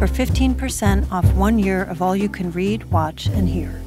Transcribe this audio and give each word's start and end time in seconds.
for 0.00 0.06
15% 0.06 1.12
off 1.12 1.30
one 1.34 1.58
year 1.58 1.82
of 1.82 2.00
all 2.00 2.16
you 2.16 2.26
can 2.26 2.50
read, 2.52 2.82
watch, 2.84 3.26
and 3.26 3.46
hear. 3.46 3.82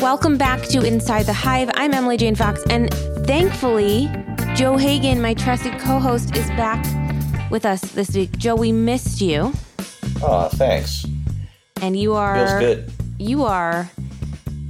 Welcome 0.00 0.38
back 0.38 0.62
to 0.68 0.82
Inside 0.82 1.24
the 1.26 1.34
Hive. 1.34 1.70
I'm 1.74 1.92
Emily 1.92 2.16
Jane 2.16 2.34
Fox, 2.34 2.62
and 2.70 2.90
thankfully, 3.26 4.10
Joe 4.54 4.78
Hagan, 4.78 5.20
my 5.20 5.34
trusted 5.34 5.78
co 5.78 5.98
host, 5.98 6.34
is 6.34 6.46
back 6.52 6.82
with 7.50 7.66
us 7.66 7.82
this 7.82 8.14
week. 8.14 8.32
Joe, 8.38 8.54
we 8.54 8.72
missed 8.72 9.20
you. 9.20 9.52
Oh, 10.22 10.48
thanks. 10.54 11.04
And 11.82 12.00
you 12.00 12.14
are. 12.14 12.34
Feels 12.34 12.60
good. 12.60 12.92
You 13.18 13.44
are. 13.44 13.90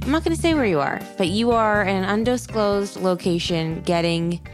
I'm 0.03 0.11
not 0.11 0.25
going 0.25 0.35
to 0.35 0.41
say 0.41 0.53
where 0.53 0.65
you 0.65 0.81
are, 0.81 0.99
but 1.17 1.29
you 1.29 1.51
are 1.51 1.81
in 1.81 1.95
an 1.95 2.03
undisclosed 2.03 2.97
location 2.97 3.81
getting 3.83 4.45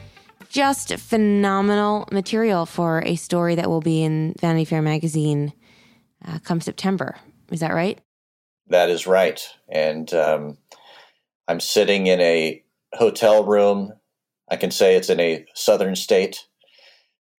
just 0.47 0.93
phenomenal 0.97 2.07
material 2.11 2.67
for 2.67 3.01
a 3.03 3.15
story 3.15 3.55
that 3.55 3.67
will 3.67 3.81
be 3.81 4.03
in 4.03 4.35
Vanity 4.39 4.63
Fair 4.63 4.83
magazine 4.83 5.51
uh, 6.23 6.37
come 6.43 6.61
September. 6.61 7.17
Is 7.51 7.61
that 7.61 7.73
right? 7.73 7.99
That 8.67 8.91
is 8.91 9.07
right. 9.07 9.41
And 9.67 10.13
um, 10.13 10.59
I'm 11.47 11.59
sitting 11.59 12.05
in 12.05 12.21
a 12.21 12.63
hotel 12.93 13.43
room. 13.43 13.91
I 14.51 14.55
can 14.55 14.69
say 14.69 14.95
it's 14.95 15.09
in 15.09 15.19
a 15.19 15.47
southern 15.55 15.95
state, 15.95 16.45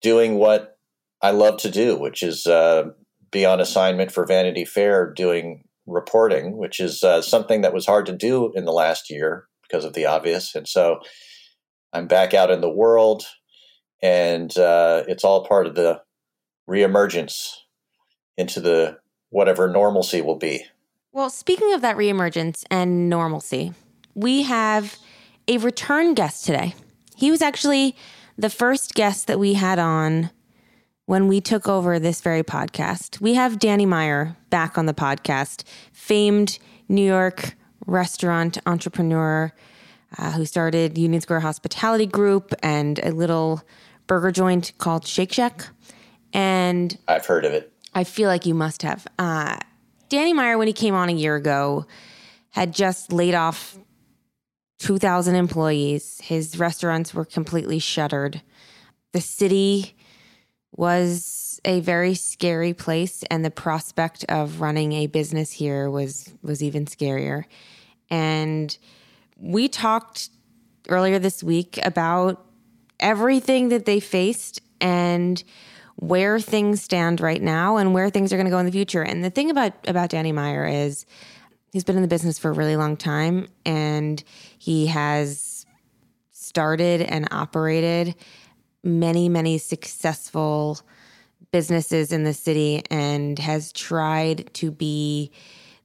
doing 0.03 0.35
what 0.35 0.77
I 1.23 1.31
love 1.31 1.59
to 1.59 1.71
do, 1.71 1.97
which 1.97 2.25
is 2.25 2.49
uh, 2.49 2.91
be 3.31 3.47
on 3.47 3.61
assignment 3.61 4.11
for 4.11 4.27
Vanity 4.27 4.65
Fair 4.65 5.13
doing 5.13 5.63
reporting, 5.91 6.57
which 6.57 6.81
is 6.81 7.03
uh, 7.03 7.23
something 7.23 7.61
that 7.63 7.75
was 7.75 7.87
hard 7.87 8.07
to 8.07 8.17
do 8.17 8.53
in 8.55 8.65
the 8.65 8.73
last 8.73 9.11
year 9.11 9.47
because 9.63 9.85
of 9.85 9.93
the 9.93 10.07
obvious. 10.07 10.55
And 10.55 10.67
so 10.67 11.01
I'm 11.93 12.07
back 12.07 12.35
out 12.35 12.51
in 12.51 12.61
the 12.61 12.71
world, 12.71 13.25
and 14.03 14.57
uh, 14.57 15.05
it's 15.09 15.25
all 15.25 15.47
part 15.47 15.67
of 15.67 15.75
the 15.75 16.01
reemergence 16.69 17.49
into 18.37 18.61
the 18.61 18.99
whatever 19.31 19.69
normalcy 19.69 20.21
will 20.21 20.39
be. 20.39 20.65
Well, 21.13 21.31
speaking 21.31 21.75
of 21.75 21.81
that 21.83 21.97
reemergence 21.97 22.65
and 22.71 23.09
normalcy, 23.09 23.73
we 24.15 24.43
have 24.43 24.97
a 25.49 25.59
return 25.59 26.15
guest 26.15 26.45
today. 26.45 26.75
He 27.17 27.31
was 27.31 27.43
actually 27.43 27.97
the 28.39 28.51
first 28.51 28.95
guest 28.95 29.27
that 29.27 29.39
we 29.39 29.55
had 29.55 29.79
on 29.79 30.31
when 31.11 31.27
we 31.27 31.41
took 31.41 31.67
over 31.67 31.99
this 31.99 32.21
very 32.21 32.45
podcast. 32.45 33.21
We 33.21 33.35
have 33.35 33.59
Danny 33.59 33.85
Meyer 33.85 34.37
back 34.49 34.79
on 34.79 34.87
the 34.87 34.95
podcast, 34.95 35.65
famed 35.93 36.61
New 36.89 37.05
York 37.05 37.57
restaurant 37.85 38.59
entrepreneur 38.65 39.53
uh, 40.19 40.31
who 40.31 40.45
started 40.45 40.97
Union 40.97 41.21
Square 41.21 41.41
Hospitality 41.41 42.07
Group 42.07 42.55
and 42.63 43.01
a 43.01 43.11
little 43.11 43.61
burger 44.07 44.31
joint 44.31 44.71
called 44.79 45.05
Shake 45.05 45.33
Shack. 45.33 45.67
And 46.33 46.97
I've 47.09 47.27
heard 47.27 47.45
of 47.45 47.55
it. 47.55 47.73
I 47.93 48.05
feel 48.05 48.29
like 48.29 48.47
you 48.47 48.55
must 48.55 48.83
have. 48.83 49.05
Uh, 49.19 49.59
Danny 50.11 50.33
Meyer, 50.33 50.59
when 50.59 50.69
he 50.69 50.73
came 50.73 50.95
on 50.95 51.09
a 51.09 51.13
year 51.13 51.35
ago, 51.35 51.87
had 52.51 52.73
just 52.73 53.13
laid 53.13 53.35
off 53.35 53.77
2,000 54.79 55.35
employees. 55.35 56.21
His 56.23 56.57
restaurants 56.57 57.13
were 57.13 57.25
completely 57.25 57.81
shuttered. 57.81 58.43
The 59.11 59.21
city 59.21 59.97
was 60.77 61.61
a 61.65 61.81
very 61.81 62.15
scary 62.15 62.73
place, 62.73 63.23
and 63.31 63.45
the 63.45 63.51
prospect 63.51 64.25
of 64.29 64.61
running 64.61 64.93
a 64.93 65.07
business 65.07 65.53
here 65.53 65.91
was 65.91 66.33
was 66.43 66.63
even 66.63 66.87
scarier. 66.87 67.45
And 68.11 68.77
we 69.37 69.69
talked 69.69 70.31
earlier 70.89 71.19
this 71.19 71.43
week 71.43 71.79
about 71.85 72.45
everything 72.99 73.69
that 73.71 73.87
they 73.87 74.01
faced 74.01 74.61
and 74.81 75.43
where 75.97 76.41
things 76.41 76.83
stand 76.83 77.21
right 77.21 77.43
now 77.43 77.77
and 77.77 77.93
where 77.93 78.09
things 78.11 78.33
are 78.33 78.37
going 78.37 78.47
to 78.47 78.51
go 78.51 78.59
in 78.59 78.67
the 78.67 78.73
future. 78.73 79.03
And 79.03 79.23
the 79.23 79.31
thing 79.31 79.51
about 79.51 79.73
about 79.89 80.11
Danny 80.11 80.33
Meyer 80.33 80.67
is 80.67 81.05
he's 81.73 81.85
been 81.85 81.97
in 81.97 82.03
the 82.03 82.09
business 82.09 82.39
for 82.39 82.51
a 82.51 82.55
really 82.55 82.77
long 82.77 82.97
time 82.97 83.49
and 83.65 84.23
he 84.59 84.87
has 84.87 85.67
started 86.33 87.03
and 87.03 87.29
operated 87.31 88.15
many 88.83 89.29
many 89.29 89.59
successful 89.59 90.81
businesses 91.53 92.13
in 92.13 92.25
the 92.25 92.35
city 92.35 92.83
and 92.91 93.39
has 93.39 93.73
tried 93.73 94.53
to 94.55 94.71
be 94.71 95.31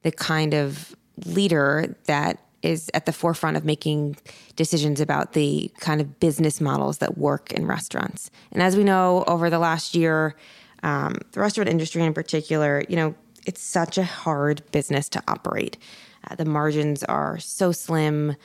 the 0.03 0.11
kind 0.11 0.53
of 0.53 0.95
leader 1.25 1.95
that 2.05 2.39
is 2.61 2.89
at 2.93 3.05
the 3.05 3.13
forefront 3.13 3.57
of 3.57 3.63
making 3.63 4.17
decisions 4.55 4.99
about 4.99 5.33
the 5.33 5.71
kind 5.79 6.01
of 6.01 6.19
business 6.19 6.59
models 6.59 6.97
that 6.97 7.17
work 7.17 7.51
in 7.51 7.65
restaurants. 7.67 8.31
And 8.51 8.61
as 8.61 8.75
we 8.75 8.83
know, 8.83 9.23
over 9.27 9.49
the 9.49 9.59
last 9.59 9.95
year, 9.95 10.35
um, 10.83 11.15
the 11.31 11.39
restaurant 11.39 11.69
industry 11.69 12.03
in 12.03 12.13
particular, 12.13 12.83
you 12.89 12.95
know, 12.95 13.15
it's 13.45 13.61
such 13.61 13.97
a 13.97 14.03
hard 14.03 14.63
business 14.71 15.09
to 15.09 15.23
operate. 15.27 15.77
Uh, 16.29 16.35
the 16.35 16.45
margins 16.45 17.03
are 17.03 17.37
so 17.37 17.71
slim. 17.71 18.35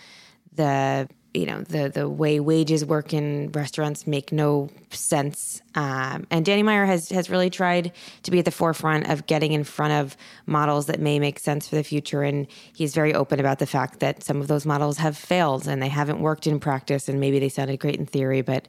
The 0.54 1.08
you 1.34 1.46
know 1.46 1.62
the 1.62 1.88
the 1.88 2.08
way 2.08 2.40
wages 2.40 2.84
work 2.84 3.12
in 3.14 3.50
restaurants 3.52 4.06
make 4.06 4.32
no 4.32 4.68
sense. 4.90 5.62
Um, 5.74 6.26
and 6.30 6.44
Danny 6.44 6.62
Meyer 6.62 6.86
has 6.86 7.08
has 7.10 7.30
really 7.30 7.50
tried 7.50 7.92
to 8.24 8.30
be 8.30 8.40
at 8.40 8.44
the 8.44 8.50
forefront 8.50 9.08
of 9.08 9.26
getting 9.26 9.52
in 9.52 9.64
front 9.64 9.92
of 9.92 10.16
models 10.46 10.86
that 10.86 11.00
may 11.00 11.18
make 11.18 11.38
sense 11.38 11.68
for 11.68 11.76
the 11.76 11.84
future. 11.84 12.22
And 12.22 12.46
he's 12.74 12.94
very 12.94 13.14
open 13.14 13.38
about 13.38 13.60
the 13.60 13.66
fact 13.66 14.00
that 14.00 14.22
some 14.22 14.40
of 14.40 14.48
those 14.48 14.66
models 14.66 14.98
have 14.98 15.16
failed 15.16 15.68
and 15.68 15.80
they 15.80 15.88
haven't 15.88 16.20
worked 16.20 16.46
in 16.46 16.58
practice. 16.58 17.08
And 17.08 17.20
maybe 17.20 17.38
they 17.38 17.48
sounded 17.48 17.78
great 17.78 17.96
in 17.96 18.06
theory, 18.06 18.42
but 18.42 18.66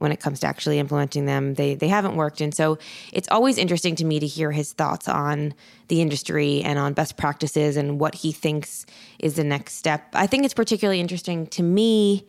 when 0.00 0.12
it 0.12 0.18
comes 0.18 0.40
to 0.40 0.46
actually 0.46 0.78
implementing 0.78 1.26
them, 1.26 1.54
they 1.54 1.74
they 1.74 1.86
haven't 1.86 2.16
worked. 2.16 2.40
And 2.40 2.54
so 2.54 2.78
it's 3.12 3.28
always 3.30 3.58
interesting 3.58 3.94
to 3.96 4.04
me 4.04 4.18
to 4.18 4.26
hear 4.26 4.50
his 4.50 4.72
thoughts 4.72 5.08
on 5.08 5.52
the 5.88 6.00
industry 6.00 6.62
and 6.62 6.78
on 6.78 6.94
best 6.94 7.18
practices 7.18 7.76
and 7.76 8.00
what 8.00 8.14
he 8.14 8.32
thinks 8.32 8.86
is 9.18 9.36
the 9.36 9.44
next 9.44 9.74
step. 9.74 10.08
I 10.14 10.26
think 10.26 10.46
it's 10.46 10.54
particularly 10.54 11.00
interesting 11.00 11.46
to 11.48 11.62
me 11.62 12.26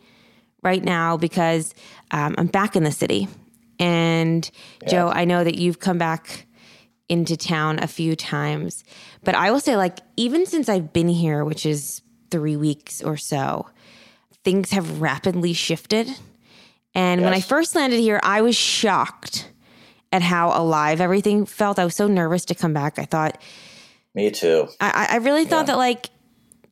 right 0.62 0.84
now 0.84 1.16
because 1.16 1.74
um, 2.10 2.34
I'm 2.36 2.46
back 2.46 2.76
in 2.76 2.84
the 2.84 2.92
city, 2.92 3.26
and 3.78 4.48
yeah. 4.82 4.88
Joe, 4.88 5.08
I 5.08 5.24
know 5.24 5.42
that 5.42 5.54
you've 5.54 5.80
come 5.80 5.96
back 5.96 6.46
into 7.08 7.38
town 7.38 7.78
a 7.82 7.86
few 7.86 8.14
times, 8.14 8.84
but 9.24 9.34
I 9.34 9.50
will 9.50 9.60
say, 9.60 9.78
like, 9.78 10.00
even 10.18 10.44
since 10.44 10.68
I've 10.68 10.92
been 10.92 11.08
here, 11.08 11.42
which 11.42 11.64
is 11.64 12.02
three 12.30 12.56
weeks 12.56 13.02
or 13.02 13.16
so, 13.16 13.70
things 14.44 14.72
have 14.72 15.00
rapidly 15.00 15.54
shifted 15.54 16.10
and 16.94 17.20
yes. 17.20 17.24
when 17.24 17.34
I 17.34 17.40
first 17.40 17.74
landed 17.74 18.00
here, 18.00 18.20
I 18.22 18.42
was 18.42 18.56
shocked 18.56 19.48
at 20.12 20.22
how 20.22 20.50
alive 20.58 21.00
everything 21.00 21.46
felt. 21.46 21.78
I 21.78 21.84
was 21.84 21.94
so 21.94 22.06
nervous 22.06 22.44
to 22.46 22.54
come 22.54 22.72
back. 22.72 22.98
I 22.98 23.04
thought, 23.04 23.40
me 24.14 24.30
too. 24.30 24.68
I, 24.80 25.08
I 25.12 25.16
really 25.16 25.46
thought 25.46 25.62
yeah. 25.62 25.74
that 25.74 25.78
like 25.78 26.10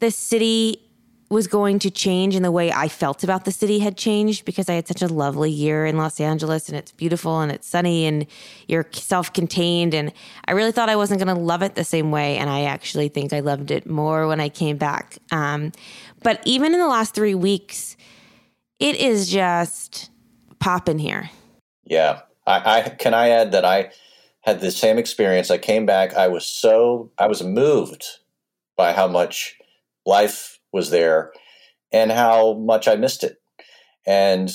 the 0.01 0.11
city 0.11 0.83
was 1.31 1.47
going 1.47 1.79
to 1.79 1.91
change 1.91 2.35
and 2.35 2.45
the 2.45 2.51
way 2.51 2.73
I 2.73 2.89
felt 2.89 3.23
about 3.23 3.45
the 3.45 3.53
city 3.53 3.79
had 3.79 3.97
changed 3.97 4.45
because 4.45 4.69
I 4.69 4.75
had 4.75 4.89
such 4.89 5.01
a 5.01 5.07
lovely 5.07 5.51
year 5.51 5.87
in 5.87 5.97
Los 5.97 6.19
Angeles 6.19 6.69
and 6.69 6.77
it's 6.77 6.91
beautiful 6.91 7.41
and 7.41 7.53
it's 7.53 7.69
sunny 7.69 8.05
and 8.05 8.27
you're 8.67 8.87
self 8.93 9.33
contained. 9.33 9.95
And 9.95 10.13
I 10.47 10.53
really 10.53 10.73
thought 10.73 10.89
I 10.89 10.97
wasn't 10.97 11.23
going 11.23 11.35
to 11.35 11.41
love 11.41 11.63
it 11.63 11.77
the 11.77 11.85
same 11.85 12.11
way. 12.11 12.37
And 12.37 12.51
I 12.51 12.65
actually 12.65 13.09
think 13.09 13.33
I 13.33 13.41
loved 13.41 13.71
it 13.71 13.89
more 13.89 14.27
when 14.27 14.41
I 14.41 14.49
came 14.49 14.77
back. 14.77 15.19
Um, 15.31 15.71
but 16.25 16.43
even 16.45 16.75
in 16.75 16.81
the 16.81 16.89
last 16.89 17.15
three 17.15 17.37
weeks, 17.37 17.97
it 18.81 18.97
is 18.97 19.31
just 19.31 20.10
popping 20.61 20.99
here. 20.99 21.31
Yeah. 21.85 22.21
I, 22.47 22.79
I 22.79 22.89
can 22.91 23.15
I 23.15 23.31
add 23.31 23.53
that 23.53 23.65
I 23.65 23.91
had 24.43 24.61
the 24.61 24.71
same 24.71 24.99
experience. 24.99 25.51
I 25.51 25.59
came 25.59 25.87
back, 25.87 26.15
I 26.15 26.29
was 26.29 26.47
so 26.47 27.11
I 27.19 27.27
was 27.27 27.43
moved 27.43 28.05
by 28.77 28.93
how 28.93 29.09
much 29.09 29.57
life 30.07 30.59
was 30.73 30.91
there 30.91 31.33
and 31.93 32.11
how 32.11 32.55
much 32.55 32.89
I 32.89 32.97
missed 32.97 33.25
it. 33.25 33.41
And 34.07 34.51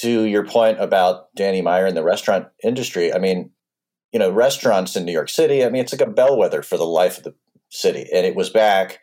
to 0.00 0.24
your 0.24 0.44
point 0.44 0.80
about 0.80 1.34
Danny 1.34 1.62
Meyer 1.62 1.86
and 1.86 1.96
the 1.96 2.02
restaurant 2.02 2.48
industry, 2.64 3.12
I 3.12 3.18
mean, 3.18 3.50
you 4.12 4.18
know, 4.18 4.30
restaurants 4.30 4.96
in 4.96 5.04
New 5.04 5.12
York 5.12 5.28
City, 5.28 5.64
I 5.64 5.68
mean, 5.68 5.82
it's 5.82 5.92
like 5.92 6.06
a 6.06 6.10
bellwether 6.10 6.62
for 6.62 6.76
the 6.76 6.84
life 6.84 7.18
of 7.18 7.24
the 7.24 7.34
city. 7.68 8.08
And 8.12 8.26
it 8.26 8.34
was 8.34 8.50
back, 8.50 9.00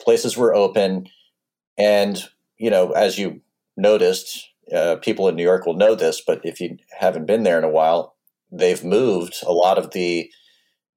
places 0.00 0.36
were 0.36 0.54
open. 0.54 1.08
And, 1.76 2.22
you 2.58 2.70
know, 2.70 2.92
as 2.92 3.18
you 3.18 3.40
noticed 3.76 4.49
uh, 4.74 4.96
people 4.96 5.28
in 5.28 5.36
New 5.36 5.42
York 5.42 5.66
will 5.66 5.74
know 5.74 5.94
this, 5.94 6.22
but 6.24 6.40
if 6.44 6.60
you 6.60 6.76
haven't 6.98 7.26
been 7.26 7.42
there 7.42 7.58
in 7.58 7.64
a 7.64 7.70
while, 7.70 8.16
they've 8.52 8.84
moved 8.84 9.36
a 9.46 9.52
lot 9.52 9.78
of 9.78 9.90
the 9.92 10.30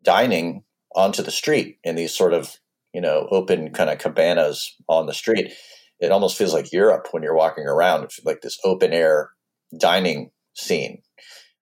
dining 0.04 0.64
onto 0.96 1.24
the 1.24 1.32
street 1.32 1.78
in 1.84 1.96
these 1.96 2.16
sort 2.16 2.34
of 2.34 2.58
you 2.94 3.02
know 3.02 3.28
open 3.32 3.72
kind 3.72 3.90
of 3.90 3.98
cabanas 4.00 4.76
on 4.88 5.06
the 5.06 5.14
street. 5.14 5.54
It 6.00 6.12
almost 6.12 6.38
feels 6.38 6.54
like 6.54 6.74
Europe 6.74 7.08
when 7.12 7.24
you're 7.24 7.36
walking 7.36 7.66
around, 7.66 8.04
it's 8.04 8.20
like 8.26 8.42
this 8.42 8.60
open 8.64 8.94
air 8.94 9.32
dining 9.78 10.32
scene, 10.54 11.02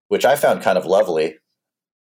which 0.08 0.26
I 0.26 0.36
found 0.36 0.62
kind 0.62 0.78
of 0.78 0.86
lovely. 0.86 1.36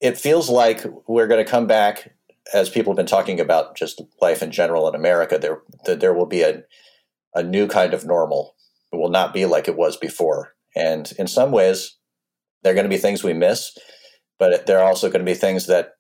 It 0.01 0.19
feels 0.19 0.49
like 0.49 0.85
we're 1.07 1.27
going 1.27 1.45
to 1.45 1.51
come 1.51 1.67
back 1.67 2.15
as 2.53 2.69
people 2.69 2.93
have 2.93 2.97
been 2.97 3.07
talking 3.07 3.39
about 3.41 3.77
just 3.77 4.03
life 4.21 4.43
in 4.43 4.51
general 4.51 4.89
in 4.89 4.95
America. 4.95 5.39
There, 5.39 5.63
that 5.85 6.01
there 6.01 6.15
will 6.15 6.27
be 6.27 6.43
a 6.43 6.63
a 7.35 7.43
new 7.43 7.67
kind 7.67 7.95
of 7.95 8.05
normal. 8.05 8.55
It 8.93 8.97
will 8.97 9.11
not 9.11 9.33
be 9.33 9.47
like 9.47 9.69
it 9.69 9.77
was 9.77 9.97
before, 9.97 10.55
and 10.77 11.11
in 11.19 11.27
some 11.27 11.51
ways, 11.51 11.97
there 12.63 12.73
are 12.73 12.75
going 12.75 12.85
to 12.85 12.91
be 12.91 12.99
things 12.99 13.25
we 13.25 13.33
miss, 13.33 13.77
but 14.39 14.67
there 14.67 14.79
are 14.79 14.85
also 14.85 15.09
going 15.09 15.25
to 15.25 15.31
be 15.31 15.35
things 15.35 15.67
that 15.67 15.93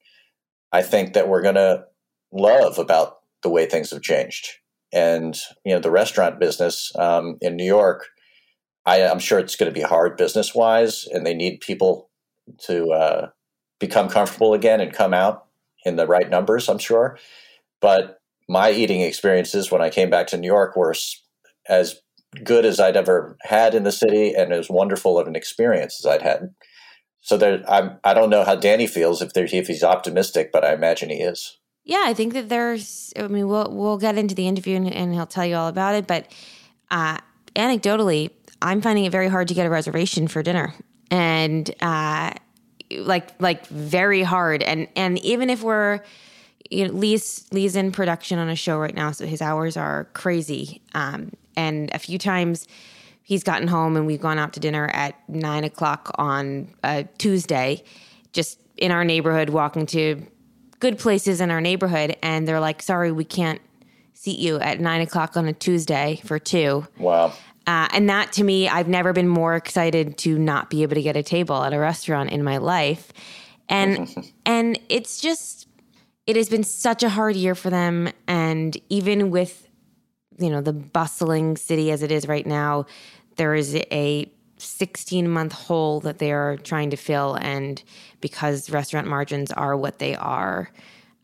I 0.73 0.83
think 0.83 1.15
that 1.15 1.29
we're 1.29 1.43
going 1.43 1.57
to 1.57 1.85
love 2.33 2.79
about 2.79 3.19
the 3.43 3.51
way 3.51 3.67
things 3.67 3.91
have 3.91 4.03
changed. 4.03 4.49
And 4.93 5.39
you 5.65 5.75
know, 5.75 5.81
the 5.81 5.91
restaurant 5.91 6.39
business 6.39 6.93
um, 6.97 7.39
in 7.41 7.57
New 7.57 7.65
York, 7.65 8.07
I, 8.85 8.99
am 8.99 9.19
sure 9.19 9.39
it's 9.39 9.57
going 9.57 9.73
to 9.73 9.79
be 9.79 9.85
hard 9.85 10.17
business 10.17 10.55
wise, 10.55 11.07
and 11.11 11.25
they 11.25 11.35
need 11.35 11.61
people 11.61 12.11
to 12.67 12.91
uh, 12.91 13.29
become 13.81 14.09
comfortable 14.09 14.55
again 14.55 14.81
and 14.81 14.93
come 14.93 15.15
out 15.15 15.47
in 15.85 15.97
the 15.97 16.07
right 16.07 16.29
numbers. 16.29 16.69
I'm 16.69 16.79
sure, 16.79 17.19
but 17.81 18.19
my 18.49 18.71
eating 18.71 19.01
experiences 19.01 19.71
when 19.71 19.81
I 19.81 19.89
came 19.89 20.11
back 20.11 20.27
to 20.29 20.37
New 20.37 20.47
York 20.47 20.77
were 20.77 20.95
as 21.69 22.02
good 22.45 22.65
as 22.65 22.81
I'd 22.81 22.97
ever 22.97 23.37
had 23.43 23.75
in 23.75 23.85
the 23.85 23.93
city 23.93 24.35
and 24.35 24.53
as 24.53 24.71
wonderful 24.71 25.19
of 25.19 25.27
an 25.27 25.37
experience 25.37 26.01
as 26.01 26.07
I'd 26.07 26.23
had. 26.23 26.55
So 27.21 27.37
there, 27.37 27.63
I'm, 27.69 27.99
I 28.05 28.15
don't 28.15 28.31
know 28.31 28.45
how 28.45 28.57
Danny 28.57 28.87
feels 28.87 29.23
if 29.23 29.33
there, 29.33 29.47
if 29.51 29.67
he's 29.69 29.85
optimistic, 29.85 30.51
but 30.53 30.65
I 30.65 30.73
imagine 30.73 31.11
he 31.11 31.21
is. 31.21 31.59
Yeah, 31.85 32.05
I 32.07 32.15
think 32.15 32.33
that 32.35 32.49
there's. 32.49 33.13
I 33.17 33.27
mean, 33.27 33.49
we'll 33.49 33.69
we'll 33.71 33.99
get 33.99 34.17
into 34.17 34.35
the 34.35 34.47
interview 34.47 34.77
and, 34.77 34.93
and 34.93 35.13
he'll 35.13 35.27
tell 35.27 35.45
you 35.45 35.57
all 35.57 35.69
about 35.69 35.97
it. 35.97 36.07
But 36.07 36.33
uh, 36.91 37.19
anecdotally, 37.57 38.31
I'm 38.61 38.81
finding 38.81 39.05
it 39.05 39.11
very 39.11 39.29
hard 39.29 39.49
to 39.49 39.55
get 39.55 39.67
a 39.67 39.71
reservation 39.71 40.29
for 40.29 40.43
dinner, 40.45 40.75
and 41.11 41.69
uh, 41.81 42.35
like 42.93 43.41
like 43.41 43.67
very 43.67 44.23
hard. 44.23 44.63
And 44.63 44.87
and 44.95 45.19
even 45.25 45.51
if 45.51 45.63
we're 45.63 46.03
you 46.71 46.87
know, 46.87 46.95
Lee's 46.95 47.47
Lee's 47.53 47.77
in 47.77 47.93
production 47.93 48.39
on 48.39 48.49
a 48.49 48.57
show 48.57 48.79
right 48.79 48.95
now, 48.95 49.13
so 49.13 49.27
his 49.27 49.43
hours 49.43 49.77
are 49.77 50.05
crazy. 50.15 50.83
Um, 50.95 51.33
and 51.57 51.91
a 51.95 51.99
few 51.99 52.19
times 52.19 52.67
he's 53.23 53.43
gotten 53.43 53.69
home 53.69 53.97
and 53.97 54.07
we've 54.07 54.21
gone 54.21 54.39
out 54.39 54.53
to 54.55 54.61
dinner 54.61 54.91
at 54.93 55.17
nine 55.29 55.65
o'clock 55.65 56.11
on 56.17 56.69
a 56.83 57.05
Tuesday, 57.19 57.83
just 58.33 58.59
in 58.77 58.91
our 58.91 59.05
neighborhood, 59.05 59.51
walking 59.51 59.87
to 59.87 60.27
good 60.81 60.99
places 60.99 61.41
in 61.41 61.51
our 61.51 61.61
neighborhood, 61.61 62.17
and 62.23 62.49
they're 62.49 62.61
like, 62.61 62.83
"Sorry, 62.83 63.13
we 63.13 63.25
can't 63.25 63.61
seat 64.23 64.39
you 64.39 64.61
at 64.61 64.79
nine 64.79 65.01
o'clock 65.01 65.37
on 65.37 65.49
a 65.49 65.53
Tuesday 65.53 66.21
for 66.25 66.39
two. 66.39 66.87
Wow. 66.97 67.33
Uh, 67.67 67.89
and 67.93 68.09
that 68.09 68.33
to 68.33 68.45
me, 68.45 68.69
I've 68.69 68.87
never 68.87 69.13
been 69.13 69.27
more 69.27 69.57
excited 69.57 70.17
to 70.19 70.39
not 70.39 70.71
be 70.71 70.83
able 70.85 70.95
to 70.95 71.03
get 71.03 71.17
a 71.17 71.25
table 71.25 71.61
at 71.65 71.73
a 71.73 71.79
restaurant 71.79 72.31
in 72.31 72.45
my 72.45 72.59
life. 72.59 73.13
And 73.69 74.33
and 74.47 74.79
it's 74.89 75.21
just 75.21 75.62
it 76.27 76.37
has 76.37 76.49
been 76.49 76.65
such 76.65 77.03
a 77.03 77.09
hard 77.09 77.37
year 77.37 77.55
for 77.55 77.71
them. 77.71 78.09
And 78.27 78.77
even 78.89 79.31
with 79.31 79.69
you 80.39 80.51
know 80.51 80.61
the 80.61 80.73
bustling 80.73 81.57
city 81.57 81.91
as 81.91 82.03
it 82.03 82.11
is 82.11 82.27
right 82.27 82.47
now, 82.47 82.87
there 83.37 83.55
is 83.55 83.75
a 83.75 84.31
16 84.59 85.29
month 85.29 85.53
hole 85.53 86.01
that 86.01 86.19
they 86.19 86.33
are 86.33 86.57
trying 86.57 86.91
to 86.91 86.97
fill. 86.97 87.35
And 87.35 87.83
because 88.21 88.71
restaurant 88.71 89.09
margins 89.09 89.51
are 89.51 89.77
what 89.77 89.99
they 89.99 90.15
are, 90.15 90.71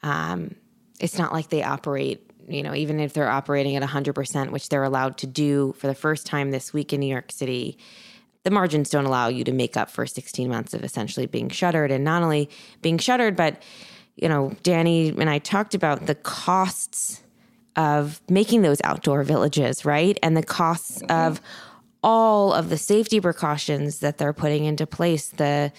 um, 0.02 0.54
it's 1.00 1.18
not 1.18 1.32
like 1.32 1.48
they 1.48 1.62
operate, 1.62 2.28
you 2.48 2.62
know, 2.62 2.74
even 2.74 2.98
if 2.98 3.12
they're 3.12 3.30
operating 3.30 3.76
at 3.76 3.82
100%, 3.82 4.50
which 4.50 4.68
they're 4.68 4.82
allowed 4.82 5.18
to 5.18 5.26
do 5.26 5.74
for 5.78 5.86
the 5.86 5.94
first 5.94 6.26
time 6.26 6.50
this 6.50 6.72
week 6.72 6.92
in 6.92 7.00
New 7.00 7.06
York 7.06 7.30
City. 7.30 7.78
The 8.42 8.50
margins 8.50 8.90
don't 8.90 9.04
allow 9.04 9.28
you 9.28 9.44
to 9.44 9.52
make 9.52 9.76
up 9.76 9.90
for 9.90 10.06
16 10.06 10.48
months 10.48 10.74
of 10.74 10.82
essentially 10.82 11.26
being 11.26 11.48
shuttered 11.48 11.90
and 11.90 12.04
not 12.04 12.22
only 12.22 12.48
being 12.82 12.98
shuttered, 12.98 13.36
but, 13.36 13.62
you 14.20 14.28
know, 14.28 14.52
Danny 14.62 15.08
and 15.10 15.30
I 15.30 15.38
talked 15.38 15.74
about 15.74 16.06
the 16.06 16.14
costs 16.14 17.22
of 17.76 18.20
making 18.28 18.62
those 18.62 18.80
outdoor 18.82 19.22
villages, 19.22 19.84
right? 19.84 20.18
And 20.22 20.36
the 20.36 20.42
costs 20.42 21.00
mm-hmm. 21.00 21.28
of 21.28 21.40
all 22.02 22.52
of 22.52 22.70
the 22.70 22.78
safety 22.78 23.20
precautions 23.20 24.00
that 24.00 24.18
they're 24.18 24.32
putting 24.32 24.64
into 24.64 24.86
place 24.86 25.28
the 25.28 25.72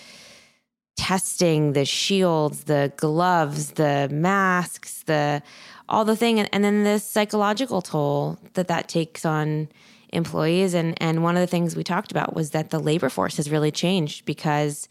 testing 0.98 1.72
the 1.72 1.86
shields 1.86 2.66
the 2.66 2.92
gloves 2.98 3.72
the 3.72 4.10
masks 4.12 5.04
the 5.04 5.42
all 5.88 6.04
the 6.04 6.16
thing 6.16 6.42
and, 6.42 6.50
and 6.52 6.62
then 6.62 6.84
the 6.84 7.00
psychological 7.00 7.82
toll 7.82 8.38
that 8.56 8.68
that 8.68 8.90
takes 8.90 9.24
on 9.24 9.70
employees 10.12 10.74
and 10.74 11.02
and 11.02 11.24
one 11.24 11.38
of 11.38 11.42
the 11.42 11.48
things 11.48 11.74
we 11.74 11.86
talked 11.86 12.12
about 12.12 12.36
was 12.36 12.50
that 12.50 12.70
the 12.70 12.80
labor 12.80 13.08
force 13.08 13.38
has 13.38 13.50
really 13.50 13.72
changed 13.72 14.26
because 14.26 14.90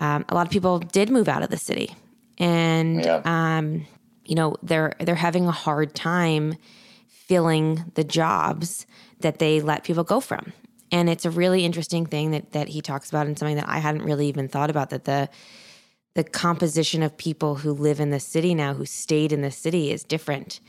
um, 0.00 0.22
a 0.28 0.34
lot 0.34 0.46
of 0.46 0.52
people 0.52 0.80
did 0.80 1.08
move 1.08 1.28
out 1.28 1.42
of 1.42 1.48
the 1.48 1.56
city 1.56 1.94
and 2.38 3.04
yeah. 3.04 3.22
um, 3.24 3.86
you 4.24 4.34
know 4.34 4.56
they're 4.62 4.94
they're 5.00 5.14
having 5.14 5.46
a 5.46 5.52
hard 5.52 5.94
time 5.94 6.54
filling 7.08 7.84
the 7.94 8.04
jobs 8.04 8.86
that 9.20 9.38
they 9.38 9.60
let 9.60 9.84
people 9.84 10.04
go 10.04 10.20
from. 10.20 10.52
And 10.90 11.10
it's 11.10 11.26
a 11.26 11.30
really 11.30 11.64
interesting 11.64 12.06
thing 12.06 12.30
that 12.30 12.52
that 12.52 12.68
he 12.68 12.80
talks 12.80 13.10
about 13.10 13.26
and 13.26 13.38
something 13.38 13.56
that 13.56 13.68
I 13.68 13.78
hadn't 13.78 14.02
really 14.02 14.28
even 14.28 14.48
thought 14.48 14.70
about 14.70 14.90
that 14.90 15.04
the 15.04 15.28
the 16.14 16.24
composition 16.24 17.02
of 17.02 17.16
people 17.16 17.56
who 17.56 17.72
live 17.72 18.00
in 18.00 18.10
the 18.10 18.20
city 18.20 18.54
now 18.54 18.74
who 18.74 18.86
stayed 18.86 19.32
in 19.32 19.42
the 19.42 19.50
city 19.50 19.92
is 19.92 20.02
different. 20.02 20.60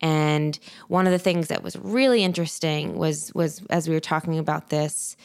And 0.00 0.58
one 0.88 1.06
of 1.06 1.12
the 1.12 1.18
things 1.18 1.48
that 1.48 1.62
was 1.62 1.76
really 1.76 2.22
interesting 2.22 2.96
was 2.96 3.32
was 3.34 3.62
as 3.70 3.88
we 3.88 3.94
were 3.94 4.00
talking 4.00 4.38
about 4.38 4.70
this, 4.70 5.16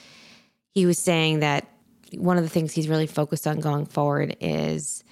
he 0.74 0.86
was 0.86 0.98
saying 0.98 1.40
that 1.40 1.68
one 2.18 2.38
of 2.38 2.44
the 2.44 2.50
things 2.50 2.74
he's 2.74 2.88
really 2.88 3.08
focused 3.08 3.46
on 3.46 3.60
going 3.60 3.86
forward 3.86 4.36
is 4.40 5.04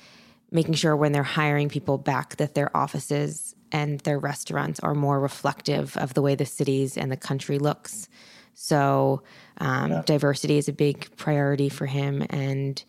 making 0.52 0.76
sure 0.76 0.96
when 0.96 1.12
they're 1.12 1.24
hiring 1.24 1.70
people 1.70 1.98
back 1.98 2.38
that 2.38 2.56
their 2.56 2.76
offices 2.76 3.56
and 3.72 4.00
their 4.02 4.20
restaurants 4.20 4.80
are 4.80 4.96
more 4.96 5.20
reflective 5.20 5.98
of 5.98 6.14
the 6.14 6.22
way 6.22 6.36
the 6.36 6.46
cities 6.46 6.98
and 6.98 7.12
the 7.12 7.18
country 7.18 7.60
looks. 7.60 8.08
So 8.54 9.22
um, 9.60 9.92
yeah. 9.92 10.02
diversity 10.06 10.58
is 10.58 10.68
a 10.68 10.74
big 10.74 11.16
priority 11.16 11.70
for 11.70 11.86
him, 11.86 12.26
and 12.30 12.84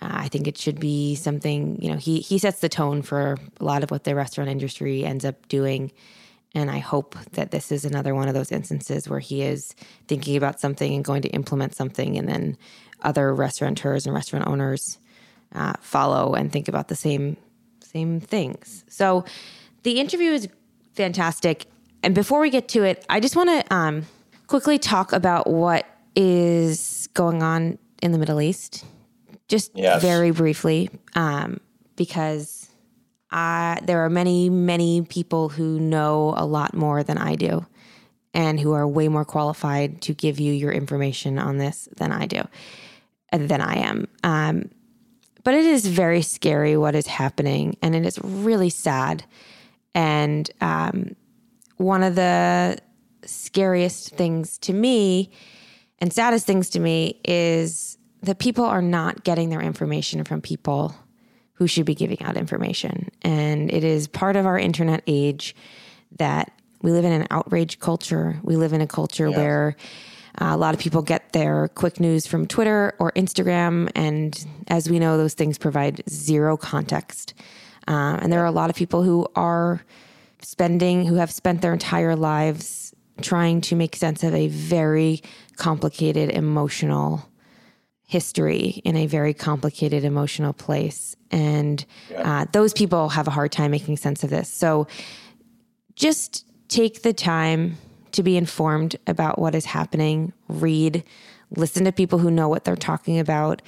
uh, 0.00 0.10
I 0.10 0.28
think 0.28 0.46
it 0.46 0.56
should 0.56 0.78
be 0.78 1.16
something. 1.16 1.80
You 1.82 1.90
know, 1.90 1.96
he 1.96 2.20
he 2.20 2.38
sets 2.38 2.60
the 2.60 2.68
tone 2.68 3.02
for 3.02 3.36
a 3.58 3.64
lot 3.64 3.82
of 3.82 3.90
what 3.90 4.04
the 4.04 4.14
restaurant 4.14 4.48
industry 4.48 5.04
ends 5.04 5.24
up 5.24 5.48
doing. 5.48 5.90
And 6.54 6.70
I 6.70 6.78
hope 6.78 7.14
that 7.32 7.50
this 7.50 7.70
is 7.70 7.84
another 7.84 8.14
one 8.14 8.26
of 8.26 8.34
those 8.34 8.52
instances 8.52 9.08
where 9.08 9.18
he 9.18 9.42
is 9.42 9.74
thinking 10.06 10.36
about 10.36 10.60
something 10.60 10.94
and 10.94 11.04
going 11.04 11.22
to 11.22 11.28
implement 11.30 11.74
something, 11.74 12.16
and 12.16 12.28
then 12.28 12.56
other 13.02 13.34
restaurateurs 13.34 14.06
and 14.06 14.14
restaurant 14.14 14.46
owners 14.46 14.98
uh, 15.54 15.74
follow 15.80 16.34
and 16.34 16.52
think 16.52 16.68
about 16.68 16.88
the 16.88 16.96
same 16.96 17.36
same 17.82 18.20
things. 18.20 18.84
So 18.88 19.24
the 19.82 19.98
interview 20.00 20.32
is 20.32 20.48
fantastic. 20.94 21.66
And 22.02 22.14
before 22.14 22.40
we 22.40 22.50
get 22.50 22.68
to 22.70 22.84
it, 22.84 23.04
I 23.08 23.20
just 23.20 23.34
want 23.34 23.48
to 23.48 23.74
um, 23.74 24.06
quickly 24.46 24.78
talk 24.78 25.12
about 25.12 25.48
what 25.48 25.86
is 26.14 27.08
going 27.14 27.42
on 27.42 27.78
in 28.02 28.12
the 28.12 28.18
Middle 28.18 28.40
East, 28.40 28.84
just 29.48 29.72
yes. 29.74 30.02
very 30.02 30.30
briefly, 30.30 30.90
um, 31.14 31.60
because 31.96 32.68
I, 33.30 33.78
there 33.82 34.04
are 34.04 34.10
many, 34.10 34.50
many 34.50 35.02
people 35.02 35.48
who 35.48 35.80
know 35.80 36.34
a 36.36 36.46
lot 36.46 36.74
more 36.74 37.02
than 37.02 37.18
I 37.18 37.34
do 37.34 37.66
and 38.34 38.60
who 38.60 38.72
are 38.72 38.86
way 38.86 39.08
more 39.08 39.24
qualified 39.24 40.02
to 40.02 40.14
give 40.14 40.38
you 40.38 40.52
your 40.52 40.72
information 40.72 41.38
on 41.38 41.58
this 41.58 41.88
than 41.96 42.12
I 42.12 42.26
do, 42.26 42.42
than 43.32 43.60
I 43.60 43.78
am. 43.78 44.08
Um, 44.22 44.70
but 45.48 45.54
it 45.54 45.64
is 45.64 45.86
very 45.86 46.20
scary 46.20 46.76
what 46.76 46.94
is 46.94 47.06
happening, 47.06 47.74
and 47.80 47.94
it 47.94 48.04
is 48.04 48.18
really 48.22 48.68
sad. 48.68 49.24
And 49.94 50.50
um, 50.60 51.16
one 51.78 52.02
of 52.02 52.16
the 52.16 52.76
scariest 53.24 54.10
things 54.10 54.58
to 54.58 54.74
me 54.74 55.30
and 56.00 56.12
saddest 56.12 56.46
things 56.46 56.68
to 56.68 56.80
me 56.80 57.18
is 57.24 57.96
that 58.24 58.38
people 58.38 58.66
are 58.66 58.82
not 58.82 59.24
getting 59.24 59.48
their 59.48 59.62
information 59.62 60.22
from 60.22 60.42
people 60.42 60.94
who 61.54 61.66
should 61.66 61.86
be 61.86 61.94
giving 61.94 62.22
out 62.22 62.36
information. 62.36 63.08
And 63.22 63.72
it 63.72 63.84
is 63.84 64.06
part 64.06 64.36
of 64.36 64.44
our 64.44 64.58
internet 64.58 65.02
age 65.06 65.56
that 66.18 66.52
we 66.82 66.92
live 66.92 67.06
in 67.06 67.12
an 67.12 67.26
outrage 67.30 67.80
culture. 67.80 68.38
We 68.42 68.56
live 68.56 68.74
in 68.74 68.82
a 68.82 68.86
culture 68.86 69.30
yeah. 69.30 69.36
where 69.38 69.76
uh, 70.40 70.54
a 70.54 70.56
lot 70.56 70.72
of 70.74 70.80
people 70.80 71.02
get 71.02 71.32
their 71.32 71.68
quick 71.68 71.98
news 71.98 72.26
from 72.26 72.46
Twitter 72.46 72.94
or 72.98 73.12
Instagram. 73.12 73.90
And 73.94 74.46
as 74.68 74.88
we 74.88 74.98
know, 74.98 75.16
those 75.16 75.34
things 75.34 75.58
provide 75.58 76.02
zero 76.08 76.56
context. 76.56 77.34
Uh, 77.88 78.18
and 78.20 78.32
there 78.32 78.40
are 78.40 78.46
a 78.46 78.52
lot 78.52 78.70
of 78.70 78.76
people 78.76 79.02
who 79.02 79.26
are 79.34 79.82
spending, 80.40 81.04
who 81.06 81.16
have 81.16 81.32
spent 81.32 81.62
their 81.62 81.72
entire 81.72 82.14
lives 82.14 82.94
trying 83.20 83.60
to 83.62 83.74
make 83.74 83.96
sense 83.96 84.22
of 84.22 84.32
a 84.34 84.46
very 84.46 85.22
complicated 85.56 86.30
emotional 86.30 87.28
history 88.06 88.80
in 88.84 88.96
a 88.96 89.06
very 89.06 89.34
complicated 89.34 90.04
emotional 90.04 90.52
place. 90.52 91.16
And 91.30 91.84
uh, 92.16 92.46
those 92.52 92.72
people 92.72 93.08
have 93.10 93.26
a 93.26 93.30
hard 93.30 93.50
time 93.50 93.72
making 93.72 93.96
sense 93.96 94.22
of 94.22 94.30
this. 94.30 94.48
So 94.48 94.86
just 95.94 96.46
take 96.68 97.02
the 97.02 97.12
time 97.12 97.76
to 98.12 98.22
be 98.22 98.36
informed 98.36 98.96
about 99.06 99.38
what 99.38 99.54
is 99.54 99.64
happening, 99.64 100.32
read, 100.48 101.04
listen 101.56 101.84
to 101.84 101.92
people 101.92 102.18
who 102.18 102.30
know 102.30 102.48
what 102.48 102.64
they're 102.64 102.76
talking 102.76 103.18
about. 103.18 103.62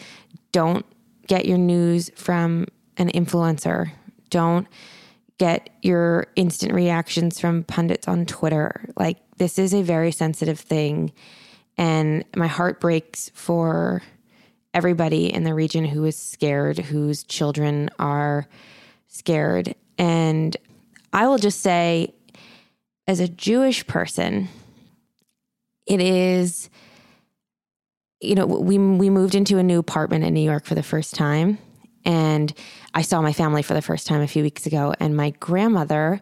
Don't 0.53 0.85
get 1.27 1.47
your 1.47 1.59
news 1.59 2.11
from 2.15 2.67
an 2.97 3.09
influencer. 3.11 3.93
Don't 4.31 4.67
get 5.39 5.71
your 5.83 6.27
instant 6.37 6.73
reactions 6.75 7.41
from 7.41 7.65
pundits 7.65 8.07
on 8.07 8.27
Twitter. 8.27 8.85
Like, 8.97 9.19
this 9.39 9.59
is 9.59 9.73
a 9.73 9.83
very 9.83 10.13
sensitive 10.13 10.61
thing. 10.61 11.13
And 11.79 12.25
my 12.37 12.47
heart 12.47 12.81
breaks 12.81 13.31
for 13.35 14.03
everybody 14.75 15.33
in 15.33 15.45
the 15.45 15.55
region 15.55 15.85
who 15.85 16.05
is 16.05 16.17
scared, 16.17 16.79
whose 16.79 17.25
children 17.25 17.91
are 17.99 18.47
scared. 19.09 19.75
And 19.97 20.57
I 21.13 21.27
will 21.27 21.39
just 21.39 21.61
say, 21.61 22.15
as 23.07 23.21
a 23.21 23.29
Jewish 23.29 23.87
person, 23.87 24.49
it 25.87 26.01
is, 26.01 26.71
you 28.21 28.35
know, 28.35 28.47
we 28.47 28.79
we 28.79 29.11
moved 29.11 29.35
into 29.35 29.59
a 29.59 29.63
new 29.63 29.79
apartment 29.79 30.25
in 30.25 30.35
New 30.35 30.41
York 30.41 30.65
for 30.65 30.75
the 30.75 30.83
first 30.83 31.15
time, 31.15 31.59
and 32.05 32.53
I 32.95 33.03
saw 33.03 33.21
my 33.21 33.33
family 33.33 33.63
for 33.63 33.75
the 33.75 33.83
first 33.83 34.07
time 34.07 34.21
a 34.21 34.29
few 34.29 34.43
weeks 34.43 34.67
ago, 34.67 34.95
and 35.01 35.17
my 35.17 35.31
grandmother 35.31 36.21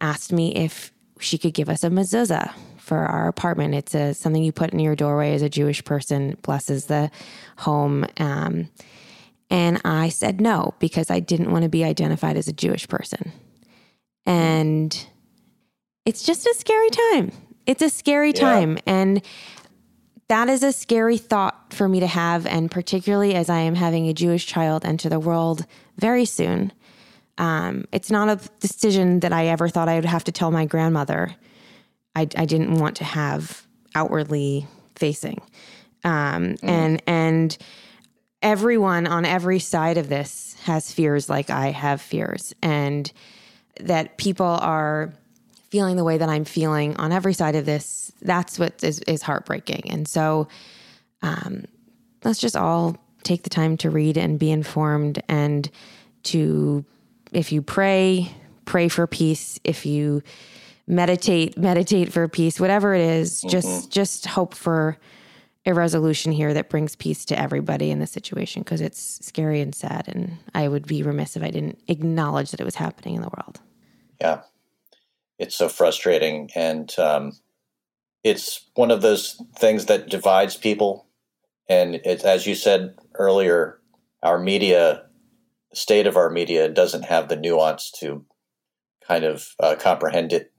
asked 0.00 0.32
me 0.32 0.54
if 0.54 0.92
she 1.20 1.38
could 1.38 1.54
give 1.54 1.68
us 1.68 1.82
a 1.82 1.88
mezuzah 1.88 2.52
for 2.78 2.98
our 2.98 3.28
apartment. 3.28 3.74
It's 3.74 3.94
a 3.94 4.14
something 4.14 4.42
you 4.42 4.52
put 4.52 4.72
in 4.72 4.78
your 4.78 4.96
doorway 4.96 5.34
as 5.34 5.42
a 5.42 5.48
Jewish 5.48 5.84
person, 5.84 6.36
blesses 6.42 6.86
the 6.86 7.10
home. 7.58 8.06
Um, 8.18 8.70
and 9.50 9.80
I 9.84 10.08
said 10.08 10.40
no 10.40 10.74
because 10.78 11.10
I 11.10 11.20
didn't 11.20 11.50
want 11.50 11.62
to 11.62 11.68
be 11.68 11.84
identified 11.84 12.36
as 12.36 12.48
a 12.48 12.52
Jewish 12.52 12.88
person. 12.88 13.32
And 14.26 15.06
it's 16.08 16.22
just 16.22 16.46
a 16.46 16.54
scary 16.54 16.90
time. 16.90 17.32
It's 17.66 17.82
a 17.82 17.90
scary 17.90 18.32
Yeah. 18.34 18.40
time. 18.40 18.78
And 18.86 19.20
that 20.28 20.48
is 20.48 20.62
a 20.62 20.72
scary 20.72 21.18
thought 21.18 21.72
for 21.72 21.88
me 21.88 22.00
to 22.00 22.06
have. 22.06 22.46
And 22.46 22.70
particularly 22.70 23.34
as 23.34 23.48
I 23.50 23.60
am 23.60 23.74
having 23.74 24.08
a 24.08 24.12
Jewish 24.12 24.46
child 24.46 24.84
enter 24.84 25.08
the 25.08 25.20
world 25.20 25.66
very 25.96 26.24
soon. 26.24 26.72
Um, 27.36 27.84
it's 27.92 28.10
not 28.10 28.28
a 28.28 28.36
decision 28.60 29.20
that 29.20 29.32
I 29.32 29.46
ever 29.46 29.68
thought 29.68 29.88
I 29.88 29.94
would 29.94 30.04
have 30.04 30.24
to 30.24 30.32
tell 30.32 30.50
my 30.50 30.64
grandmother. 30.66 31.34
I, 32.16 32.22
I 32.36 32.44
didn't 32.46 32.74
want 32.74 32.96
to 32.96 33.04
have 33.04 33.66
outwardly 33.94 34.66
facing. 34.96 35.40
Um, 36.04 36.56
And 36.62 37.02
and 37.06 37.56
everyone 38.42 39.06
on 39.06 39.24
every 39.24 39.58
side 39.58 39.98
of 39.98 40.08
this 40.08 40.56
has 40.64 40.92
fears 40.92 41.28
like 41.28 41.50
I 41.50 41.70
have 41.70 42.00
fears, 42.00 42.54
and 42.62 43.10
that 43.80 44.16
people 44.18 44.46
are 44.46 45.12
feeling 45.70 45.96
the 45.96 46.04
way 46.04 46.18
that 46.18 46.28
I'm 46.28 46.44
feeling 46.44 46.96
on 46.96 47.12
every 47.12 47.34
side 47.34 47.54
of 47.54 47.66
this. 47.66 48.12
That's 48.22 48.58
what 48.58 48.82
is, 48.82 49.00
is 49.00 49.22
heartbreaking. 49.22 49.90
And 49.90 50.08
so, 50.08 50.48
um, 51.22 51.64
let's 52.24 52.38
just 52.38 52.56
all 52.56 52.96
take 53.22 53.42
the 53.42 53.50
time 53.50 53.76
to 53.78 53.90
read 53.90 54.16
and 54.16 54.38
be 54.38 54.50
informed, 54.50 55.22
and 55.28 55.70
to, 56.24 56.84
if 57.32 57.52
you 57.52 57.62
pray, 57.62 58.30
pray 58.64 58.88
for 58.88 59.06
peace. 59.06 59.58
If 59.64 59.84
you 59.84 60.22
meditate, 60.86 61.58
meditate 61.58 62.12
for 62.12 62.26
peace. 62.28 62.58
Whatever 62.58 62.94
it 62.94 63.02
is, 63.02 63.42
just 63.42 63.90
just 63.90 64.26
hope 64.26 64.54
for 64.54 64.98
a 65.66 65.74
resolution 65.74 66.32
here 66.32 66.54
that 66.54 66.70
brings 66.70 66.96
peace 66.96 67.26
to 67.26 67.38
everybody 67.38 67.90
in 67.90 67.98
this 67.98 68.10
situation 68.10 68.62
because 68.62 68.80
it's 68.80 69.24
scary 69.24 69.60
and 69.60 69.74
sad. 69.74 70.08
And 70.08 70.38
I 70.54 70.66
would 70.66 70.86
be 70.86 71.02
remiss 71.02 71.36
if 71.36 71.42
I 71.42 71.50
didn't 71.50 71.78
acknowledge 71.88 72.52
that 72.52 72.60
it 72.60 72.64
was 72.64 72.76
happening 72.76 73.16
in 73.16 73.22
the 73.22 73.28
world. 73.28 73.60
Yeah. 74.20 74.40
It's 75.38 75.56
so 75.56 75.68
frustrating. 75.68 76.50
And 76.54 76.96
um, 76.98 77.32
it's 78.24 78.68
one 78.74 78.90
of 78.90 79.02
those 79.02 79.40
things 79.56 79.86
that 79.86 80.08
divides 80.08 80.56
people. 80.56 81.06
And 81.68 81.96
as 82.06 82.46
you 82.46 82.54
said 82.54 82.96
earlier, 83.14 83.78
our 84.22 84.38
media, 84.38 85.04
state 85.72 86.06
of 86.06 86.16
our 86.16 86.30
media 86.30 86.68
doesn't 86.68 87.04
have 87.04 87.28
the 87.28 87.36
nuance 87.36 87.90
to 88.00 88.24
kind 89.06 89.24
of 89.24 89.54
uh, 89.60 89.76
comprehend 89.78 90.32
it 90.32 90.52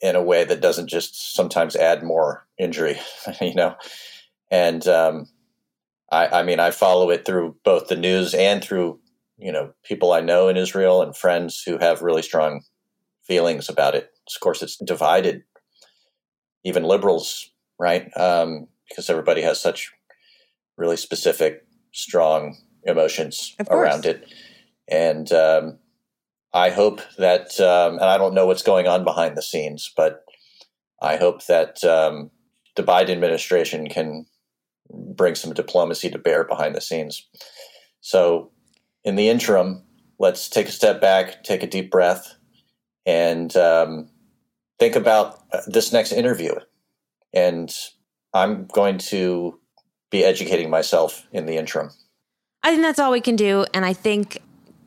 in 0.00 0.16
a 0.16 0.22
way 0.22 0.44
that 0.44 0.60
doesn't 0.60 0.88
just 0.88 1.34
sometimes 1.34 1.76
add 1.76 2.02
more 2.02 2.46
injury, 2.58 2.98
you 3.40 3.54
know? 3.54 3.74
And 4.50 4.86
um, 4.88 5.28
I, 6.10 6.40
I 6.40 6.42
mean, 6.42 6.60
I 6.60 6.70
follow 6.70 7.10
it 7.10 7.24
through 7.24 7.56
both 7.64 7.88
the 7.88 7.96
news 7.96 8.34
and 8.34 8.62
through, 8.62 9.00
you 9.38 9.52
know, 9.52 9.72
people 9.84 10.12
I 10.12 10.20
know 10.20 10.48
in 10.48 10.56
Israel 10.56 11.02
and 11.02 11.16
friends 11.16 11.62
who 11.64 11.78
have 11.78 12.02
really 12.02 12.22
strong 12.22 12.62
feelings 13.24 13.68
about 13.68 13.94
it. 13.94 14.10
Of 14.36 14.40
course, 14.40 14.62
it's 14.62 14.76
divided 14.76 15.44
even 16.64 16.84
liberals, 16.84 17.50
right? 17.78 18.10
Um, 18.16 18.68
because 18.88 19.08
everybody 19.10 19.42
has 19.42 19.60
such 19.60 19.90
really 20.76 20.96
specific, 20.96 21.64
strong 21.92 22.56
emotions 22.84 23.56
around 23.70 24.06
it. 24.06 24.32
And 24.88 25.32
um, 25.32 25.78
I 26.52 26.70
hope 26.70 27.00
that, 27.18 27.58
um, 27.60 27.94
and 27.94 28.04
I 28.04 28.18
don't 28.18 28.34
know 28.34 28.46
what's 28.46 28.62
going 28.62 28.86
on 28.86 29.04
behind 29.04 29.36
the 29.36 29.42
scenes, 29.42 29.92
but 29.96 30.24
I 31.00 31.16
hope 31.16 31.46
that 31.46 31.82
um, 31.84 32.30
the 32.76 32.82
Biden 32.82 33.10
administration 33.10 33.88
can 33.88 34.26
bring 34.90 35.34
some 35.34 35.54
diplomacy 35.54 36.10
to 36.10 36.18
bear 36.18 36.44
behind 36.44 36.74
the 36.74 36.80
scenes. 36.80 37.26
So, 38.00 38.50
in 39.04 39.16
the 39.16 39.28
interim, 39.28 39.82
let's 40.18 40.48
take 40.48 40.68
a 40.68 40.72
step 40.72 41.00
back, 41.00 41.42
take 41.42 41.62
a 41.62 41.66
deep 41.66 41.90
breath, 41.90 42.36
and 43.06 43.56
um, 43.56 44.08
think 44.78 44.96
about 44.96 45.40
uh, 45.52 45.60
this 45.66 45.92
next 45.92 46.12
interview. 46.12 46.54
And 47.32 47.74
I'm 48.34 48.66
going 48.66 48.98
to 48.98 49.58
be 50.10 50.24
educating 50.24 50.70
myself 50.70 51.26
in 51.32 51.46
the 51.46 51.56
interim. 51.56 51.90
I 52.62 52.70
think 52.70 52.82
that's 52.82 52.98
all 52.98 53.10
we 53.10 53.20
can 53.20 53.36
do. 53.36 53.64
And 53.74 53.84
I 53.84 53.92
think 53.92 54.38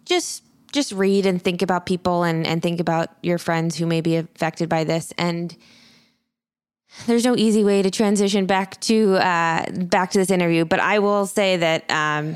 just 0.05 0.43
just 0.71 0.91
read 0.91 1.25
and 1.25 1.41
think 1.41 1.61
about 1.61 1.85
people 1.85 2.23
and, 2.23 2.45
and 2.45 2.61
think 2.61 2.81
about 2.81 3.09
your 3.23 3.37
friends 3.37 3.77
who 3.77 3.85
may 3.85 4.01
be 4.01 4.17
affected 4.17 4.67
by 4.67 4.83
this. 4.83 5.13
And 5.17 5.55
there's 7.07 7.25
no 7.25 7.35
easy 7.35 7.63
way 7.63 7.81
to 7.81 7.89
transition 7.89 8.45
back 8.45 8.79
to 8.81 9.15
uh, 9.15 9.69
back 9.71 10.11
to 10.11 10.17
this 10.17 10.31
interview, 10.31 10.65
but 10.65 10.79
I 10.79 10.99
will 10.99 11.25
say 11.25 11.57
that 11.57 11.89
um, 11.89 12.35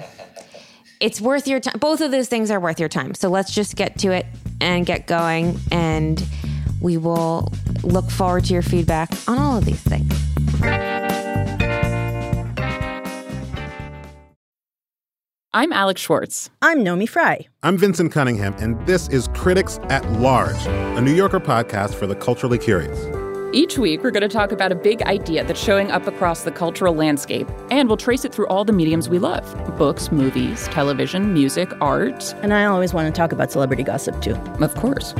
it's 0.99 1.21
worth 1.21 1.47
your 1.47 1.59
time. 1.59 1.79
Both 1.79 2.01
of 2.01 2.11
those 2.11 2.27
things 2.27 2.51
are 2.51 2.59
worth 2.59 2.79
your 2.79 2.89
time. 2.89 3.13
So 3.13 3.29
let's 3.29 3.53
just 3.53 3.75
get 3.75 3.97
to 3.99 4.11
it 4.11 4.25
and 4.59 4.85
get 4.85 5.07
going, 5.07 5.59
and 5.71 6.25
we 6.81 6.97
will 6.97 7.51
look 7.83 8.09
forward 8.09 8.45
to 8.45 8.53
your 8.53 8.61
feedback 8.61 9.09
on 9.27 9.37
all 9.37 9.57
of 9.57 9.65
these 9.65 9.81
things. 9.81 10.13
I'm 15.51 15.73
Alex 15.73 15.99
Schwartz. 15.99 16.51
I'm 16.61 16.83
Naomi 16.83 17.07
Fry. 17.07 17.47
I'm 17.63 17.75
Vinson 17.75 18.09
Cunningham, 18.09 18.53
and 18.59 18.85
this 18.85 19.09
is 19.09 19.27
Critics 19.29 19.79
at 19.89 20.09
Large, 20.11 20.63
a 20.67 21.01
New 21.01 21.13
Yorker 21.13 21.39
podcast 21.39 21.95
for 21.95 22.05
the 22.05 22.15
culturally 22.15 22.59
curious. 22.59 22.97
Each 23.51 23.79
week, 23.79 24.03
we're 24.03 24.11
going 24.11 24.21
to 24.21 24.29
talk 24.29 24.51
about 24.51 24.71
a 24.71 24.75
big 24.75 25.01
idea 25.01 25.43
that's 25.43 25.59
showing 25.59 25.89
up 25.89 26.05
across 26.05 26.43
the 26.43 26.51
cultural 26.51 26.93
landscape, 26.93 27.49
and 27.71 27.89
we'll 27.89 27.97
trace 27.97 28.23
it 28.23 28.31
through 28.31 28.45
all 28.45 28.63
the 28.63 28.71
mediums 28.71 29.09
we 29.09 29.17
love 29.17 29.43
books, 29.75 30.11
movies, 30.11 30.67
television, 30.67 31.33
music, 31.33 31.71
art. 31.81 32.31
And 32.43 32.53
I 32.53 32.65
always 32.65 32.93
want 32.93 33.13
to 33.13 33.17
talk 33.17 33.31
about 33.31 33.51
celebrity 33.51 33.81
gossip 33.81 34.21
too. 34.21 34.35
Of 34.61 34.75
course. 34.75 35.15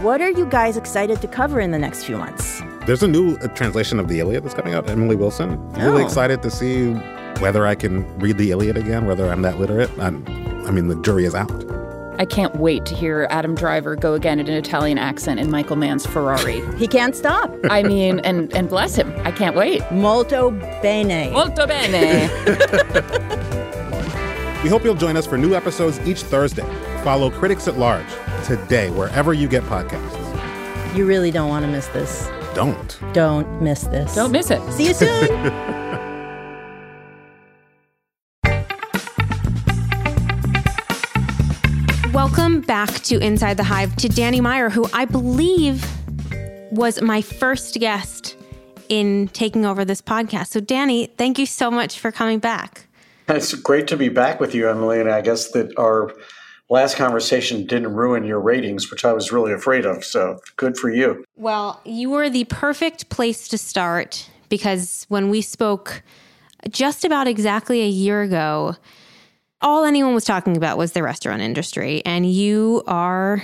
What 0.00 0.20
are 0.22 0.30
you 0.30 0.46
guys 0.46 0.76
excited 0.76 1.20
to 1.20 1.28
cover 1.28 1.60
in 1.60 1.72
the 1.72 1.78
next 1.78 2.04
few 2.04 2.16
months? 2.16 2.62
There's 2.86 3.02
a 3.02 3.08
new 3.08 3.36
uh, 3.36 3.48
translation 3.48 3.98
of 4.00 4.08
the 4.08 4.20
Iliad 4.20 4.44
that's 4.44 4.54
coming 4.54 4.72
out, 4.74 4.88
Emily 4.88 5.14
Wilson. 5.16 5.58
Really 5.74 6.02
Oh. 6.02 6.06
excited 6.06 6.40
to 6.42 6.50
see 6.50 6.92
whether 7.40 7.66
I 7.66 7.74
can 7.74 8.06
read 8.18 8.38
the 8.38 8.50
Iliad 8.50 8.76
again, 8.76 9.06
whether 9.06 9.30
I'm 9.30 9.42
that 9.42 9.58
literate. 9.60 9.90
I'm, 9.98 10.24
I 10.66 10.70
mean, 10.70 10.88
the 10.88 10.96
jury 11.02 11.24
is 11.26 11.34
out. 11.34 11.50
I 12.18 12.24
can't 12.24 12.56
wait 12.56 12.84
to 12.86 12.94
hear 12.94 13.26
Adam 13.30 13.54
Driver 13.54 13.96
go 13.96 14.14
again 14.14 14.38
in 14.40 14.46
an 14.48 14.54
Italian 14.54 14.98
accent 14.98 15.38
in 15.40 15.50
Michael 15.50 15.76
Mann's 15.76 16.06
Ferrari. 16.06 16.60
He 16.76 16.86
can't 16.86 17.14
stop. 17.14 17.54
I 17.70 17.82
mean, 17.82 18.20
and, 18.20 18.52
and 18.54 18.68
bless 18.68 18.94
him. 18.94 19.12
I 19.24 19.32
can't 19.32 19.54
wait. 19.56 19.82
Molto 19.90 20.50
bene. 20.82 21.30
Molto 21.30 21.66
bene. 21.66 22.28
We 24.62 24.68
hope 24.68 24.84
you'll 24.84 24.94
join 24.94 25.16
us 25.16 25.26
for 25.26 25.38
new 25.38 25.54
episodes 25.54 25.98
each 26.00 26.22
Thursday. 26.22 26.66
Follow 27.02 27.30
Critics 27.30 27.66
at 27.66 27.78
Large 27.78 28.04
today, 28.44 28.90
wherever 28.90 29.32
you 29.32 29.48
get 29.48 29.62
podcasts. 29.64 30.96
You 30.96 31.06
really 31.06 31.30
don't 31.30 31.48
want 31.48 31.64
to 31.64 31.70
miss 31.70 31.86
this. 31.88 32.28
Don't. 32.54 32.98
Don't 33.12 33.62
miss 33.62 33.82
this. 33.82 34.14
Don't 34.14 34.32
miss 34.32 34.50
it. 34.50 34.60
See 34.72 34.88
you 34.88 34.94
soon. 34.94 35.28
Welcome 42.12 42.60
back 42.60 42.90
to 43.04 43.18
Inside 43.18 43.56
the 43.56 43.64
Hive 43.64 43.94
to 43.96 44.08
Danny 44.08 44.40
Meyer, 44.40 44.68
who 44.68 44.86
I 44.92 45.04
believe 45.04 45.86
was 46.72 47.00
my 47.00 47.22
first 47.22 47.76
guest 47.78 48.36
in 48.88 49.28
taking 49.28 49.64
over 49.64 49.84
this 49.84 50.02
podcast. 50.02 50.48
So, 50.48 50.60
Danny, 50.60 51.06
thank 51.06 51.38
you 51.38 51.46
so 51.46 51.70
much 51.70 51.98
for 51.98 52.10
coming 52.10 52.40
back. 52.40 52.86
It's 53.28 53.54
great 53.54 53.86
to 53.88 53.96
be 53.96 54.08
back 54.08 54.40
with 54.40 54.54
you, 54.54 54.68
Emily. 54.68 55.00
And 55.00 55.08
I 55.08 55.20
guess 55.20 55.52
that 55.52 55.72
our 55.78 56.12
last 56.70 56.96
conversation 56.96 57.66
didn't 57.66 57.92
ruin 57.92 58.24
your 58.24 58.40
ratings, 58.40 58.90
which 58.90 59.04
I 59.04 59.12
was 59.12 59.32
really 59.32 59.52
afraid 59.52 59.84
of. 59.84 60.04
So, 60.04 60.40
good 60.56 60.78
for 60.78 60.88
you. 60.88 61.24
Well, 61.36 61.80
you 61.84 62.08
were 62.08 62.30
the 62.30 62.44
perfect 62.44 63.10
place 63.10 63.48
to 63.48 63.58
start 63.58 64.30
because 64.48 65.04
when 65.08 65.28
we 65.28 65.42
spoke 65.42 66.02
just 66.68 67.04
about 67.04 67.26
exactly 67.26 67.82
a 67.82 67.88
year 67.88 68.22
ago, 68.22 68.76
all 69.60 69.84
anyone 69.84 70.14
was 70.14 70.24
talking 70.24 70.56
about 70.56 70.78
was 70.78 70.92
the 70.92 71.02
restaurant 71.02 71.42
industry. 71.42 72.02
And 72.06 72.30
you 72.30 72.82
are 72.86 73.42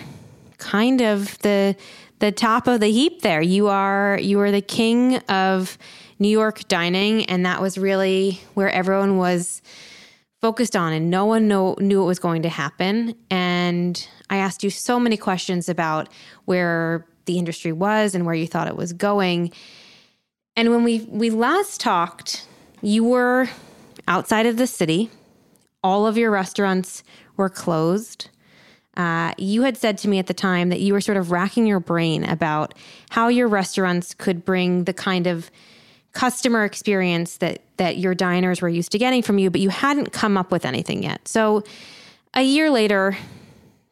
kind 0.59 1.03
of 1.03 1.39
the 1.41 1.77
the 2.19 2.33
top 2.33 2.67
of 2.67 2.81
the 2.81 2.87
heap 2.87 3.21
there. 3.21 3.43
You 3.43 3.69
are 3.69 4.19
you 4.23 4.41
are 4.41 4.51
the 4.51 4.63
king 4.63 5.17
of 5.29 5.77
New 6.19 6.29
York 6.29 6.67
dining, 6.69 7.27
and 7.27 7.45
that 7.45 7.61
was 7.61 7.77
really 7.77 8.41
where 8.55 8.71
everyone 8.71 9.19
was 9.19 9.61
focused 10.41 10.77
on, 10.77 10.93
and 10.93 11.11
no 11.11 11.25
one 11.25 11.49
know, 11.49 11.75
knew 11.79 12.01
what 12.01 12.07
was 12.07 12.19
going 12.19 12.43
to 12.43 12.49
happen. 12.49 13.15
And 13.31 14.07
I 14.31 14.37
asked 14.37 14.63
you 14.63 14.71
so 14.71 15.01
many 15.01 15.17
questions 15.17 15.69
about 15.69 16.09
where 16.45 17.07
the 17.25 17.39
industry 17.39 17.73
was 17.73 18.15
and 18.15 18.25
where 18.25 18.35
you 18.35 18.47
thought 18.47 18.69
it 18.69 18.77
was 18.77 18.93
going. 18.93 19.53
And 20.57 20.71
when 20.71 20.85
we 20.85 21.01
we 21.11 21.31
last 21.31 21.81
talked, 21.81 22.47
you 22.81 23.05
were 23.05 23.49
outside 24.09 24.47
of 24.47 24.57
the 24.57 24.67
city. 24.67 25.11
All 25.83 26.07
of 26.07 26.17
your 26.17 26.31
restaurants 26.31 27.03
were 27.37 27.49
closed. 27.49 28.31
Uh, 28.97 29.33
you 29.37 29.63
had 29.63 29.77
said 29.77 29.99
to 29.99 30.09
me 30.09 30.19
at 30.19 30.27
the 30.27 30.35
time 30.35 30.71
that 30.71 30.81
you 30.81 30.95
were 30.95 31.03
sort 31.03 31.19
of 31.19 31.31
racking 31.31 31.67
your 31.67 31.81
brain 31.81 32.25
about 32.25 32.73
how 33.11 33.29
your 33.29 33.47
restaurants 33.47 34.15
could 34.15 34.45
bring 34.45 34.85
the 34.85 34.95
kind 34.95 35.27
of 35.27 35.51
customer 36.17 36.65
experience 36.65 37.37
that 37.37 37.61
that 37.77 37.99
your 37.99 38.15
diners 38.15 38.63
were 38.63 38.71
used 38.71 38.91
to 38.93 38.99
getting 38.99 39.21
from 39.21 39.39
you, 39.39 39.51
but 39.51 39.61
you 39.61 39.69
hadn't 39.69 40.13
come 40.13 40.39
up 40.39 40.51
with 40.51 40.65
anything 40.65 41.03
yet. 41.03 41.29
So, 41.29 41.63
a 42.33 42.43
year 42.43 42.71
later, 42.71 43.17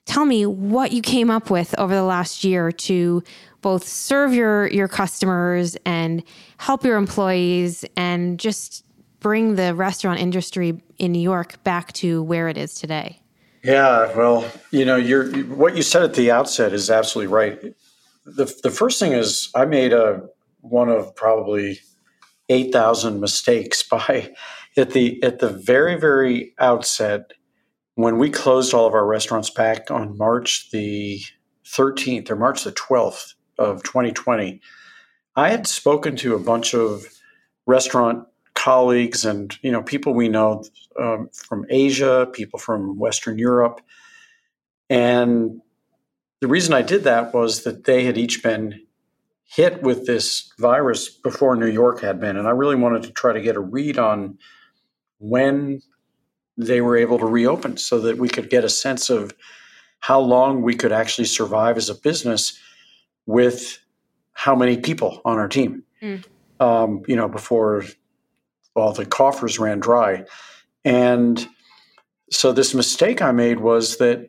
tell 0.07 0.25
me 0.25 0.47
what 0.47 0.93
you 0.93 1.03
came 1.03 1.31
up 1.31 1.51
with 1.51 1.79
over 1.79 1.95
the 1.95 2.03
last 2.03 2.43
year 2.43 2.73
to 2.73 3.23
both 3.61 3.87
serve 3.87 4.33
your 4.33 4.69
your 4.69 4.89
customers 4.89 5.77
and 5.85 6.23
help 6.57 6.83
your 6.83 6.97
employees 6.97 7.85
and 7.95 8.41
just 8.41 8.85
bring 9.21 9.57
the 9.57 9.75
restaurant 9.75 10.19
industry 10.19 10.83
in 10.99 11.13
New 11.13 11.21
York 11.21 11.63
back 11.63 11.93
to 11.95 12.23
where 12.23 12.49
it 12.49 12.57
is 12.57 12.75
today. 12.75 13.21
Yeah, 13.63 14.15
well, 14.17 14.51
you 14.71 14.87
know, 14.87 14.97
you're 14.97 15.31
what 15.45 15.77
you 15.77 15.83
said 15.83 16.03
at 16.03 16.15
the 16.15 16.31
outset 16.31 16.73
is 16.73 16.89
absolutely 16.89 17.33
right. 17.35 17.75
The 18.25 18.47
the 18.63 18.71
first 18.71 18.99
thing 18.99 19.13
is 19.13 19.51
I 19.55 19.67
made 19.67 19.93
a 19.93 20.23
one 20.63 20.89
of 20.89 21.15
probably 21.15 21.81
8,000 22.49 23.21
mistakes 23.21 23.83
by 23.89 24.33
at 24.77 24.91
the 24.91 25.23
at 25.23 25.39
the 25.39 25.51
very 25.51 25.99
very 25.99 26.53
outset 26.59 27.33
when 27.95 28.19
we 28.19 28.29
closed 28.29 28.75
all 28.75 28.87
of 28.87 28.95
our 28.95 29.07
restaurants 29.07 29.51
back 29.51 29.91
on 29.91 30.19
March 30.19 30.71
the 30.71 31.21
13th 31.65 32.31
or 32.31 32.37
March 32.37 32.65
the 32.65 32.73
12th 32.73 33.35
of 33.59 33.83
2020. 33.85 34.61
I 35.37 35.49
had 35.49 35.67
spoken 35.67 36.17
to 36.17 36.35
a 36.35 36.41
bunch 36.41 36.75
of 36.75 37.07
restaurant 37.67 38.27
colleagues 38.55 39.25
and 39.25 39.57
you 39.63 39.71
know 39.71 39.83
people 39.83 40.15
we 40.15 40.29
know 40.29 40.65
um, 41.01 41.29
from 41.33 41.67
Asia, 41.71 42.29
people 42.33 42.59
from 42.59 42.99
Western 42.99 43.39
Europe, 43.39 43.81
and 44.91 45.61
the 46.41 46.49
reason 46.49 46.75
I 46.75 46.83
did 46.83 47.05
that 47.05 47.33
was 47.33 47.65
that 47.65 47.85
they 47.85 48.05
had 48.05 48.19
each 48.19 48.43
been 48.43 48.84
hit 49.47 49.83
with 49.83 50.07
this 50.07 50.53
virus 50.59 51.09
before 51.09 51.57
New 51.57 51.69
York 51.69 52.01
had 52.01 52.21
been, 52.21 52.37
and 52.37 52.49
I 52.49 52.51
really 52.51 52.77
wanted 52.77 53.03
to 53.05 53.13
try 53.13 53.33
to 53.33 53.41
get 53.41 53.57
a 53.57 53.61
read 53.61 53.99
on 53.99 54.39
when 55.19 55.81
they 56.57 56.81
were 56.81 56.97
able 56.97 57.19
to 57.19 57.27
reopen, 57.27 57.77
so 57.77 58.01
that 58.01 58.19
we 58.19 58.29
could 58.29 58.51
get 58.51 58.65
a 58.65 58.69
sense 58.69 59.11
of 59.11 59.35
how 60.01 60.21
long 60.21 60.63
we 60.63 60.75
could 60.75 60.93
actually 60.93 61.25
survive 61.25 61.77
as 61.77 61.89
a 61.89 61.95
business 61.95 62.59
with 63.27 63.79
how 64.33 64.55
many 64.55 64.77
people 64.77 65.21
on 65.25 65.39
our 65.39 65.49
team. 65.49 65.83
Mm. 66.03 66.25
Um, 66.61 67.03
you 67.09 67.17
know, 67.17 67.29
before 67.29 67.85
all 68.75 68.93
the 68.93 69.07
coffers 69.07 69.59
ran 69.59 69.81
dry. 69.81 70.25
And 70.85 71.47
so 72.31 72.53
this 72.53 72.75
mistake 72.75 73.23
I 73.23 73.33
made 73.33 73.61
was 73.61 73.97
that 73.99 74.29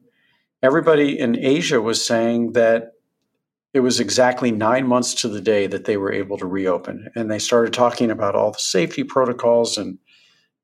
everybody 0.64 1.20
in 1.20 1.38
Asia 1.38 1.82
was 1.82 2.04
saying 2.04 2.54
that 2.54 2.94
it 3.76 3.82
was 3.82 4.00
exactly 4.00 4.52
nine 4.52 4.88
months 4.88 5.14
to 5.14 5.28
the 5.28 5.42
day 5.42 5.68
that 5.68 5.84
they 5.84 5.98
were 5.98 6.12
able 6.12 6.38
to 6.38 6.46
reopen. 6.46 7.10
And 7.14 7.30
they 7.30 7.40
started 7.40 7.74
talking 7.74 8.10
about 8.10 8.34
all 8.34 8.52
the 8.52 8.60
safety 8.60 9.04
protocols 9.04 9.78
and 9.78 10.00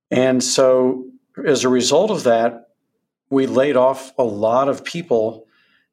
and 0.10 0.44
so 0.44 1.06
as 1.46 1.64
a 1.64 1.70
result 1.70 2.12
of 2.12 2.24
that, 2.24 2.70
we 3.30 3.48
laid 3.48 3.78
off 3.78 4.12
a 4.18 4.24
lot 4.24 4.68
of 4.68 4.84
people 4.84 5.46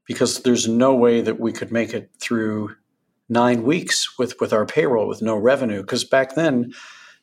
because 0.06 0.42
there's 0.42 0.66
no 0.66 0.94
way 0.94 1.20
that 1.20 1.38
we 1.38 1.52
could 1.52 1.70
make 1.70 1.94
it 1.94 2.10
through 2.20 2.74
nine 3.28 3.62
weeks 3.62 4.18
with, 4.18 4.40
with 4.40 4.52
our 4.52 4.66
payroll 4.66 5.06
with 5.06 5.22
no 5.22 5.36
revenue. 5.36 5.82
Because 5.82 6.02
back 6.02 6.34
then 6.34 6.72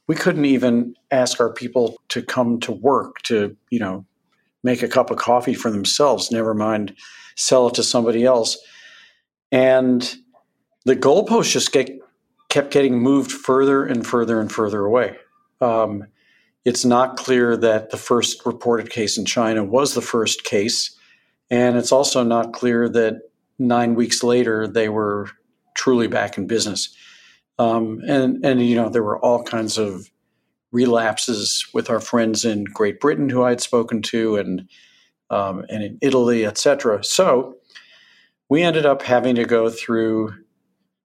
we 0.07 0.15
couldn't 0.15 0.45
even 0.45 0.93
ask 1.11 1.41
our 1.41 1.51
people 1.51 1.97
to 2.09 2.21
come 2.21 2.59
to 2.61 2.71
work 2.71 3.21
to, 3.23 3.57
you 3.71 3.79
know, 3.79 4.05
make 4.63 4.81
a 4.81 4.87
cup 4.87 5.11
of 5.11 5.17
coffee 5.17 5.53
for 5.53 5.69
themselves, 5.69 6.31
never 6.31 6.53
mind 6.53 6.95
sell 7.35 7.67
it 7.67 7.73
to 7.75 7.83
somebody 7.83 8.23
else. 8.23 8.57
And 9.55 10.17
the 10.83 10.97
goalposts 10.97 11.53
just 11.53 11.71
get, 11.71 11.89
kept 12.49 12.71
getting 12.71 12.99
moved 12.99 13.31
further 13.31 13.85
and 13.85 14.05
further 14.05 14.41
and 14.41 14.51
further 14.51 14.83
away. 14.83 15.15
Um, 15.61 16.07
it's 16.65 16.83
not 16.83 17.15
clear 17.15 17.55
that 17.55 17.89
the 17.89 17.95
first 17.97 18.45
reported 18.45 18.89
case 18.89 19.17
in 19.17 19.23
China 19.23 19.63
was 19.63 19.93
the 19.93 20.01
first 20.01 20.43
case. 20.43 20.93
And 21.49 21.77
it's 21.77 21.93
also 21.93 22.21
not 22.21 22.51
clear 22.51 22.89
that 22.89 23.21
nine 23.57 23.95
weeks 23.95 24.23
later 24.23 24.67
they 24.67 24.89
were 24.89 25.29
truly 25.73 26.07
back 26.07 26.37
in 26.37 26.47
business. 26.47 26.93
Um, 27.57 28.01
and 28.05 28.45
and 28.45 28.61
you 28.61 28.75
know 28.75 28.89
there 28.89 29.03
were 29.03 29.19
all 29.19 29.41
kinds 29.41 29.77
of 29.77 30.11
relapses 30.73 31.65
with 31.73 31.89
our 31.89 32.01
friends 32.01 32.43
in 32.43 32.65
Great 32.65 32.99
Britain 32.99 33.29
who 33.29 33.43
I 33.43 33.51
had 33.51 33.61
spoken 33.61 34.01
to, 34.01 34.35
and 34.35 34.67
um, 35.29 35.63
and 35.69 35.81
in 35.81 35.97
Italy, 36.01 36.45
etc. 36.45 37.01
So 37.05 37.55
we 38.49 38.61
ended 38.61 38.85
up 38.85 39.01
having 39.01 39.35
to 39.35 39.45
go 39.45 39.69
through 39.69 40.33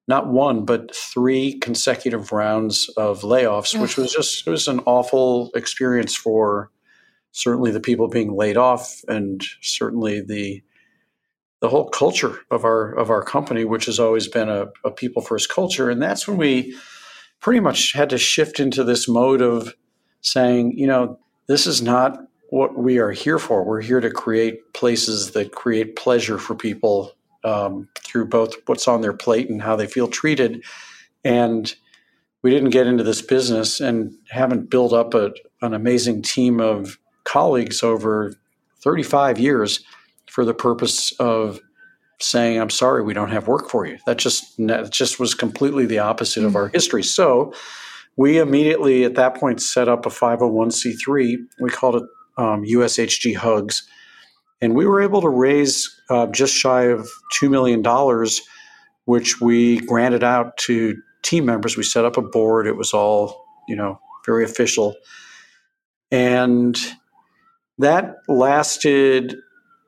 not 0.08 0.28
one 0.28 0.64
but 0.64 0.94
three 0.94 1.58
consecutive 1.60 2.32
rounds 2.32 2.88
of 2.96 3.22
layoffs, 3.22 3.80
which 3.80 3.96
was 3.96 4.12
just 4.12 4.46
it 4.46 4.50
was 4.50 4.68
an 4.68 4.80
awful 4.80 5.50
experience 5.54 6.16
for 6.16 6.70
certainly 7.32 7.70
the 7.70 7.80
people 7.80 8.08
being 8.08 8.34
laid 8.34 8.56
off, 8.56 9.02
and 9.08 9.44
certainly 9.62 10.20
the 10.20 10.62
the 11.60 11.68
whole 11.68 11.88
culture 11.88 12.40
of 12.50 12.64
our 12.64 12.92
of 12.92 13.10
our 13.10 13.22
company, 13.22 13.64
which 13.64 13.86
has 13.86 14.00
always 14.00 14.26
been 14.26 14.48
a, 14.48 14.66
a 14.84 14.90
people 14.90 15.22
first 15.22 15.48
culture, 15.48 15.88
and 15.88 16.02
that's 16.02 16.26
when 16.26 16.36
we 16.36 16.76
pretty 17.40 17.60
much 17.60 17.92
had 17.92 18.10
to 18.10 18.18
shift 18.18 18.60
into 18.60 18.84
this 18.84 19.08
mode 19.08 19.40
of 19.40 19.74
saying, 20.20 20.76
you 20.76 20.86
know, 20.86 21.18
this 21.46 21.66
is 21.66 21.80
not 21.80 22.18
what 22.50 22.76
we 22.76 22.98
are 22.98 23.12
here 23.12 23.38
for. 23.38 23.64
We're 23.64 23.80
here 23.80 24.00
to 24.00 24.10
create 24.10 24.72
places 24.74 25.30
that 25.30 25.52
create 25.52 25.96
pleasure 25.96 26.36
for 26.36 26.54
people 26.54 27.12
um, 27.44 27.88
through 27.98 28.26
both 28.26 28.54
what's 28.66 28.88
on 28.88 29.00
their 29.00 29.12
plate 29.12 29.48
and 29.48 29.62
how 29.62 29.76
they 29.76 29.86
feel 29.86 30.08
treated. 30.08 30.62
And 31.24 31.74
we 32.42 32.50
didn't 32.50 32.70
get 32.70 32.86
into 32.86 33.04
this 33.04 33.22
business 33.22 33.80
and 33.80 34.12
haven't 34.28 34.70
built 34.70 34.92
up 34.92 35.14
a, 35.14 35.32
an 35.62 35.74
amazing 35.74 36.22
team 36.22 36.60
of 36.60 36.98
colleagues 37.24 37.82
over 37.82 38.34
35 38.82 39.38
years 39.38 39.84
for 40.30 40.44
the 40.44 40.54
purpose 40.54 41.12
of 41.20 41.60
saying, 42.18 42.58
"I'm 42.58 42.70
sorry, 42.70 43.02
we 43.02 43.14
don't 43.14 43.30
have 43.30 43.48
work 43.48 43.68
for 43.68 43.86
you." 43.86 43.98
That 44.06 44.18
just 44.18 44.56
that 44.58 44.90
just 44.90 45.20
was 45.20 45.34
completely 45.34 45.86
the 45.86 45.98
opposite 45.98 46.40
mm-hmm. 46.40 46.48
of 46.48 46.56
our 46.56 46.68
history. 46.68 47.02
So 47.02 47.52
we 48.16 48.38
immediately 48.38 49.04
at 49.04 49.14
that 49.16 49.34
point 49.34 49.62
set 49.62 49.88
up 49.88 50.06
a 50.06 50.10
501c3. 50.10 51.36
We 51.60 51.70
called 51.70 51.96
it 51.96 52.04
um, 52.36 52.64
USHG 52.64 53.36
Hugs, 53.36 53.88
and 54.60 54.74
we 54.74 54.86
were 54.86 55.00
able 55.00 55.20
to 55.20 55.28
raise 55.28 55.88
uh, 56.10 56.26
just 56.26 56.54
shy 56.54 56.84
of 56.84 57.08
two 57.32 57.48
million 57.48 57.82
dollars, 57.82 58.40
which 59.04 59.40
we 59.40 59.80
granted 59.80 60.22
out 60.22 60.56
to 60.58 60.96
team 61.22 61.44
members. 61.44 61.76
We 61.76 61.82
set 61.82 62.04
up 62.04 62.16
a 62.16 62.22
board. 62.22 62.66
It 62.66 62.76
was 62.76 62.92
all 62.92 63.44
you 63.68 63.76
know 63.76 64.00
very 64.26 64.44
official, 64.44 64.96
and 66.10 66.76
that 67.78 68.16
lasted 68.28 69.36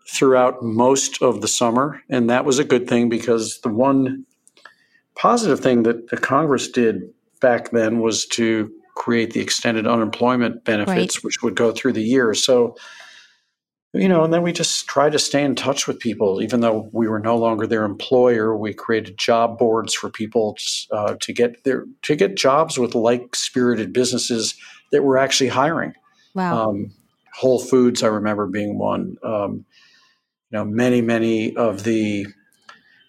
throughout 0.09 0.63
most 0.63 1.23
of 1.23 1.41
the 1.41 1.49
summer. 1.49 2.03
And 2.11 2.29
that 2.29 2.45
was 2.45 2.59
a 2.59 2.65
good 2.65 2.89
thing 2.89 3.09
because 3.09 3.61
the 3.61 3.69
one 3.69 4.27
positive 5.15 5.61
thing 5.61 5.85
that 5.85 6.09
the 6.09 6.17
Congress 6.17 6.69
did 6.69 7.03
back 7.41 7.71
then 7.71 8.01
was 8.01 8.27
to 8.27 8.71
create 8.95 9.33
the 9.33 9.41
extended 9.41 9.87
unemployment 9.87 10.65
benefits, 10.65 11.17
right. 11.17 11.25
which 11.25 11.43
would 11.43 11.57
go 11.57 11.73
through 11.73 11.93
the 11.93 12.03
year. 12.03 12.35
So 12.35 12.77
you 13.95 14.09
know, 14.09 14.25
and 14.25 14.33
then 14.33 14.43
we 14.43 14.53
just 14.53 14.87
tried 14.87 15.13
to 15.13 15.19
stay 15.19 15.45
in 15.45 15.55
touch 15.55 15.87
with 15.87 15.99
people, 15.99 16.43
even 16.43 16.61
though 16.61 16.89
we 16.93 17.09
were 17.09 17.21
no 17.21 17.37
longer 17.37 17.67
their 17.67 17.85
employer. 17.85 18.57
We 18.57 18.73
created 18.73 19.19
job 19.19 19.59
boards 19.59 19.93
for 19.93 20.09
people 20.09 20.57
uh, 20.91 21.17
to 21.21 21.33
get 21.33 21.65
their 21.65 21.85
to 22.03 22.17
get 22.17 22.35
jobs 22.35 22.79
with 22.79 22.95
like 22.95 23.37
spirited 23.37 23.93
businesses 23.93 24.55
that 24.93 25.03
were 25.03 25.19
actually 25.19 25.49
hiring. 25.49 25.93
Wow. 26.35 26.71
Um, 26.71 26.93
Whole 27.35 27.59
Foods, 27.59 28.03
I 28.03 28.09
remember 28.09 28.47
being 28.47 28.79
one. 28.79 29.17
Um, 29.23 29.67
you 30.51 30.59
know, 30.59 30.65
many 30.65 31.03
many 31.03 31.55
of 31.57 31.85
the 31.85 32.27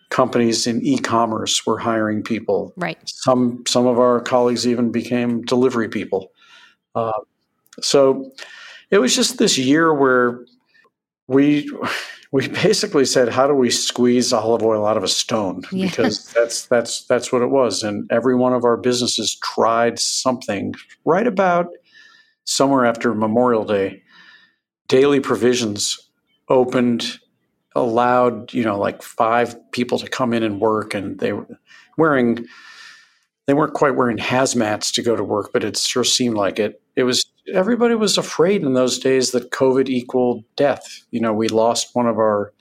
companies 0.10 0.68
in 0.68 0.86
e-commerce 0.86 1.66
were 1.66 1.80
hiring 1.80 2.24
people. 2.24 2.74
Right. 2.76 3.00
Some 3.06 3.64
some 3.68 3.88
of 3.88 4.00
our 4.00 4.20
colleagues 4.20 4.68
even 4.68 4.92
became 4.92 5.44
delivery 5.44 5.88
people. 5.88 6.32
Uh, 6.94 7.14
so 7.82 8.32
it 8.92 9.00
was 9.00 9.16
just 9.16 9.38
this 9.38 9.58
year 9.58 9.94
where 9.94 10.46
we 11.34 11.70
we 12.34 12.48
basically 12.48 13.06
said, 13.06 13.30
how 13.30 13.46
do 13.48 13.54
we 13.54 13.70
squeeze 13.70 14.34
olive 14.34 14.64
oil 14.64 14.88
out 14.88 14.98
of 14.98 15.04
a 15.04 15.08
stone? 15.08 15.62
Yeah. 15.72 15.88
Because 15.88 16.26
that's 16.34 16.66
that's 16.66 17.06
that's 17.06 17.32
what 17.32 17.44
it 17.44 17.52
was. 17.52 17.84
And 17.84 18.12
every 18.12 18.36
one 18.36 18.54
of 18.54 18.66
our 18.66 18.76
businesses 18.76 19.38
tried 19.44 20.00
something 20.00 20.74
right 21.06 21.28
about 21.28 21.68
somewhere 22.46 22.86
after 22.86 23.14
Memorial 23.14 23.66
Day. 23.66 24.02
Daily 24.88 25.20
provisions 25.20 26.10
opened, 26.50 27.20
allowed, 27.76 28.52
you 28.54 28.64
know, 28.64 28.80
like 28.80 29.02
five 29.02 29.56
people 29.72 30.00
to 30.00 30.10
come 30.10 30.34
in 30.34 30.44
and 30.44 30.60
work 30.60 30.94
and 30.94 31.20
they 31.20 31.34
were 31.34 31.48
wearing 31.98 32.48
they 33.46 33.54
weren't 33.54 33.74
quite 33.74 33.96
wearing 33.96 34.18
hazmats 34.18 34.92
to 34.94 35.04
go 35.04 35.16
to 35.16 35.24
work, 35.24 35.52
but 35.54 35.64
it 35.64 35.78
sure 35.78 36.04
seemed 36.04 36.36
like 36.36 36.60
it. 36.60 36.82
It 36.96 37.04
was 37.04 37.23
everybody 37.52 37.96
was 37.96 38.18
afraid 38.18 38.64
in 38.64 38.74
those 38.74 39.00
days 39.00 39.32
that 39.32 39.52
COVID 39.52 39.90
equaled 39.90 40.44
death. 40.56 41.04
You 41.12 41.20
know, 41.20 41.34
we 41.34 41.50
lost 41.50 41.96
one 41.96 42.08
of 42.08 42.18
our 42.18 42.54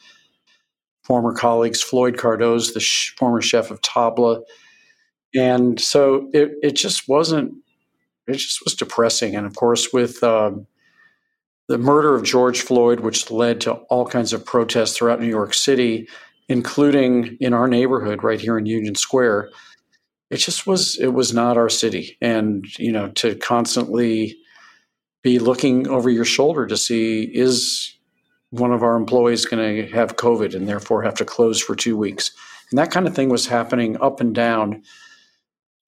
former 1.04 1.34
colleagues, 1.34 1.82
Floyd 1.82 2.16
Cardoz, 2.16 2.74
the 2.74 2.80
sh- 2.80 3.14
former 3.16 3.42
chef 3.42 3.70
of 3.70 3.80
Tabla, 3.82 4.42
and 5.34 5.80
so 5.80 6.30
it 6.32 6.52
it 6.62 6.76
just 6.76 7.08
wasn't. 7.08 7.54
It 8.28 8.34
just 8.34 8.64
was 8.64 8.74
depressing, 8.74 9.34
and 9.34 9.46
of 9.46 9.56
course, 9.56 9.92
with 9.92 10.22
um, 10.22 10.66
the 11.68 11.78
murder 11.78 12.14
of 12.14 12.22
George 12.22 12.60
Floyd, 12.60 13.00
which 13.00 13.30
led 13.30 13.60
to 13.62 13.72
all 13.72 14.06
kinds 14.06 14.32
of 14.32 14.46
protests 14.46 14.96
throughout 14.96 15.20
New 15.20 15.26
York 15.26 15.54
City, 15.54 16.08
including 16.48 17.36
in 17.40 17.52
our 17.52 17.66
neighborhood 17.66 18.22
right 18.22 18.40
here 18.40 18.56
in 18.58 18.66
Union 18.66 18.94
Square 18.94 19.50
it 20.32 20.38
just 20.38 20.66
was 20.66 20.98
it 20.98 21.08
was 21.08 21.34
not 21.34 21.58
our 21.58 21.68
city 21.68 22.16
and 22.22 22.66
you 22.78 22.90
know 22.90 23.10
to 23.10 23.34
constantly 23.36 24.34
be 25.22 25.38
looking 25.38 25.88
over 25.88 26.10
your 26.10 26.24
shoulder 26.24 26.66
to 26.66 26.76
see 26.76 27.22
is 27.22 27.94
one 28.50 28.72
of 28.72 28.82
our 28.82 28.96
employees 28.96 29.44
going 29.46 29.86
to 29.86 29.92
have 29.92 30.16
covid 30.16 30.54
and 30.54 30.68
therefore 30.68 31.02
have 31.02 31.14
to 31.14 31.24
close 31.24 31.60
for 31.60 31.74
2 31.74 31.96
weeks? 31.96 32.32
And 32.70 32.78
that 32.78 32.90
kind 32.90 33.06
of 33.06 33.14
thing 33.14 33.28
was 33.28 33.46
happening 33.46 34.00
up 34.00 34.20
and 34.20 34.34
down. 34.34 34.82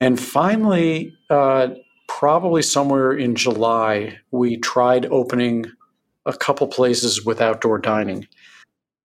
And 0.01 0.21
finally 0.21 1.17
uh, 1.31 1.69
probably 2.09 2.63
somewhere 2.63 3.13
in 3.13 3.35
july 3.35 4.19
we 4.31 4.57
tried 4.59 5.07
opening 5.07 5.67
a 6.27 6.33
couple 6.33 6.67
places 6.67 7.25
with 7.25 7.41
outdoor 7.41 7.79
dining. 7.79 8.27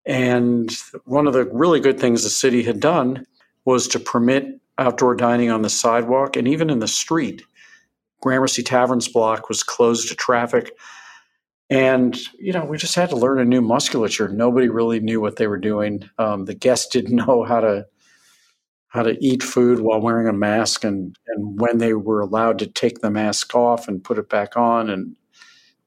And 0.06 0.76
one 1.06 1.28
of 1.28 1.34
the 1.34 1.46
really 1.46 1.80
good 1.80 2.00
things 2.00 2.24
the 2.24 2.30
city 2.30 2.64
had 2.64 2.80
done 2.80 3.26
was 3.66 3.88
to 3.90 4.00
permit 4.00 4.60
outdoor 4.78 5.14
dining 5.16 5.52
on 5.52 5.62
the 5.62 5.70
sidewalk 5.70 6.36
and 6.36 6.48
even 6.48 6.70
in 6.70 6.80
the 6.80 6.88
street. 6.88 7.44
Gramercy 8.22 8.64
Taverns 8.64 9.08
block 9.08 9.50
was 9.50 9.64
closed 9.64 10.10
to 10.10 10.16
traffic. 10.16 10.72
And, 11.70 12.20
you 12.40 12.52
know, 12.52 12.66
we 12.66 12.78
just 12.78 12.96
had 12.96 13.10
to 13.12 13.16
learn 13.16 13.40
a 13.40 13.46
new 13.46 13.62
musculature. 13.62 14.28
Nobody 14.28 14.70
really 14.70 15.00
knew 15.00 15.22
what 15.22 15.36
they 15.36 15.48
were 15.48 15.58
doing. 15.58 16.10
Um, 16.18 16.46
the 16.46 16.56
guests 16.56 16.88
didn't 16.92 17.16
know 17.16 17.44
how 17.44 17.62
to 17.62 17.86
how 18.90 19.04
to 19.04 19.16
eat 19.24 19.44
food 19.44 19.82
while 19.82 20.02
wearing 20.02 20.28
a 20.28 20.34
mask 20.34 20.84
and, 20.84 21.16
and 21.28 21.62
when 21.62 21.78
they 21.78 21.94
were 21.94 22.22
allowed 22.22 22.58
to 22.58 22.66
take 22.66 23.02
the 23.02 23.12
mask 23.12 23.54
off 23.54 23.88
and 23.88 24.04
put 24.04 24.18
it 24.18 24.28
back 24.30 24.58
on. 24.58 24.90
And 24.90 25.16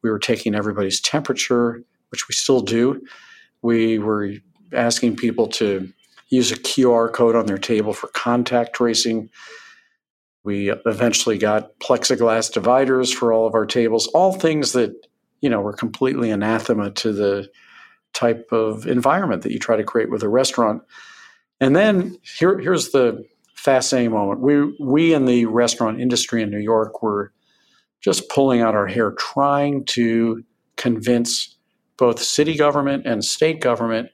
we 0.02 0.10
were 0.10 0.20
taking 0.20 0.54
everybody's 0.54 1.00
temperature, 1.00 1.82
which 2.10 2.28
we 2.28 2.34
still 2.34 2.60
do. 2.60 3.04
We 3.60 3.98
were 3.98 4.34
asking 4.72 5.16
people 5.16 5.48
to 5.48 5.92
use 6.28 6.52
a 6.52 6.56
QR 6.56 7.12
code 7.12 7.34
on 7.34 7.46
their 7.46 7.58
table 7.58 7.92
for 7.92 8.06
contact 8.08 8.74
tracing. 8.74 9.28
We 10.44 10.70
eventually 10.70 11.38
got 11.38 11.78
plexiglass 11.78 12.52
dividers 12.52 13.12
for 13.12 13.32
all 13.32 13.46
of 13.46 13.54
our 13.54 13.66
tables, 13.66 14.08
all 14.08 14.32
things 14.32 14.72
that, 14.72 14.92
you 15.40 15.48
know, 15.48 15.60
were 15.60 15.72
completely 15.72 16.30
anathema 16.30 16.90
to 16.90 17.12
the 17.12 17.48
type 18.12 18.48
of 18.50 18.86
environment 18.86 19.42
that 19.42 19.52
you 19.52 19.58
try 19.58 19.76
to 19.76 19.84
create 19.84 20.10
with 20.10 20.22
a 20.22 20.28
restaurant. 20.28 20.82
And 21.60 21.76
then 21.76 22.18
here, 22.22 22.58
here's 22.58 22.90
the 22.90 23.24
fascinating 23.54 24.10
moment. 24.10 24.40
We 24.40 24.74
we 24.80 25.14
in 25.14 25.26
the 25.26 25.46
restaurant 25.46 26.00
industry 26.00 26.42
in 26.42 26.50
New 26.50 26.58
York 26.58 27.02
were 27.02 27.32
just 28.00 28.28
pulling 28.28 28.60
out 28.60 28.74
our 28.74 28.88
hair 28.88 29.12
trying 29.12 29.84
to 29.84 30.42
convince 30.76 31.56
both 31.96 32.20
city 32.20 32.56
government 32.56 33.06
and 33.06 33.24
state 33.24 33.60
government 33.60 34.10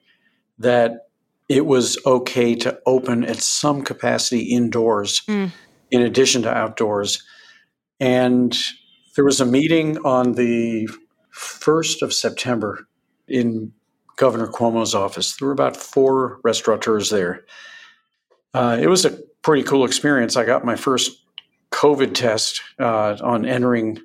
that 0.58 1.08
it 1.48 1.64
was 1.64 1.96
okay 2.04 2.54
to 2.54 2.78
open 2.84 3.24
at 3.24 3.38
some 3.38 3.82
capacity 3.82 4.42
indoors 4.42 5.22
Mm. 5.26 5.50
In 5.90 6.02
addition 6.02 6.42
to 6.42 6.54
outdoors. 6.54 7.22
And 8.00 8.56
there 9.16 9.24
was 9.24 9.40
a 9.40 9.46
meeting 9.46 9.98
on 9.98 10.32
the 10.32 10.88
1st 11.34 12.02
of 12.02 12.12
September 12.12 12.86
in 13.26 13.72
Governor 14.16 14.48
Cuomo's 14.48 14.94
office. 14.94 15.36
There 15.36 15.46
were 15.46 15.52
about 15.52 15.76
four 15.76 16.40
restaurateurs 16.42 17.10
there. 17.10 17.44
Uh, 18.54 18.78
it 18.80 18.88
was 18.88 19.04
a 19.04 19.18
pretty 19.42 19.62
cool 19.62 19.84
experience. 19.84 20.36
I 20.36 20.44
got 20.44 20.64
my 20.64 20.76
first 20.76 21.22
COVID 21.70 22.14
test 22.14 22.60
uh, 22.78 23.16
on 23.22 23.44
entering 23.44 23.98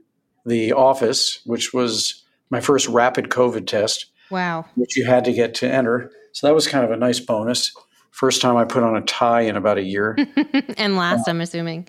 the 0.45 0.73
office, 0.73 1.39
which 1.45 1.73
was 1.73 2.23
my 2.49 2.59
first 2.59 2.87
rapid 2.87 3.29
COVID 3.29 3.65
test 3.67 4.07
Wow. 4.29 4.65
which 4.75 4.97
you 4.97 5.05
had 5.05 5.25
to 5.25 5.33
get 5.33 5.53
to 5.55 5.71
enter. 5.71 6.11
So 6.33 6.47
that 6.47 6.53
was 6.53 6.67
kind 6.67 6.83
of 6.83 6.91
a 6.91 6.97
nice 6.97 7.19
bonus. 7.19 7.71
First 8.13 8.41
time 8.43 8.55
I 8.55 8.63
put 8.63 8.83
on 8.83 8.95
a 8.95 9.01
tie 9.01 9.41
in 9.41 9.55
about 9.55 9.79
a 9.79 9.83
year. 9.83 10.15
and 10.77 10.95
last, 10.95 11.27
I'm 11.27 11.41
assuming. 11.41 11.87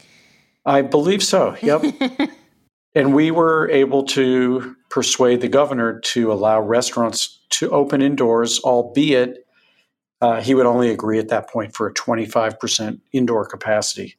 I 0.65 0.81
believe 0.81 1.23
so. 1.23 1.55
Yep. 1.61 1.85
and 2.95 3.15
we 3.15 3.31
were 3.31 3.69
able 3.71 4.05
to 4.05 4.75
persuade 4.89 5.43
the 5.43 5.49
governor 5.49 6.01
to 6.01 6.33
allow 6.33 6.63
restaurants 6.63 7.41
to 7.51 7.69
open 7.71 8.01
indoors, 8.01 8.59
albeit 8.61 9.47
uh, 10.23 10.41
he 10.41 10.55
would 10.55 10.65
only 10.65 10.91
agree 10.91 11.19
at 11.19 11.29
that 11.29 11.51
point 11.51 11.75
for 11.75 11.89
a 11.89 11.93
25% 11.93 13.01
indoor 13.13 13.45
capacity. 13.45 14.17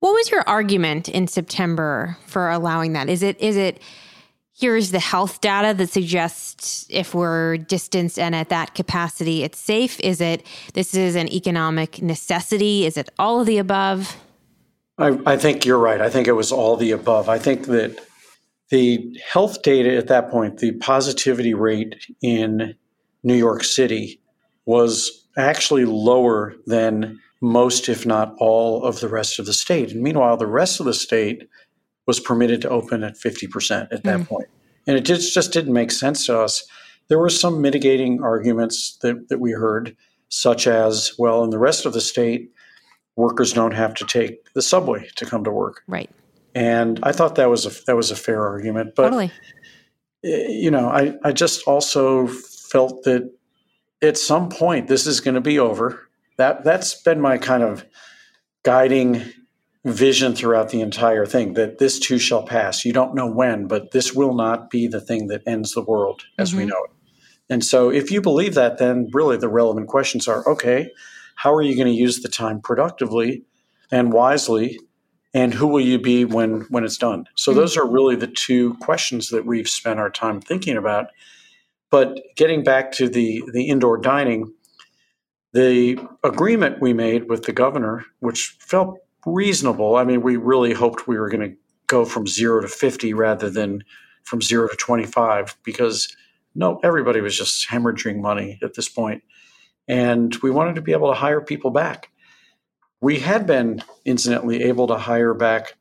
What 0.00 0.12
was 0.12 0.32
your 0.32 0.42
argument 0.48 1.08
in 1.08 1.28
September 1.28 2.16
for 2.26 2.50
allowing 2.50 2.94
that? 2.94 3.08
Is 3.08 3.22
it 3.22 3.40
is 3.40 3.56
it 3.56 3.80
here's 4.56 4.92
the 4.92 5.00
health 5.00 5.40
data 5.40 5.74
that 5.76 5.90
suggests 5.90 6.86
if 6.88 7.14
we're 7.14 7.56
distanced 7.56 8.18
and 8.18 8.34
at 8.34 8.48
that 8.48 8.74
capacity 8.74 9.42
it's 9.42 9.58
safe? 9.58 9.98
Is 10.00 10.20
it 10.20 10.46
this 10.74 10.94
is 10.94 11.16
an 11.16 11.28
economic 11.28 12.00
necessity? 12.00 12.86
Is 12.86 12.96
it 12.96 13.10
all 13.18 13.40
of 13.40 13.46
the 13.46 13.58
above? 13.58 14.16
I, 14.96 15.18
I 15.26 15.36
think 15.36 15.64
you're 15.64 15.78
right. 15.78 16.00
I 16.00 16.08
think 16.08 16.28
it 16.28 16.32
was 16.32 16.52
all 16.52 16.76
the 16.76 16.92
above. 16.92 17.28
I 17.28 17.38
think 17.38 17.66
that 17.66 17.98
the 18.70 19.20
health 19.28 19.62
data 19.62 19.96
at 19.96 20.06
that 20.06 20.30
point, 20.30 20.58
the 20.58 20.72
positivity 20.72 21.52
rate 21.52 22.06
in 22.22 22.74
New 23.22 23.34
York 23.34 23.64
City 23.64 24.20
was 24.66 25.26
actually 25.36 25.84
lower 25.84 26.54
than 26.66 27.20
most, 27.40 27.88
if 27.88 28.06
not 28.06 28.34
all, 28.38 28.84
of 28.84 29.00
the 29.00 29.08
rest 29.08 29.38
of 29.38 29.46
the 29.46 29.52
state. 29.52 29.90
And 29.90 30.02
meanwhile, 30.02 30.36
the 30.36 30.46
rest 30.46 30.80
of 30.80 30.86
the 30.86 30.94
state 30.94 31.48
was 32.06 32.20
permitted 32.20 32.62
to 32.62 32.68
open 32.68 33.02
at 33.02 33.14
50% 33.14 33.88
at 33.92 34.02
that 34.04 34.20
mm. 34.20 34.26
point. 34.26 34.48
And 34.86 34.96
it 34.96 35.04
just, 35.04 35.32
just 35.32 35.52
didn't 35.52 35.72
make 35.72 35.90
sense 35.90 36.26
to 36.26 36.38
us. 36.38 36.66
There 37.08 37.18
were 37.18 37.30
some 37.30 37.60
mitigating 37.60 38.22
arguments 38.22 38.98
that, 39.02 39.28
that 39.28 39.40
we 39.40 39.52
heard, 39.52 39.96
such 40.28 40.66
as, 40.66 41.12
well, 41.18 41.44
in 41.44 41.50
the 41.50 41.58
rest 41.58 41.86
of 41.86 41.92
the 41.92 42.00
state, 42.00 42.50
workers 43.16 43.52
don't 43.52 43.74
have 43.74 43.94
to 43.94 44.04
take 44.04 44.52
the 44.54 44.62
subway 44.62 45.08
to 45.16 45.26
come 45.26 45.44
to 45.44 45.50
work. 45.50 45.82
Right. 45.86 46.10
And 46.54 47.00
I 47.02 47.12
thought 47.12 47.34
that 47.36 47.50
was 47.50 47.66
a 47.66 47.84
that 47.86 47.96
was 47.96 48.10
a 48.10 48.16
fair 48.16 48.46
argument. 48.46 48.94
But 48.94 49.04
totally. 49.04 49.32
you 50.22 50.70
know, 50.70 50.88
I, 50.88 51.14
I 51.24 51.32
just 51.32 51.66
also 51.66 52.28
felt 52.28 53.02
that 53.04 53.30
at 54.02 54.16
some 54.16 54.48
point 54.48 54.88
this 54.88 55.06
is 55.06 55.20
going 55.20 55.34
to 55.34 55.40
be 55.40 55.58
over. 55.58 56.08
That 56.36 56.64
that's 56.64 57.02
been 57.02 57.20
my 57.20 57.38
kind 57.38 57.62
of 57.62 57.84
guiding 58.62 59.24
vision 59.84 60.34
throughout 60.34 60.70
the 60.70 60.80
entire 60.80 61.26
thing 61.26 61.54
that 61.54 61.78
this 61.78 61.98
too 61.98 62.18
shall 62.18 62.42
pass. 62.42 62.84
You 62.84 62.92
don't 62.92 63.14
know 63.14 63.30
when, 63.30 63.66
but 63.66 63.90
this 63.90 64.14
will 64.14 64.34
not 64.34 64.70
be 64.70 64.86
the 64.86 65.00
thing 65.00 65.26
that 65.28 65.42
ends 65.46 65.72
the 65.72 65.82
world 65.82 66.22
as 66.38 66.54
we 66.54 66.64
Mhm. 66.64 66.68
know 66.68 66.84
it. 66.84 66.90
And 67.50 67.62
so 67.62 67.90
if 67.90 68.10
you 68.10 68.22
believe 68.22 68.54
that, 68.54 68.78
then 68.78 69.08
really 69.12 69.36
the 69.36 69.48
relevant 69.48 69.88
questions 69.88 70.26
are 70.26 70.48
okay, 70.48 70.90
how 71.36 71.52
are 71.54 71.60
you 71.62 71.76
going 71.76 71.92
to 71.92 71.92
use 71.92 72.22
the 72.22 72.28
time 72.28 72.60
productively 72.60 73.44
and 73.92 74.12
wisely? 74.12 74.80
And 75.34 75.52
who 75.52 75.66
will 75.66 75.80
you 75.80 75.98
be 75.98 76.24
when 76.24 76.62
when 76.70 76.84
it's 76.84 76.96
done? 76.96 77.26
So 77.34 77.52
Mhm. 77.52 77.56
those 77.56 77.76
are 77.76 77.86
really 77.86 78.16
the 78.16 78.28
two 78.28 78.74
questions 78.80 79.28
that 79.28 79.44
we've 79.44 79.68
spent 79.68 80.00
our 80.00 80.10
time 80.10 80.40
thinking 80.40 80.76
about. 80.76 81.08
But 81.90 82.18
getting 82.36 82.62
back 82.64 82.92
to 82.92 83.08
the, 83.08 83.42
the 83.52 83.68
indoor 83.68 83.98
dining, 83.98 84.52
the 85.52 85.98
agreement 86.22 86.80
we 86.80 86.92
made 86.92 87.28
with 87.28 87.44
the 87.44 87.52
governor, 87.52 88.04
which 88.20 88.56
felt 88.60 88.98
reasonable, 89.26 89.96
I 89.96 90.04
mean, 90.04 90.22
we 90.22 90.36
really 90.36 90.72
hoped 90.72 91.06
we 91.06 91.18
were 91.18 91.28
going 91.28 91.50
to 91.50 91.56
go 91.86 92.04
from 92.04 92.26
zero 92.26 92.60
to 92.60 92.68
50 92.68 93.14
rather 93.14 93.50
than 93.50 93.84
from 94.24 94.40
zero 94.40 94.68
to 94.68 94.76
25 94.76 95.56
because 95.64 96.14
no, 96.54 96.80
everybody 96.82 97.20
was 97.20 97.36
just 97.36 97.68
hemorrhaging 97.68 98.20
money 98.20 98.58
at 98.62 98.74
this 98.74 98.88
point. 98.88 99.22
And 99.88 100.34
we 100.36 100.50
wanted 100.50 100.76
to 100.76 100.82
be 100.82 100.92
able 100.92 101.08
to 101.08 101.18
hire 101.18 101.40
people 101.40 101.70
back. 101.70 102.10
We 103.00 103.18
had 103.18 103.46
been, 103.46 103.82
incidentally, 104.04 104.62
able 104.62 104.86
to 104.86 104.96
hire 104.96 105.34
back 105.34 105.74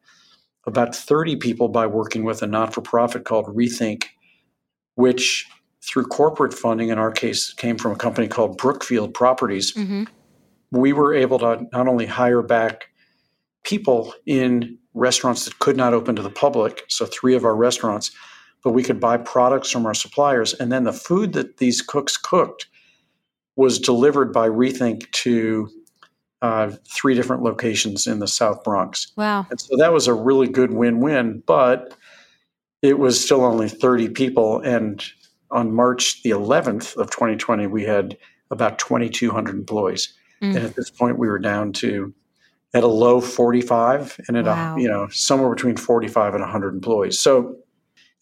about 0.65 0.95
30 0.95 1.37
people 1.37 1.69
by 1.69 1.87
working 1.87 2.23
with 2.23 2.41
a 2.41 2.47
not 2.47 2.73
for 2.73 2.81
profit 2.81 3.23
called 3.23 3.45
Rethink, 3.47 4.05
which 4.95 5.47
through 5.81 6.05
corporate 6.05 6.53
funding, 6.53 6.89
in 6.89 6.97
our 6.97 7.11
case, 7.11 7.53
came 7.53 7.77
from 7.77 7.91
a 7.91 7.95
company 7.95 8.27
called 8.27 8.57
Brookfield 8.57 9.13
Properties. 9.13 9.73
Mm-hmm. 9.73 10.05
We 10.71 10.93
were 10.93 11.13
able 11.13 11.39
to 11.39 11.67
not 11.71 11.87
only 11.87 12.05
hire 12.05 12.41
back 12.41 12.85
people 13.63 14.13
in 14.25 14.77
restaurants 14.93 15.45
that 15.45 15.59
could 15.59 15.77
not 15.77 15.93
open 15.93 16.15
to 16.15 16.21
the 16.21 16.29
public, 16.29 16.83
so 16.87 17.05
three 17.05 17.35
of 17.35 17.45
our 17.45 17.55
restaurants, 17.55 18.11
but 18.63 18.71
we 18.71 18.83
could 18.83 18.99
buy 18.99 19.17
products 19.17 19.71
from 19.71 19.85
our 19.85 19.93
suppliers. 19.93 20.53
And 20.53 20.71
then 20.71 20.83
the 20.83 20.93
food 20.93 21.33
that 21.33 21.57
these 21.57 21.81
cooks 21.81 22.17
cooked 22.17 22.67
was 23.55 23.79
delivered 23.79 24.31
by 24.31 24.47
Rethink 24.47 25.11
to 25.11 25.69
uh, 26.41 26.71
three 26.89 27.15
different 27.15 27.43
locations 27.43 28.05
in 28.05 28.19
the 28.19 28.27
South 28.27 28.63
Bronx. 28.63 29.11
Wow. 29.15 29.47
And 29.49 29.59
so 29.59 29.77
that 29.77 29.93
was 29.93 30.07
a 30.07 30.13
really 30.13 30.47
good 30.47 30.73
win 30.73 30.99
win, 30.99 31.41
but 31.45 31.95
it 32.81 32.99
was 32.99 33.23
still 33.23 33.45
only 33.45 33.69
30 33.69 34.09
people. 34.09 34.59
And 34.59 35.03
on 35.51 35.73
March 35.73 36.21
the 36.23 36.31
11th 36.31 36.97
of 36.97 37.09
2020, 37.11 37.67
we 37.67 37.83
had 37.83 38.17
about 38.51 38.77
2,200 38.77 39.55
employees. 39.55 40.13
Mm. 40.41 40.55
And 40.55 40.65
at 40.65 40.75
this 40.75 40.89
point, 40.89 41.17
we 41.17 41.27
were 41.27 41.39
down 41.39 41.71
to 41.73 42.13
at 42.73 42.83
a 42.83 42.87
low 42.87 43.21
45 43.21 44.19
and 44.27 44.37
at 44.37 44.45
wow. 44.45 44.75
a, 44.75 44.81
you 44.81 44.87
know, 44.87 45.07
somewhere 45.09 45.53
between 45.53 45.77
45 45.77 46.33
and 46.33 46.41
100 46.41 46.73
employees. 46.73 47.19
So 47.19 47.57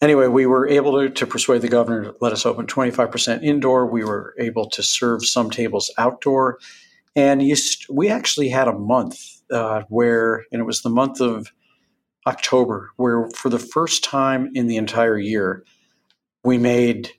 anyway, 0.02 0.26
we 0.26 0.44
were 0.44 0.68
able 0.68 1.00
to, 1.00 1.08
to 1.08 1.26
persuade 1.26 1.62
the 1.62 1.68
governor 1.68 2.04
to 2.04 2.16
let 2.20 2.32
us 2.32 2.44
open 2.44 2.66
25% 2.66 3.42
indoor. 3.42 3.86
We 3.86 4.04
were 4.04 4.34
able 4.38 4.68
to 4.70 4.82
serve 4.82 5.24
some 5.24 5.50
tables 5.50 5.90
outdoor. 5.96 6.58
And 7.16 7.42
you, 7.42 7.56
we 7.90 8.08
actually 8.08 8.48
had 8.48 8.68
a 8.68 8.72
month 8.72 9.18
uh, 9.50 9.82
where, 9.88 10.44
and 10.52 10.60
it 10.60 10.64
was 10.64 10.82
the 10.82 10.90
month 10.90 11.20
of 11.20 11.52
October, 12.26 12.90
where 12.96 13.28
for 13.30 13.48
the 13.48 13.58
first 13.58 14.04
time 14.04 14.50
in 14.54 14.66
the 14.66 14.76
entire 14.76 15.18
year, 15.18 15.64
we 16.44 16.58
made, 16.58 17.10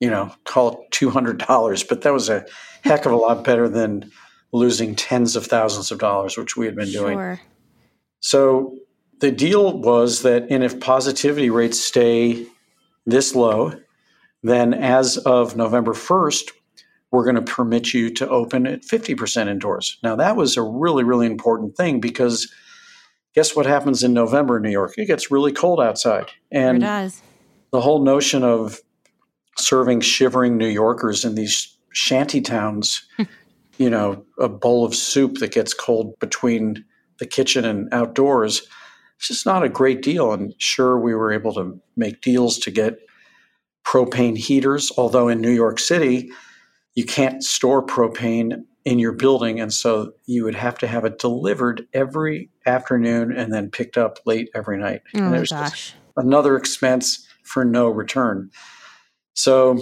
you 0.00 0.10
know, 0.10 0.32
call 0.44 0.72
it 0.72 0.90
$200, 0.92 1.88
but 1.88 2.02
that 2.02 2.12
was 2.12 2.28
a 2.28 2.46
heck 2.82 3.06
of 3.06 3.12
a 3.12 3.16
lot 3.16 3.44
better 3.44 3.68
than 3.68 4.10
losing 4.54 4.94
tens 4.94 5.34
of 5.34 5.44
thousands 5.44 5.90
of 5.90 5.98
dollars, 5.98 6.38
which 6.38 6.56
we 6.56 6.64
had 6.64 6.76
been 6.76 6.90
doing. 6.90 7.18
Sure. 7.18 7.40
So 8.20 8.76
the 9.20 9.32
deal 9.32 9.78
was 9.78 10.22
that, 10.22 10.46
and 10.48 10.62
if 10.62 10.78
positivity 10.78 11.50
rates 11.50 11.80
stay 11.80 12.46
this 13.04 13.34
low, 13.34 13.74
then 14.44 14.72
as 14.72 15.18
of 15.18 15.56
November 15.56 15.92
1st, 15.92 16.52
we're 17.10 17.24
going 17.24 17.34
to 17.34 17.42
permit 17.42 17.92
you 17.92 18.10
to 18.14 18.28
open 18.28 18.66
at 18.66 18.82
50% 18.82 19.48
indoors. 19.48 19.98
Now, 20.04 20.14
that 20.16 20.36
was 20.36 20.56
a 20.56 20.62
really, 20.62 21.02
really 21.02 21.26
important 21.26 21.76
thing 21.76 22.00
because 22.00 22.52
guess 23.34 23.56
what 23.56 23.66
happens 23.66 24.04
in 24.04 24.12
November 24.12 24.58
in 24.58 24.62
New 24.62 24.70
York? 24.70 24.94
It 24.96 25.06
gets 25.06 25.32
really 25.32 25.52
cold 25.52 25.80
outside. 25.80 26.30
And 26.52 26.78
it 26.78 26.86
does. 26.86 27.22
the 27.72 27.80
whole 27.80 28.02
notion 28.02 28.44
of 28.44 28.80
serving 29.58 30.00
shivering 30.00 30.56
New 30.56 30.68
Yorkers 30.68 31.24
in 31.24 31.34
these 31.34 31.76
shanty 31.92 32.40
towns, 32.40 33.06
you 33.78 33.90
know, 33.90 34.24
a 34.38 34.48
bowl 34.48 34.84
of 34.84 34.94
soup 34.94 35.38
that 35.38 35.52
gets 35.52 35.74
cold 35.74 36.18
between 36.18 36.84
the 37.18 37.26
kitchen 37.26 37.64
and 37.64 37.92
outdoors 37.92 38.66
it's 39.18 39.28
just 39.28 39.46
not 39.46 39.62
a 39.62 39.68
great 39.68 40.02
deal. 40.02 40.32
And 40.32 40.54
sure, 40.58 40.98
we 40.98 41.14
were 41.14 41.32
able 41.32 41.54
to 41.54 41.80
make 41.96 42.20
deals 42.20 42.58
to 42.58 42.70
get 42.70 42.98
propane 43.84 44.36
heaters, 44.36 44.90
although 44.96 45.28
in 45.28 45.40
New 45.40 45.50
York 45.50 45.78
City, 45.78 46.30
you 46.94 47.04
can't 47.04 47.42
store 47.42 47.84
propane 47.84 48.64
in 48.84 48.98
your 48.98 49.12
building. 49.12 49.60
And 49.60 49.72
so 49.72 50.12
you 50.26 50.44
would 50.44 50.54
have 50.54 50.78
to 50.78 50.86
have 50.86 51.04
it 51.04 51.18
delivered 51.18 51.86
every 51.92 52.50
afternoon 52.66 53.32
and 53.32 53.52
then 53.52 53.70
picked 53.70 53.96
up 53.96 54.18
late 54.26 54.50
every 54.54 54.78
night. 54.78 55.02
Oh, 55.14 55.24
and 55.24 55.34
there's 55.34 55.50
gosh. 55.50 55.94
another 56.16 56.56
expense 56.56 57.26
for 57.44 57.64
no 57.64 57.88
return. 57.88 58.50
So 59.34 59.78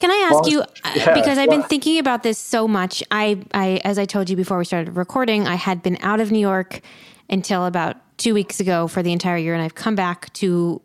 can 0.00 0.10
I 0.10 0.30
ask 0.30 0.42
well, 0.42 0.48
you 0.48 0.64
yeah, 0.96 1.14
because 1.14 1.38
I've 1.38 1.50
been 1.50 1.64
thinking 1.64 1.98
about 1.98 2.22
this 2.22 2.38
so 2.38 2.68
much. 2.68 3.02
I, 3.10 3.42
I, 3.52 3.80
as 3.84 3.98
I 3.98 4.04
told 4.04 4.30
you 4.30 4.36
before 4.36 4.58
we 4.58 4.64
started 4.64 4.96
recording, 4.96 5.46
I 5.48 5.56
had 5.56 5.82
been 5.82 5.98
out 6.00 6.20
of 6.20 6.30
New 6.30 6.38
York 6.38 6.80
until 7.28 7.66
about 7.66 7.96
two 8.16 8.34
weeks 8.34 8.60
ago 8.60 8.86
for 8.88 9.02
the 9.02 9.12
entire 9.12 9.36
year, 9.36 9.54
and 9.54 9.62
I've 9.62 9.74
come 9.74 9.94
back 9.94 10.32
to 10.34 10.80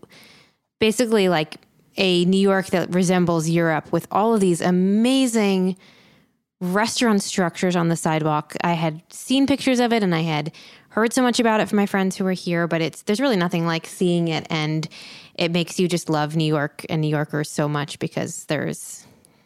basically 0.80 1.30
like 1.30 1.58
a 1.98 2.26
New 2.26 2.40
York 2.40 2.68
that 2.68 2.94
resembles 2.94 3.48
Europe 3.50 3.92
with 3.92 4.08
all 4.12 4.34
of 4.34 4.42
these 4.42 4.62
amazing 4.62 5.78
restaurant 6.64 7.22
structures 7.22 7.76
on 7.76 7.90
the 7.90 7.96
sidewalk. 7.96 8.56
I 8.64 8.74
had 8.74 9.02
seen 9.12 9.48
pictures 9.48 9.80
of 9.80 9.92
it 9.92 10.04
and 10.04 10.16
I 10.16 10.22
had 10.22 10.52
heard 10.90 11.12
so 11.12 11.22
much 11.22 11.40
about 11.40 11.60
it 11.60 11.68
from 11.68 11.78
my 11.78 11.86
friends 11.86 12.16
who 12.16 12.24
were 12.24 12.34
here, 12.34 12.68
but 12.68 12.82
it's 12.82 13.02
there's 13.04 13.20
really 13.20 13.36
nothing 13.36 13.66
like 13.66 13.86
seeing 13.86 14.28
it 14.28 14.48
and 14.50 14.88
it 15.36 15.52
makes 15.52 15.80
you 15.80 15.88
just 15.88 16.10
love 16.10 16.36
New 16.36 16.46
York 16.46 16.86
and 16.90 17.02
New 17.02 17.08
Yorkers 17.08 17.50
so 17.50 17.68
much 17.68 18.00
because 18.00 18.46
there's 18.46 19.06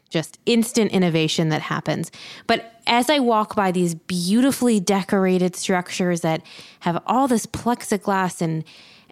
just 0.09 0.39
instant 0.45 0.91
innovation 0.91 1.49
that 1.49 1.61
happens. 1.61 2.11
But 2.45 2.81
as 2.85 3.09
I 3.09 3.19
walk 3.19 3.55
by 3.55 3.71
these 3.71 3.95
beautifully 3.95 4.79
decorated 4.79 5.55
structures 5.55 6.21
that 6.21 6.41
have 6.81 7.01
all 7.05 7.27
this 7.27 7.45
plexiglass 7.45 8.41
and 8.41 8.63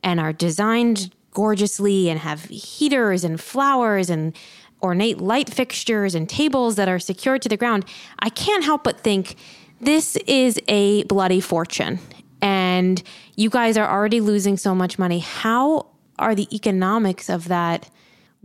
and 0.04 0.20
are 0.20 0.34
designed 0.34 1.14
gorgeously 1.32 2.10
and 2.10 2.20
have 2.20 2.46
heaters 2.46 3.24
and 3.24 3.42
flowers 3.42 4.10
and 4.10 4.36
ornate 4.82 5.20
light 5.20 5.50
fixtures 5.50 6.16
and 6.16 6.30
tables 6.30 6.76
that 6.76 6.88
are 6.88 7.00
secured 7.00 7.42
to 7.44 7.50
the 7.50 7.58
ground, 7.58 7.86
I 8.20 8.30
can't 8.30 8.64
help 8.64 8.84
but 8.84 9.00
think 9.00 9.36
this 9.82 10.16
is 10.28 10.60
a 10.68 11.04
bloody 11.04 11.42
fortune. 11.42 12.00
And 12.42 13.02
you 13.36 13.50
guys 13.50 13.78
are 13.78 13.90
already 13.90 14.22
losing 14.22 14.58
so 14.58 14.76
much 14.76 15.00
money. 15.00 15.20
How 15.20 15.88
are 16.20 16.36
the 16.36 16.48
economics 16.56 17.30
of 17.30 17.48
that 17.48 17.90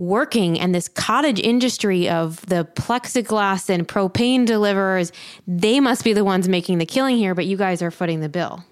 working 0.01 0.59
and 0.59 0.75
this 0.75 0.89
cottage 0.89 1.39
industry 1.39 2.09
of 2.09 2.45
the 2.47 2.67
plexiglass 2.75 3.69
and 3.69 3.87
propane 3.87 4.47
deliverers, 4.47 5.13
they 5.47 5.79
must 5.79 6.03
be 6.03 6.15
the 6.15 6.25
ones 6.25 6.49
making 6.49 6.79
the 6.79 6.87
killing 6.87 7.19
here, 7.19 7.35
but 7.35 7.45
you 7.45 7.57
guys 7.57 7.83
are 7.83 7.91
footing 7.91 8.21
the 8.21 8.29
bill. 8.29 8.65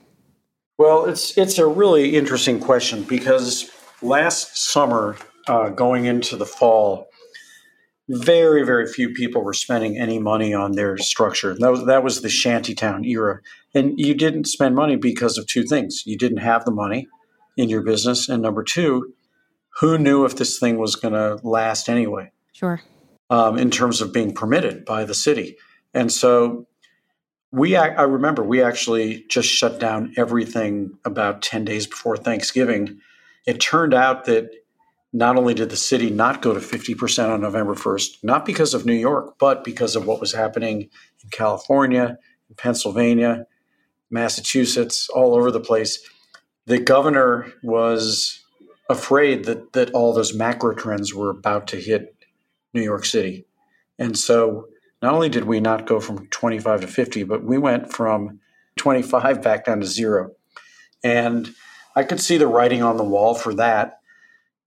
Well, 0.78 1.04
it's 1.04 1.36
it's 1.36 1.58
a 1.58 1.66
really 1.66 2.16
interesting 2.16 2.60
question 2.60 3.02
because 3.02 3.70
last 4.00 4.56
summer, 4.56 5.16
uh, 5.48 5.68
going 5.70 6.06
into 6.06 6.36
the 6.36 6.46
fall, 6.46 7.07
very 8.08 8.64
very 8.64 8.86
few 8.86 9.10
people 9.10 9.42
were 9.42 9.52
spending 9.52 9.98
any 9.98 10.18
money 10.18 10.54
on 10.54 10.72
their 10.72 10.96
structure. 10.98 11.54
That 11.58 11.70
was 11.70 11.84
that 11.86 12.02
was 12.02 12.22
the 12.22 12.28
shantytown 12.28 13.04
era, 13.04 13.40
and 13.74 13.98
you 13.98 14.14
didn't 14.14 14.46
spend 14.46 14.74
money 14.74 14.96
because 14.96 15.38
of 15.38 15.46
two 15.46 15.64
things: 15.64 16.04
you 16.06 16.16
didn't 16.16 16.38
have 16.38 16.64
the 16.64 16.70
money 16.70 17.08
in 17.56 17.68
your 17.68 17.82
business, 17.82 18.28
and 18.28 18.40
number 18.42 18.62
two, 18.62 19.12
who 19.80 19.98
knew 19.98 20.24
if 20.24 20.36
this 20.36 20.58
thing 20.58 20.78
was 20.78 20.96
going 20.96 21.14
to 21.14 21.38
last 21.46 21.88
anyway? 21.88 22.30
Sure. 22.52 22.80
Um, 23.30 23.58
in 23.58 23.70
terms 23.70 24.00
of 24.00 24.12
being 24.12 24.32
permitted 24.34 24.84
by 24.84 25.04
the 25.04 25.14
city. 25.14 25.56
And 25.92 26.10
so 26.10 26.66
we, 27.52 27.76
I 27.76 28.02
remember 28.02 28.42
we 28.42 28.62
actually 28.62 29.24
just 29.28 29.48
shut 29.48 29.78
down 29.78 30.14
everything 30.16 30.98
about 31.04 31.42
10 31.42 31.64
days 31.64 31.86
before 31.86 32.16
Thanksgiving. 32.16 33.00
It 33.46 33.60
turned 33.60 33.94
out 33.94 34.24
that 34.26 34.50
not 35.12 35.36
only 35.36 35.54
did 35.54 35.70
the 35.70 35.76
city 35.76 36.10
not 36.10 36.42
go 36.42 36.52
to 36.52 36.60
50% 36.60 37.30
on 37.30 37.40
November 37.40 37.74
1st, 37.74 38.22
not 38.22 38.44
because 38.44 38.74
of 38.74 38.84
New 38.84 38.92
York, 38.94 39.36
but 39.38 39.64
because 39.64 39.96
of 39.96 40.06
what 40.06 40.20
was 40.20 40.32
happening 40.32 40.82
in 40.82 41.30
California, 41.30 42.18
in 42.48 42.56
Pennsylvania, 42.56 43.46
Massachusetts, 44.10 45.08
all 45.08 45.34
over 45.34 45.50
the 45.50 45.60
place. 45.60 45.98
The 46.66 46.78
governor 46.78 47.52
was 47.62 48.44
afraid 48.90 49.44
that 49.44 49.72
that 49.72 49.90
all 49.92 50.12
those 50.12 50.34
macro 50.34 50.74
trends 50.74 51.14
were 51.14 51.30
about 51.30 51.66
to 51.68 51.76
hit 51.76 52.14
New 52.74 52.82
York 52.82 53.04
City. 53.04 53.46
And 53.98 54.18
so 54.18 54.68
not 55.02 55.14
only 55.14 55.28
did 55.28 55.44
we 55.44 55.60
not 55.60 55.86
go 55.86 56.00
from 56.00 56.26
25 56.28 56.82
to 56.82 56.86
50, 56.86 57.22
but 57.24 57.44
we 57.44 57.58
went 57.58 57.92
from 57.92 58.40
25 58.76 59.42
back 59.42 59.64
down 59.64 59.80
to 59.80 59.86
zero. 59.86 60.30
And 61.02 61.54
I 61.96 62.04
could 62.04 62.20
see 62.20 62.36
the 62.38 62.46
writing 62.46 62.82
on 62.82 62.96
the 62.96 63.04
wall 63.04 63.34
for 63.34 63.54
that. 63.54 63.97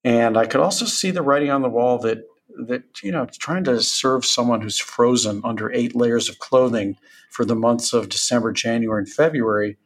And 0.03 0.37
I 0.37 0.45
could 0.45 0.61
also 0.61 0.85
see 0.85 1.11
the 1.11 1.21
writing 1.21 1.51
on 1.51 1.61
the 1.61 1.69
wall 1.69 1.99
that 1.99 2.23
that 2.67 2.83
you 3.01 3.11
know 3.11 3.25
trying 3.39 3.63
to 3.63 3.81
serve 3.81 4.25
someone 4.25 4.61
who's 4.61 4.79
frozen 4.79 5.41
under 5.43 5.71
eight 5.71 5.95
layers 5.95 6.27
of 6.27 6.39
clothing 6.39 6.97
for 7.29 7.45
the 7.45 7.55
months 7.55 7.93
of 7.93 8.09
December, 8.09 8.51
January, 8.51 9.03
and 9.03 9.09
February 9.09 9.77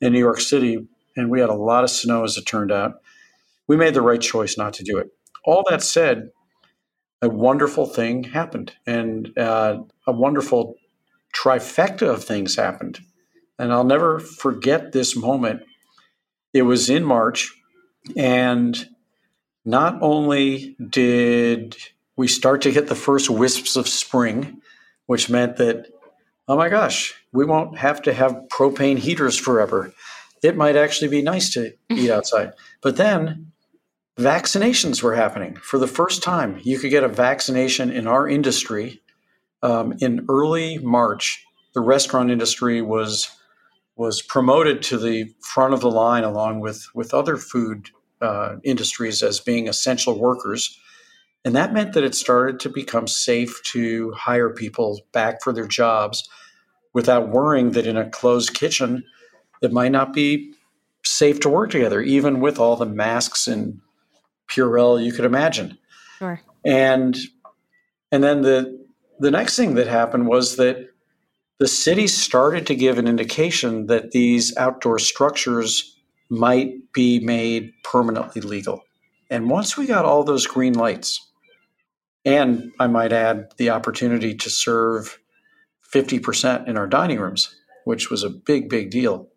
in 0.00 0.12
New 0.12 0.18
York 0.18 0.40
City, 0.40 0.86
and 1.16 1.30
we 1.30 1.40
had 1.40 1.48
a 1.48 1.54
lot 1.54 1.84
of 1.84 1.90
snow 1.90 2.24
as 2.24 2.36
it 2.36 2.44
turned 2.44 2.70
out 2.70 3.00
we 3.70 3.76
made 3.76 3.94
the 3.94 4.02
right 4.02 4.20
choice 4.20 4.58
not 4.58 4.72
to 4.72 4.82
do 4.82 4.98
it. 4.98 5.12
All 5.44 5.64
that 5.70 5.80
said, 5.80 6.30
a 7.22 7.28
wonderful 7.28 7.86
thing 7.86 8.24
happened, 8.24 8.72
and 8.84 9.30
uh, 9.38 9.78
a 10.08 10.12
wonderful 10.12 10.74
trifecta 11.32 12.02
of 12.02 12.24
things 12.24 12.56
happened. 12.56 12.98
And 13.60 13.72
I'll 13.72 13.84
never 13.84 14.18
forget 14.18 14.90
this 14.90 15.14
moment. 15.14 15.62
It 16.52 16.62
was 16.62 16.90
in 16.90 17.04
March, 17.04 17.54
and 18.16 18.88
not 19.64 19.98
only 20.00 20.76
did 20.88 21.76
we 22.16 22.28
start 22.28 22.62
to 22.62 22.72
get 22.72 22.88
the 22.88 22.94
first 22.94 23.30
wisps 23.30 23.76
of 23.76 23.88
spring, 23.88 24.60
which 25.06 25.30
meant 25.30 25.56
that, 25.56 25.86
oh 26.48 26.56
my 26.56 26.68
gosh, 26.68 27.14
we 27.32 27.44
won't 27.44 27.78
have 27.78 28.02
to 28.02 28.12
have 28.12 28.42
propane 28.50 28.98
heaters 28.98 29.36
forever. 29.36 29.92
It 30.42 30.56
might 30.56 30.76
actually 30.76 31.08
be 31.08 31.22
nice 31.22 31.52
to 31.54 31.72
eat 31.90 32.10
outside. 32.16 32.52
But 32.80 32.96
then 32.96 33.52
vaccinations 34.18 35.02
were 35.02 35.14
happening 35.14 35.56
for 35.56 35.78
the 35.78 35.86
first 35.86 36.22
time. 36.22 36.60
You 36.62 36.78
could 36.78 36.90
get 36.90 37.04
a 37.04 37.08
vaccination 37.08 37.90
in 37.90 38.06
our 38.06 38.28
industry 38.28 39.02
um, 39.62 39.94
in 40.00 40.26
early 40.28 40.78
March. 40.78 41.44
The 41.74 41.80
restaurant 41.80 42.30
industry 42.30 42.82
was 42.82 43.30
was 43.96 44.22
promoted 44.22 44.80
to 44.80 44.96
the 44.96 45.30
front 45.40 45.74
of 45.74 45.80
the 45.80 45.90
line 45.90 46.24
along 46.24 46.60
with 46.60 46.86
with 46.94 47.12
other 47.12 47.36
food 47.36 47.90
uh, 48.20 48.56
industries 48.64 49.22
as 49.22 49.40
being 49.40 49.68
essential 49.68 50.18
workers. 50.18 50.78
And 51.44 51.56
that 51.56 51.72
meant 51.72 51.94
that 51.94 52.04
it 52.04 52.14
started 52.14 52.60
to 52.60 52.68
become 52.68 53.06
safe 53.06 53.62
to 53.72 54.12
hire 54.12 54.50
people 54.50 55.00
back 55.12 55.42
for 55.42 55.52
their 55.52 55.66
jobs 55.66 56.28
without 56.92 57.30
worrying 57.30 57.70
that 57.72 57.86
in 57.86 57.96
a 57.96 58.10
closed 58.10 58.52
kitchen, 58.52 59.04
it 59.62 59.72
might 59.72 59.92
not 59.92 60.12
be 60.12 60.52
safe 61.04 61.40
to 61.40 61.48
work 61.48 61.70
together, 61.70 62.00
even 62.00 62.40
with 62.40 62.58
all 62.58 62.76
the 62.76 62.86
masks 62.86 63.46
and 63.46 63.80
Purell 64.48 65.02
you 65.02 65.12
could 65.12 65.24
imagine. 65.24 65.78
Sure. 66.18 66.40
And 66.64 67.16
and 68.12 68.22
then 68.22 68.42
the 68.42 68.86
the 69.18 69.30
next 69.30 69.56
thing 69.56 69.74
that 69.74 69.86
happened 69.86 70.26
was 70.26 70.56
that 70.56 70.88
the 71.58 71.68
city 71.68 72.06
started 72.06 72.66
to 72.66 72.74
give 72.74 72.98
an 72.98 73.06
indication 73.06 73.86
that 73.86 74.10
these 74.10 74.56
outdoor 74.56 74.98
structures 74.98 75.94
might 76.30 76.92
be 76.92 77.20
made 77.20 77.72
permanently 77.82 78.40
legal. 78.40 78.82
And 79.28 79.50
once 79.50 79.76
we 79.76 79.86
got 79.86 80.04
all 80.04 80.24
those 80.24 80.46
green 80.46 80.74
lights, 80.74 81.30
and 82.24 82.72
I 82.78 82.86
might 82.86 83.12
add 83.12 83.52
the 83.56 83.70
opportunity 83.70 84.34
to 84.34 84.50
serve 84.50 85.18
50% 85.92 86.68
in 86.68 86.76
our 86.76 86.86
dining 86.86 87.18
rooms, 87.18 87.54
which 87.84 88.10
was 88.10 88.22
a 88.22 88.30
big, 88.30 88.68
big 88.68 88.90
deal, 88.90 89.28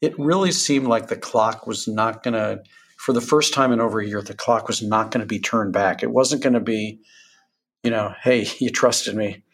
it 0.00 0.18
really 0.18 0.52
seemed 0.52 0.86
like 0.86 1.08
the 1.08 1.16
clock 1.16 1.66
was 1.66 1.88
not 1.88 2.22
going 2.22 2.34
to 2.34 2.62
for 3.04 3.12
the 3.12 3.20
first 3.20 3.52
time 3.52 3.70
in 3.70 3.80
over 3.80 4.00
a 4.00 4.06
year, 4.06 4.22
the 4.22 4.32
clock 4.32 4.66
was 4.66 4.80
not 4.80 5.10
going 5.10 5.20
to 5.20 5.26
be 5.26 5.38
turned 5.38 5.74
back. 5.74 6.02
It 6.02 6.10
wasn't 6.10 6.42
going 6.42 6.54
to 6.54 6.60
be, 6.60 7.00
you 7.82 7.90
know, 7.90 8.14
hey, 8.22 8.46
you 8.58 8.70
trusted 8.70 9.14
me, 9.14 9.44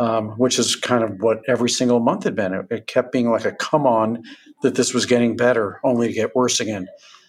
um, 0.00 0.30
which 0.30 0.58
is 0.58 0.74
kind 0.74 1.04
of 1.04 1.20
what 1.20 1.38
every 1.46 1.70
single 1.70 2.00
month 2.00 2.24
had 2.24 2.34
been. 2.34 2.54
It, 2.54 2.66
it 2.70 2.86
kept 2.88 3.12
being 3.12 3.30
like 3.30 3.44
a 3.44 3.52
come 3.52 3.86
on 3.86 4.24
that 4.62 4.74
this 4.74 4.92
was 4.92 5.06
getting 5.06 5.36
better, 5.36 5.80
only 5.84 6.08
to 6.08 6.12
get 6.12 6.34
worse 6.34 6.60
again. 6.60 6.88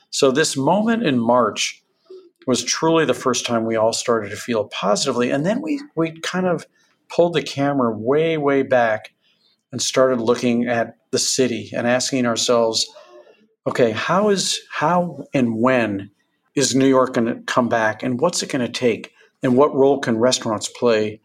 So 0.10 0.32
this 0.32 0.58
moment 0.58 1.04
in 1.04 1.20
March 1.20 1.84
was 2.48 2.64
truly 2.64 3.06
the 3.06 3.14
first 3.14 3.46
time 3.46 3.66
we 3.66 3.76
all 3.76 3.94
started 3.94 4.30
to 4.30 4.36
feel 4.36 4.66
positively, 4.66 5.30
and 5.30 5.46
then 5.46 5.62
we 5.62 5.82
we 5.96 6.20
kind 6.22 6.48
of 6.48 6.66
pulled 7.10 7.34
the 7.34 7.44
camera 7.44 7.96
way 7.96 8.38
way 8.38 8.64
back 8.64 9.14
and 9.72 9.82
started 9.82 10.20
looking 10.20 10.68
at 10.68 10.98
the 11.12 11.20
city 11.20 11.72
and 11.76 11.88
asking 11.88 12.26
ourselves 12.26 12.90
okay, 13.68 13.92
how 13.92 14.30
is 14.30 14.60
how 14.72 15.24
and 15.34 15.56
when 15.56 16.10
is 16.56 16.76
New 16.76 16.88
York 16.88 17.14
going 17.14 17.28
to 17.28 17.42
come 17.42 17.70
back, 17.70 18.02
and 18.02 18.20
what's 18.20 18.42
it 18.42 18.50
going 18.50 18.66
to 18.66 18.72
take, 18.72 19.14
and 19.44 19.56
what 19.56 19.76
role 19.76 20.00
can 20.00 20.18
restaurants 20.18 20.68
play 20.68 21.22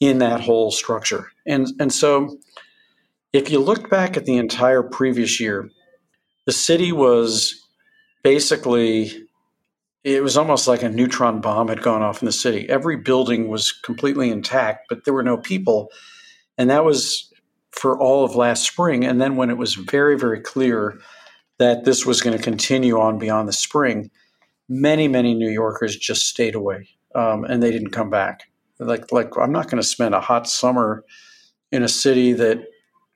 in 0.00 0.18
that 0.18 0.40
whole 0.40 0.70
structure? 0.70 1.30
And 1.46 1.68
and 1.78 1.92
so, 1.92 2.38
if 3.34 3.50
you 3.50 3.58
look 3.58 3.90
back 3.90 4.16
at 4.16 4.26
the 4.26 4.36
entire 4.36 4.82
previous 4.82 5.40
year, 5.40 5.68
the 6.46 6.52
city 6.52 6.92
was 6.92 7.60
basically 8.22 9.12
it 10.04 10.22
was 10.22 10.36
almost 10.36 10.68
like 10.68 10.82
a 10.82 10.88
neutron 10.88 11.40
bomb 11.40 11.68
had 11.68 11.82
gone 11.82 12.02
off 12.02 12.22
in 12.22 12.26
the 12.26 12.32
city. 12.32 12.68
Every 12.68 12.96
building 12.96 13.48
was 13.48 13.72
completely 13.72 14.30
intact, 14.30 14.86
but 14.88 15.04
there 15.04 15.14
were 15.14 15.22
no 15.22 15.38
people. 15.38 15.88
And 16.58 16.68
that 16.70 16.84
was 16.84 17.32
for 17.72 17.98
all 17.98 18.22
of 18.22 18.36
last 18.36 18.64
spring. 18.64 19.04
And 19.04 19.20
then 19.20 19.36
when 19.36 19.48
it 19.48 19.56
was 19.56 19.74
very, 19.74 20.16
very 20.16 20.40
clear 20.40 21.00
that 21.58 21.86
this 21.86 22.04
was 22.04 22.20
going 22.20 22.36
to 22.36 22.42
continue 22.42 23.00
on 23.00 23.18
beyond 23.18 23.48
the 23.48 23.52
spring, 23.54 24.10
many, 24.68 25.08
many 25.08 25.34
New 25.34 25.50
Yorkers 25.50 25.96
just 25.96 26.28
stayed 26.28 26.54
away 26.54 26.86
um, 27.14 27.44
and 27.44 27.62
they 27.62 27.72
didn't 27.72 27.90
come 27.90 28.10
back. 28.10 28.42
Like, 28.78 29.10
like 29.10 29.36
I'm 29.38 29.52
not 29.52 29.70
going 29.70 29.82
to 29.82 29.88
spend 29.88 30.14
a 30.14 30.20
hot 30.20 30.46
summer 30.46 31.02
in 31.72 31.82
a 31.82 31.88
city 31.88 32.34
that 32.34 32.58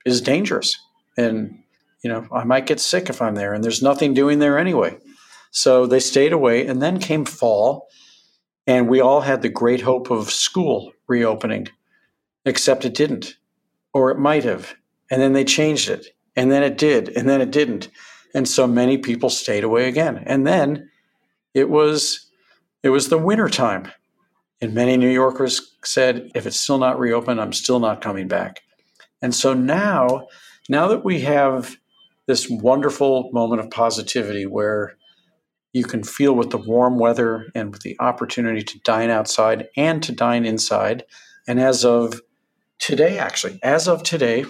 is 0.09 0.21
dangerous, 0.21 0.77
and 1.17 1.57
you 2.03 2.09
know 2.09 2.27
I 2.31 2.43
might 2.43 2.65
get 2.65 2.79
sick 2.79 3.09
if 3.09 3.21
I'm 3.21 3.35
there, 3.35 3.53
and 3.53 3.63
there's 3.63 3.81
nothing 3.81 4.13
doing 4.13 4.39
there 4.39 4.57
anyway. 4.57 4.97
So 5.51 5.85
they 5.85 5.99
stayed 5.99 6.33
away, 6.33 6.65
and 6.65 6.81
then 6.81 6.99
came 6.99 7.25
fall, 7.25 7.87
and 8.67 8.87
we 8.87 9.01
all 9.01 9.21
had 9.21 9.41
the 9.41 9.49
great 9.49 9.81
hope 9.81 10.11
of 10.11 10.29
school 10.29 10.91
reopening, 11.07 11.69
except 12.45 12.85
it 12.85 12.93
didn't, 12.93 13.35
or 13.93 14.11
it 14.11 14.19
might 14.19 14.43
have, 14.43 14.75
and 15.09 15.21
then 15.21 15.33
they 15.33 15.45
changed 15.45 15.89
it, 15.89 16.07
and 16.35 16.51
then 16.51 16.63
it 16.63 16.77
did, 16.77 17.09
and 17.09 17.27
then 17.27 17.41
it 17.41 17.51
didn't. 17.51 17.89
And 18.33 18.47
so 18.47 18.67
many 18.67 18.97
people 18.97 19.29
stayed 19.29 19.63
away 19.63 19.87
again. 19.87 20.23
And 20.25 20.45
then 20.45 20.89
it 21.53 21.69
was 21.69 22.29
it 22.83 22.89
was 22.89 23.09
the 23.09 23.17
winter 23.17 23.49
time. 23.49 23.91
And 24.61 24.73
many 24.73 24.97
New 24.97 25.09
Yorkers 25.09 25.75
said, 25.83 26.31
if 26.35 26.45
it's 26.45 26.59
still 26.59 26.77
not 26.77 26.99
reopened, 26.99 27.39
I'm 27.39 27.53
still 27.53 27.79
not 27.79 28.01
coming 28.01 28.27
back. 28.27 28.61
And 29.21 29.35
so 29.35 29.53
now, 29.53 30.27
now 30.69 30.87
that 30.87 31.03
we 31.03 31.21
have 31.21 31.77
this 32.27 32.49
wonderful 32.49 33.29
moment 33.33 33.59
of 33.59 33.71
positivity 33.71 34.45
where 34.45 34.95
you 35.73 35.83
can 35.83 36.03
feel 36.03 36.33
with 36.33 36.49
the 36.49 36.57
warm 36.57 36.97
weather 36.97 37.47
and 37.53 37.71
with 37.71 37.81
the 37.81 37.95
opportunity 37.99 38.63
to 38.63 38.79
dine 38.79 39.09
outside 39.09 39.67
and 39.77 40.01
to 40.03 40.11
dine 40.11 40.45
inside. 40.45 41.03
And 41.47 41.59
as 41.59 41.85
of 41.85 42.21
today, 42.79 43.19
actually, 43.19 43.59
as 43.63 43.87
of 43.87 44.03
today, 44.03 44.45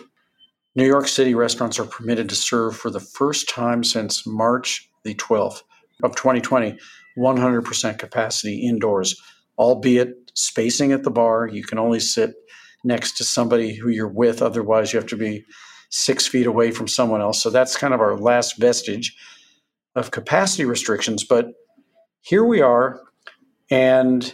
New 0.75 0.85
York 0.85 1.07
City 1.07 1.35
restaurants 1.35 1.79
are 1.79 1.85
permitted 1.85 2.29
to 2.29 2.35
serve 2.35 2.75
for 2.75 2.89
the 2.89 2.99
first 2.99 3.49
time 3.49 3.83
since 3.83 4.25
March 4.25 4.89
the 5.03 5.15
12th 5.15 5.63
of 6.03 6.15
2020, 6.15 6.77
100% 7.17 7.99
capacity 7.99 8.67
indoors, 8.67 9.19
albeit 9.57 10.31
spacing 10.35 10.91
at 10.91 11.03
the 11.03 11.11
bar. 11.11 11.47
You 11.47 11.63
can 11.63 11.79
only 11.79 11.99
sit 11.99 12.33
next 12.83 13.17
to 13.17 13.23
somebody 13.23 13.75
who 13.75 13.89
you're 13.89 14.07
with, 14.07 14.41
otherwise, 14.41 14.93
you 14.93 14.99
have 14.99 15.09
to 15.09 15.17
be 15.17 15.43
six 15.89 16.27
feet 16.27 16.45
away 16.45 16.71
from 16.71 16.87
someone 16.87 17.21
else. 17.21 17.41
So 17.41 17.49
that's 17.49 17.75
kind 17.75 17.93
of 17.93 18.01
our 18.01 18.15
last 18.15 18.57
vestige 18.57 19.15
of 19.95 20.11
capacity 20.11 20.65
restrictions. 20.65 21.23
But 21.23 21.47
here 22.21 22.43
we 22.43 22.61
are, 22.61 23.01
and 23.71 24.33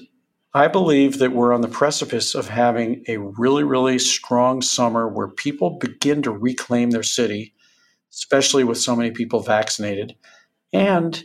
I 0.53 0.67
believe 0.67 1.19
that 1.19 1.34
we're 1.34 1.53
on 1.53 1.62
the 1.62 1.67
precipice 1.67 2.34
of 2.34 2.47
having 2.47 3.03
a 3.08 3.17
really, 3.17 3.63
really 3.63 3.99
strong 3.99 4.62
summer 4.62 5.08
where 5.08 5.27
people 5.27 5.77
begin 5.79 6.21
to 6.21 6.31
reclaim 6.31 6.91
their 6.91 7.03
city, 7.03 7.53
especially 8.13 8.63
with 8.63 8.77
so 8.77 8.95
many 8.95 9.12
people 9.12 9.41
vaccinated. 9.41 10.15
And 10.71 11.21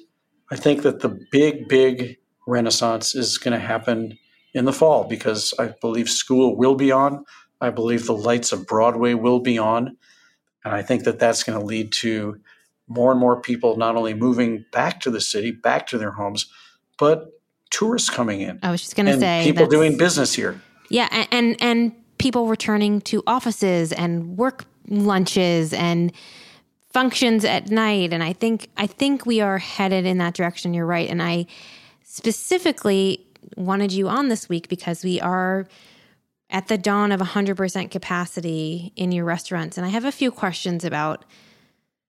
I 0.51 0.57
think 0.57 0.83
that 0.83 1.01
the 1.01 1.19
big, 1.31 1.69
big 1.69 2.19
renaissance 2.47 3.15
is 3.15 3.39
going 3.39 3.59
to 3.59 3.65
happen 3.65 4.19
in 4.55 4.65
the 4.65 4.73
fall 4.73 5.05
because 5.05 5.55
I 5.59 5.75
believe 5.81 6.09
school 6.09 6.57
will 6.57 6.75
be 6.75 6.93
on. 6.93 7.25
I 7.61 7.71
believe 7.71 8.07
the 8.07 8.17
lights 8.17 8.53
of 8.53 8.67
Broadway 8.67 9.15
will 9.15 9.41
be 9.41 9.59
on. 9.59 9.97
And 10.65 10.75
I 10.75 10.83
think 10.83 11.05
that 11.05 11.19
that's 11.19 11.43
going 11.43 11.59
to 11.59 11.65
lead 11.65 11.93
to 11.93 12.41
more 12.89 13.13
and 13.13 13.21
more 13.21 13.41
people 13.41 13.77
not 13.77 13.97
only 13.97 14.15
moving 14.15 14.65
back 14.73 15.01
to 15.01 15.11
the 15.11 15.21
city, 15.21 15.51
back 15.51 15.87
to 15.89 15.99
their 15.99 16.11
homes, 16.11 16.47
but 16.99 17.41
tourists 17.71 18.11
coming 18.11 18.41
in. 18.41 18.59
I 18.63 18.71
was 18.71 18.83
just 18.83 18.97
going 18.97 19.07
to 19.07 19.19
say 19.19 19.45
people 19.45 19.67
doing 19.67 19.97
business 19.97 20.35
here. 20.35 20.61
Yeah, 20.89 21.09
and, 21.11 21.29
and 21.31 21.57
and 21.63 21.93
people 22.19 22.49
returning 22.49 23.01
to 23.01 23.23
offices 23.27 23.93
and 23.93 24.37
work 24.37 24.65
lunches 24.89 25.73
and 25.73 26.13
functions 26.93 27.45
at 27.45 27.71
night 27.71 28.13
and 28.13 28.23
I 28.23 28.33
think 28.33 28.69
I 28.77 28.87
think 28.87 29.25
we 29.25 29.41
are 29.41 29.59
headed 29.59 30.05
in 30.05 30.19
that 30.19 30.35
direction 30.35 30.75
you're 30.75 30.87
right 30.87 31.09
and 31.09 31.23
I 31.23 31.47
specifically 32.03 33.25
wanted 33.57 33.93
you 33.93 34.09
on 34.09 34.29
this 34.29 34.49
week 34.49 34.69
because 34.69 35.05
we 35.05 35.21
are 35.21 35.67
at 36.51 36.69
the 36.69 36.79
dawn 36.79 37.13
of 37.13 37.21
100% 37.21 37.91
capacity 37.91 38.93
in 38.97 39.13
your 39.13 39.25
restaurants 39.25 39.77
and 39.77 39.87
I 39.87 39.91
have 39.91 40.05
a 40.05 40.13
few 40.13 40.31
questions 40.31 40.85
about 40.85 41.25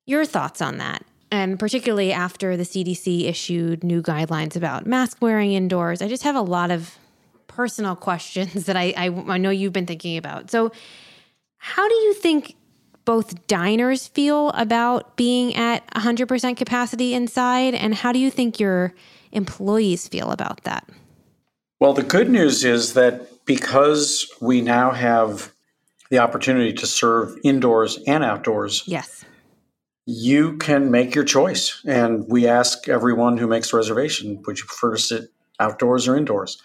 your 0.06 0.26
thoughts 0.26 0.62
on 0.62 0.78
that 0.78 1.06
and 1.32 1.58
particularly 1.58 2.12
after 2.12 2.58
the 2.58 2.64
CDC 2.64 3.24
issued 3.24 3.84
new 3.84 4.02
guidelines 4.02 4.56
about 4.56 4.86
mask 4.86 5.18
wearing 5.22 5.54
indoors, 5.54 6.02
I 6.02 6.10
just 6.10 6.24
have 6.24 6.36
a 6.36 6.42
lot 6.42 6.70
of 6.70 6.98
personal 7.48 7.96
questions 8.08 8.66
that 8.66 8.76
I, 8.76 8.94
I, 8.98 9.08
I 9.08 9.38
know 9.38 9.50
you've 9.50 9.74
been 9.74 9.86
thinking 9.86 10.18
about. 10.18 10.52
So, 10.52 10.72
how 11.64 11.88
do 11.88 11.94
you 11.94 12.14
think 12.16 12.56
both 13.06 13.48
diners 13.48 14.08
feel 14.08 14.50
about 14.50 15.16
being 15.16 15.56
at 15.56 15.88
100% 15.92 16.58
capacity 16.58 17.14
inside, 17.14 17.76
and 17.76 17.94
how 17.94 18.12
do 18.12 18.20
you 18.20 18.32
think 18.32 18.60
your 18.60 18.94
employees 19.32 20.08
feel 20.08 20.32
about 20.32 20.64
that? 20.64 20.88
Well, 21.82 21.94
the 21.94 22.04
good 22.04 22.30
news 22.30 22.64
is 22.64 22.94
that 22.94 23.44
because 23.46 24.32
we 24.40 24.62
now 24.62 24.92
have 24.92 25.52
the 26.12 26.20
opportunity 26.20 26.74
to 26.74 26.86
serve 26.86 27.36
indoors 27.44 27.98
and 28.06 28.24
outdoors, 28.24 28.84
Yes. 28.86 29.26
you 30.06 30.58
can 30.58 30.92
make 30.92 31.16
your 31.16 31.24
choice. 31.24 31.82
And 31.88 32.24
we 32.28 32.48
ask 32.48 32.88
everyone 32.88 33.40
who 33.40 33.48
makes 33.48 33.74
a 33.74 33.78
reservation, 33.78 34.44
would 34.46 34.60
you 34.60 34.66
prefer 34.66 34.92
to 34.92 35.02
sit 35.02 35.30
outdoors 35.60 36.08
or 36.08 36.16
indoors? 36.16 36.62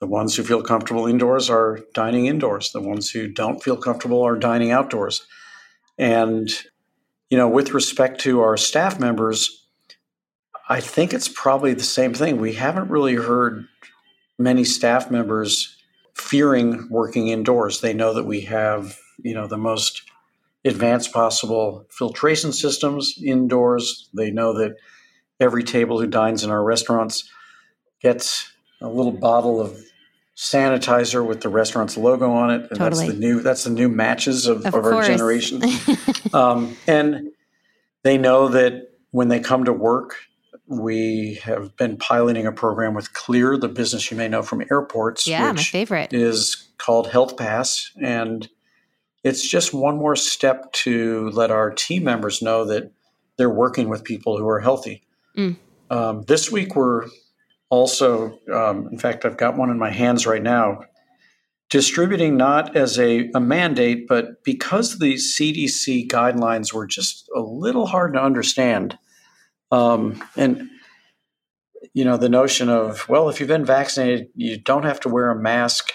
The 0.00 0.06
ones 0.06 0.34
who 0.34 0.44
feel 0.44 0.62
comfortable 0.62 1.06
indoors 1.06 1.50
are 1.50 1.80
dining 1.92 2.24
indoors. 2.24 2.72
The 2.72 2.80
ones 2.80 3.10
who 3.10 3.28
don't 3.28 3.62
feel 3.62 3.76
comfortable 3.76 4.22
are 4.22 4.38
dining 4.38 4.70
outdoors. 4.70 5.26
And, 5.98 6.50
you 7.28 7.36
know, 7.36 7.50
with 7.50 7.74
respect 7.74 8.18
to 8.22 8.40
our 8.40 8.56
staff 8.56 8.98
members, 8.98 9.66
I 10.70 10.80
think 10.80 11.12
it's 11.12 11.28
probably 11.28 11.74
the 11.74 11.82
same 11.82 12.14
thing. 12.14 12.40
We 12.40 12.54
haven't 12.54 12.88
really 12.88 13.16
heard 13.16 13.66
many 14.38 14.64
staff 14.64 15.10
members 15.10 15.76
fearing 16.14 16.88
working 16.90 17.28
indoors. 17.28 17.80
They 17.80 17.94
know 17.94 18.14
that 18.14 18.24
we 18.24 18.42
have, 18.42 18.98
you 19.22 19.34
know, 19.34 19.46
the 19.46 19.58
most 19.58 20.02
advanced 20.64 21.12
possible 21.12 21.86
filtration 21.90 22.52
systems 22.52 23.14
indoors. 23.22 24.08
They 24.14 24.30
know 24.30 24.52
that 24.58 24.76
every 25.40 25.64
table 25.64 26.00
who 26.00 26.06
dines 26.06 26.44
in 26.44 26.50
our 26.50 26.62
restaurants 26.62 27.28
gets 28.00 28.52
a 28.80 28.88
little 28.88 29.12
bottle 29.12 29.60
of 29.60 29.76
sanitizer 30.36 31.26
with 31.26 31.40
the 31.40 31.48
restaurant's 31.48 31.96
logo 31.96 32.30
on 32.30 32.50
it, 32.50 32.70
and 32.70 32.78
Totally. 32.78 33.06
that's 33.06 33.12
the 33.12 33.18
new 33.18 33.40
that's 33.40 33.64
the 33.64 33.70
new 33.70 33.88
matches 33.88 34.46
of, 34.46 34.64
Of 34.66 34.74
of 34.74 34.84
our 34.84 35.02
generation. 35.02 35.62
um, 36.32 36.76
and 36.86 37.30
they 38.02 38.18
know 38.18 38.48
that 38.48 38.90
when 39.10 39.28
they 39.28 39.40
come 39.40 39.64
to 39.64 39.72
work, 39.72 40.16
we 40.66 41.40
have 41.42 41.76
been 41.76 41.96
piloting 41.96 42.46
a 42.46 42.52
program 42.52 42.94
with 42.94 43.12
Clear, 43.12 43.56
the 43.56 43.68
business 43.68 44.10
you 44.10 44.16
may 44.16 44.28
know 44.28 44.42
from 44.42 44.62
airports, 44.70 45.26
Yeah, 45.26 45.52
my 45.52 45.62
favorite. 45.62 46.12
is 46.12 46.68
called 46.78 47.08
Health 47.08 47.36
Pass, 47.36 47.90
and 48.00 48.48
it's 49.24 49.46
just 49.46 49.74
one 49.74 49.96
more 49.96 50.16
step 50.16 50.72
to 50.72 51.30
let 51.30 51.50
our 51.50 51.70
team 51.70 52.04
members 52.04 52.42
know 52.42 52.64
that 52.66 52.92
they're 53.36 53.50
working 53.50 53.88
with 53.88 54.04
people 54.04 54.38
who 54.38 54.48
are 54.48 54.60
healthy. 54.60 55.02
Mm. 55.36 55.56
Um, 55.90 56.22
this 56.22 56.50
week, 56.50 56.74
we're 56.74 57.06
also, 57.70 58.38
um, 58.52 58.88
in 58.88 58.98
fact, 58.98 59.24
I've 59.24 59.36
got 59.36 59.56
one 59.56 59.70
in 59.70 59.78
my 59.78 59.90
hands 59.90 60.26
right 60.26 60.42
now, 60.42 60.82
distributing 61.70 62.36
not 62.36 62.76
as 62.76 62.98
a, 62.98 63.30
a 63.34 63.40
mandate, 63.40 64.06
but 64.06 64.44
because 64.44 64.98
the 64.98 65.14
CDC 65.14 66.08
guidelines 66.08 66.72
were 66.72 66.86
just 66.86 67.28
a 67.34 67.40
little 67.40 67.86
hard 67.86 68.12
to 68.14 68.22
understand. 68.22 68.98
Um, 69.72 70.22
and 70.36 70.68
you 71.94 72.04
know 72.04 72.16
the 72.16 72.28
notion 72.28 72.68
of 72.68 73.08
well 73.08 73.28
if 73.28 73.40
you've 73.40 73.48
been 73.48 73.64
vaccinated 73.64 74.28
you 74.36 74.56
don't 74.58 74.84
have 74.84 75.00
to 75.00 75.08
wear 75.08 75.30
a 75.30 75.38
mask 75.38 75.92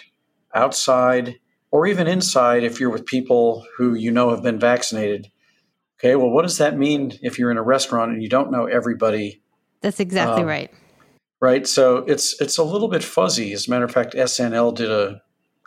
outside 0.54 1.36
or 1.72 1.88
even 1.88 2.08
inside 2.08 2.64
if 2.64 2.80
you're 2.80 2.90
with 2.90 3.06
people 3.06 3.66
who 3.78 3.94
you 3.94 4.12
know 4.12 4.32
have 4.32 4.44
been 4.44 4.60
vaccinated. 4.60 5.28
Okay 6.00 6.16
well 6.16 6.30
what 6.30 6.42
does 6.42 6.58
that 6.58 6.78
mean 6.78 7.14
if 7.22 7.38
you're 7.40 7.52
in 7.52 7.58
a 7.58 7.64
restaurant 7.64 8.12
and 8.12 8.22
you 8.22 8.30
don't 8.30 8.52
know 8.52 8.66
everybody? 8.66 9.42
That's 9.82 10.00
exactly 10.00 10.42
Um, 10.42 10.48
right. 10.50 10.72
right 11.40 11.68
so 11.68 11.98
it's 12.08 12.40
it's 12.42 12.58
a 12.58 12.64
little 12.64 12.88
bit 12.90 13.04
fuzzy. 13.04 13.54
As 13.54 13.68
a 13.68 13.70
matter 13.72 13.86
of 13.86 13.92
fact 13.92 14.14
snl 14.16 14.74
did 14.76 14.90
a 14.92 15.22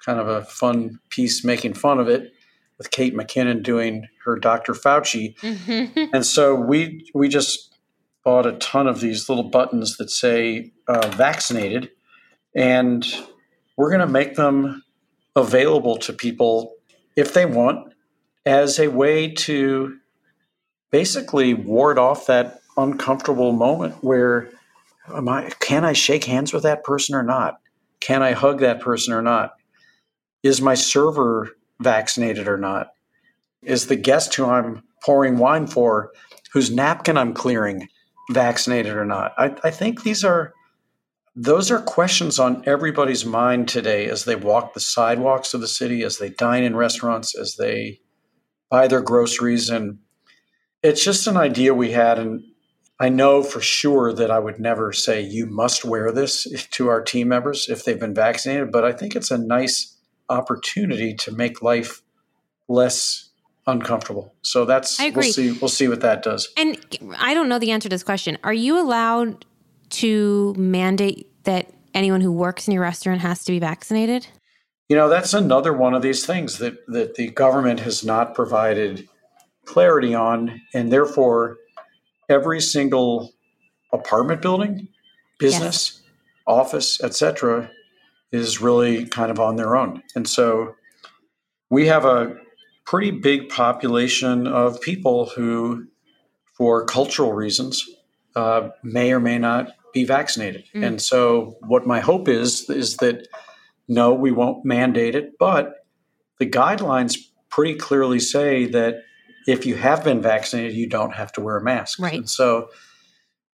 kind 0.04 0.18
of 0.18 0.28
a 0.28 0.42
fun 0.44 0.98
piece 1.10 1.44
making 1.44 1.74
fun 1.74 2.00
of 2.00 2.08
it 2.08 2.32
with 2.78 2.90
kate 2.90 3.14
mckinnon 3.14 3.62
doing 3.62 4.06
her 4.24 4.36
dr 4.36 4.72
fauci. 4.74 5.34
And 6.12 6.26
so 6.26 6.54
we 6.56 7.06
we 7.14 7.28
just 7.28 7.69
bought 8.24 8.46
a 8.46 8.52
ton 8.52 8.86
of 8.86 9.00
these 9.00 9.28
little 9.28 9.44
buttons 9.44 9.96
that 9.96 10.10
say 10.10 10.72
uh, 10.88 11.08
vaccinated, 11.08 11.90
and 12.54 13.06
we're 13.76 13.90
going 13.90 14.00
to 14.00 14.06
make 14.06 14.36
them 14.36 14.82
available 15.36 15.96
to 15.96 16.12
people 16.12 16.74
if 17.16 17.34
they 17.34 17.46
want 17.46 17.92
as 18.44 18.78
a 18.78 18.88
way 18.88 19.30
to 19.30 19.96
basically 20.90 21.54
ward 21.54 21.98
off 21.98 22.26
that 22.26 22.60
uncomfortable 22.76 23.52
moment 23.52 23.94
where 24.02 24.50
am 25.14 25.28
I 25.28 25.50
can 25.60 25.84
I 25.84 25.92
shake 25.92 26.24
hands 26.24 26.52
with 26.52 26.62
that 26.62 26.84
person 26.84 27.14
or 27.14 27.22
not? 27.22 27.60
Can 28.00 28.22
I 28.22 28.32
hug 28.32 28.60
that 28.60 28.80
person 28.80 29.12
or 29.12 29.22
not? 29.22 29.54
Is 30.42 30.60
my 30.60 30.74
server 30.74 31.50
vaccinated 31.80 32.48
or 32.48 32.56
not? 32.56 32.88
Is 33.62 33.86
the 33.86 33.96
guest 33.96 34.34
who 34.34 34.46
I'm 34.46 34.82
pouring 35.04 35.38
wine 35.38 35.66
for, 35.66 36.12
whose 36.52 36.70
napkin 36.70 37.18
I'm 37.18 37.34
clearing, 37.34 37.88
vaccinated 38.30 38.94
or 38.94 39.04
not? 39.04 39.32
I, 39.36 39.54
I 39.64 39.70
think 39.70 40.02
these 40.02 40.24
are 40.24 40.54
those 41.36 41.70
are 41.70 41.80
questions 41.80 42.38
on 42.38 42.62
everybody's 42.66 43.24
mind 43.24 43.68
today 43.68 44.06
as 44.06 44.24
they 44.24 44.34
walk 44.36 44.74
the 44.74 44.80
sidewalks 44.80 45.54
of 45.54 45.60
the 45.60 45.68
city, 45.68 46.02
as 46.02 46.18
they 46.18 46.30
dine 46.30 46.64
in 46.64 46.74
restaurants, 46.74 47.38
as 47.38 47.54
they 47.54 48.00
buy 48.68 48.88
their 48.88 49.00
groceries. 49.00 49.68
And 49.70 49.98
it's 50.82 51.04
just 51.04 51.26
an 51.26 51.36
idea 51.36 51.72
we 51.72 51.92
had. 51.92 52.18
And 52.18 52.42
I 52.98 53.08
know 53.08 53.42
for 53.42 53.60
sure 53.60 54.12
that 54.12 54.30
I 54.30 54.38
would 54.38 54.58
never 54.58 54.92
say 54.92 55.20
you 55.20 55.46
must 55.46 55.84
wear 55.84 56.12
this 56.12 56.46
to 56.72 56.88
our 56.88 57.02
team 57.02 57.28
members 57.28 57.68
if 57.68 57.84
they've 57.84 57.98
been 57.98 58.14
vaccinated, 58.14 58.72
but 58.72 58.84
I 58.84 58.92
think 58.92 59.14
it's 59.14 59.30
a 59.30 59.38
nice 59.38 59.96
opportunity 60.28 61.14
to 61.14 61.32
make 61.32 61.62
life 61.62 62.02
less 62.68 63.29
uncomfortable. 63.70 64.34
So 64.42 64.64
that's 64.64 65.00
I 65.00 65.06
agree. 65.06 65.26
we'll 65.26 65.32
see 65.32 65.52
we'll 65.52 65.68
see 65.68 65.88
what 65.88 66.00
that 66.00 66.22
does. 66.22 66.48
And 66.56 66.78
I 67.18 67.34
don't 67.34 67.48
know 67.48 67.58
the 67.58 67.70
answer 67.70 67.88
to 67.88 67.94
this 67.94 68.02
question. 68.02 68.38
Are 68.44 68.52
you 68.52 68.80
allowed 68.80 69.44
to 69.90 70.54
mandate 70.56 71.26
that 71.44 71.72
anyone 71.94 72.20
who 72.20 72.32
works 72.32 72.68
in 72.68 72.74
your 72.74 72.82
restaurant 72.82 73.20
has 73.20 73.44
to 73.44 73.52
be 73.52 73.58
vaccinated? 73.58 74.26
You 74.88 74.96
know, 74.96 75.08
that's 75.08 75.34
another 75.34 75.72
one 75.72 75.94
of 75.94 76.02
these 76.02 76.26
things 76.26 76.58
that, 76.58 76.84
that 76.88 77.14
the 77.14 77.28
government 77.28 77.80
has 77.80 78.04
not 78.04 78.34
provided 78.34 79.08
clarity 79.64 80.14
on, 80.14 80.60
and 80.74 80.92
therefore 80.92 81.58
every 82.28 82.60
single 82.60 83.32
apartment 83.92 84.42
building, 84.42 84.88
business, 85.38 86.02
office, 86.46 87.00
etc., 87.02 87.70
is 88.32 88.60
really 88.60 89.06
kind 89.06 89.30
of 89.30 89.38
on 89.38 89.56
their 89.56 89.76
own. 89.76 90.02
And 90.14 90.28
so 90.28 90.74
we 91.70 91.86
have 91.86 92.04
a 92.04 92.36
pretty 92.90 93.12
big 93.12 93.48
population 93.48 94.48
of 94.48 94.80
people 94.80 95.26
who, 95.26 95.86
for 96.54 96.84
cultural 96.84 97.32
reasons, 97.32 97.88
uh, 98.34 98.70
may 98.82 99.12
or 99.12 99.20
may 99.20 99.38
not 99.38 99.68
be 99.94 100.02
vaccinated. 100.02 100.64
Mm. 100.74 100.84
And 100.84 101.00
so, 101.02 101.56
what 101.60 101.86
my 101.86 102.00
hope 102.00 102.26
is 102.26 102.68
is 102.68 102.96
that 102.96 103.28
no, 103.86 104.12
we 104.12 104.32
won't 104.32 104.64
mandate 104.64 105.14
it, 105.14 105.38
but 105.38 105.86
the 106.40 106.46
guidelines 106.50 107.16
pretty 107.48 107.74
clearly 107.74 108.18
say 108.18 108.66
that 108.66 109.04
if 109.46 109.66
you 109.66 109.76
have 109.76 110.02
been 110.02 110.20
vaccinated, 110.20 110.74
you 110.74 110.88
don't 110.88 111.14
have 111.14 111.30
to 111.34 111.40
wear 111.40 111.58
a 111.58 111.62
mask. 111.62 112.00
Right. 112.00 112.14
And 112.14 112.28
so, 112.28 112.70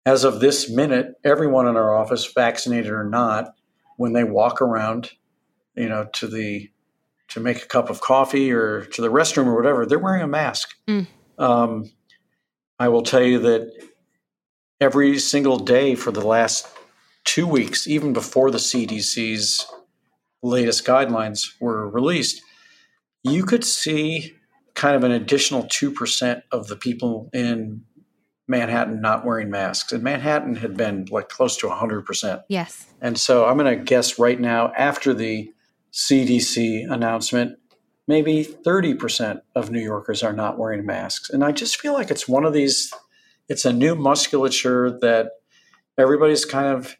as 0.06 0.24
of 0.24 0.40
this 0.40 0.70
minute, 0.70 1.12
everyone 1.24 1.68
in 1.68 1.76
our 1.76 1.94
office, 1.94 2.24
vaccinated 2.32 2.90
or 2.90 3.04
not, 3.04 3.54
when 3.98 4.14
they 4.14 4.24
walk 4.24 4.62
around, 4.62 5.10
you 5.74 5.90
know, 5.90 6.06
to 6.14 6.26
the 6.26 6.70
to 7.28 7.40
make 7.40 7.62
a 7.62 7.66
cup 7.66 7.90
of 7.90 8.00
coffee 8.00 8.52
or 8.52 8.84
to 8.86 9.02
the 9.02 9.10
restroom 9.10 9.46
or 9.46 9.56
whatever, 9.56 9.86
they're 9.86 9.98
wearing 9.98 10.22
a 10.22 10.28
mask. 10.28 10.74
Mm. 10.88 11.06
Um, 11.38 11.90
I 12.78 12.88
will 12.88 13.02
tell 13.02 13.22
you 13.22 13.38
that 13.40 13.72
every 14.80 15.18
single 15.18 15.58
day 15.58 15.94
for 15.94 16.10
the 16.10 16.26
last 16.26 16.68
two 17.24 17.46
weeks, 17.46 17.86
even 17.86 18.12
before 18.12 18.50
the 18.50 18.58
CDC's 18.58 19.66
latest 20.42 20.86
guidelines 20.86 21.46
were 21.60 21.88
released, 21.88 22.42
you 23.22 23.44
could 23.44 23.64
see 23.64 24.34
kind 24.74 24.94
of 24.94 25.02
an 25.02 25.10
additional 25.10 25.64
2% 25.64 26.42
of 26.52 26.68
the 26.68 26.76
people 26.76 27.30
in 27.32 27.82
Manhattan 28.46 29.00
not 29.00 29.24
wearing 29.24 29.50
masks. 29.50 29.90
And 29.92 30.02
Manhattan 30.02 30.54
had 30.56 30.76
been 30.76 31.06
like 31.10 31.28
close 31.28 31.56
to 31.58 31.66
100%. 31.66 32.42
Yes. 32.48 32.86
And 33.00 33.18
so 33.18 33.46
I'm 33.46 33.58
going 33.58 33.76
to 33.76 33.82
guess 33.82 34.18
right 34.18 34.38
now, 34.38 34.72
after 34.76 35.12
the 35.12 35.52
CDC 35.96 36.84
announcement, 36.92 37.58
maybe 38.06 38.44
30% 38.44 39.40
of 39.54 39.70
New 39.70 39.80
Yorkers 39.80 40.22
are 40.22 40.34
not 40.34 40.58
wearing 40.58 40.84
masks. 40.84 41.30
And 41.30 41.42
I 41.42 41.52
just 41.52 41.80
feel 41.80 41.94
like 41.94 42.10
it's 42.10 42.28
one 42.28 42.44
of 42.44 42.52
these, 42.52 42.92
it's 43.48 43.64
a 43.64 43.72
new 43.72 43.94
musculature 43.94 44.96
that 45.00 45.30
everybody's 45.96 46.44
kind 46.44 46.66
of 46.66 46.96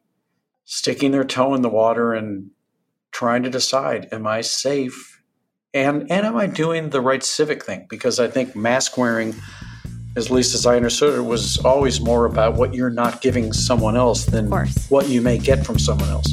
sticking 0.65 1.11
their 1.11 1.25
toe 1.25 1.55
in 1.55 1.61
the 1.61 1.69
water 1.69 2.15
and 2.15 2.51
trying 3.13 3.43
to 3.43 3.51
decide, 3.51 4.09
am 4.13 4.27
I 4.27 4.41
safe? 4.41 5.21
And, 5.75 6.11
and 6.11 6.27
am 6.27 6.37
I 6.37 6.47
doing 6.47 6.89
the 6.89 7.03
right 7.03 7.23
civic 7.23 7.65
thing? 7.65 7.87
Because 7.91 8.19
I 8.19 8.29
think 8.29 8.57
mask 8.57 8.97
wearing, 8.97 9.35
at 10.17 10.31
least 10.31 10.55
as 10.55 10.65
I 10.65 10.75
understood 10.75 11.19
it, 11.19 11.23
was 11.23 11.59
always 11.59 12.01
more 12.01 12.25
about 12.25 12.55
what 12.55 12.73
you're 12.73 12.89
not 12.89 13.21
giving 13.21 13.53
someone 13.53 13.95
else 13.95 14.25
than 14.25 14.51
what 14.89 15.09
you 15.11 15.21
may 15.21 15.37
get 15.37 15.67
from 15.67 15.79
someone 15.79 16.09
else. 16.09 16.33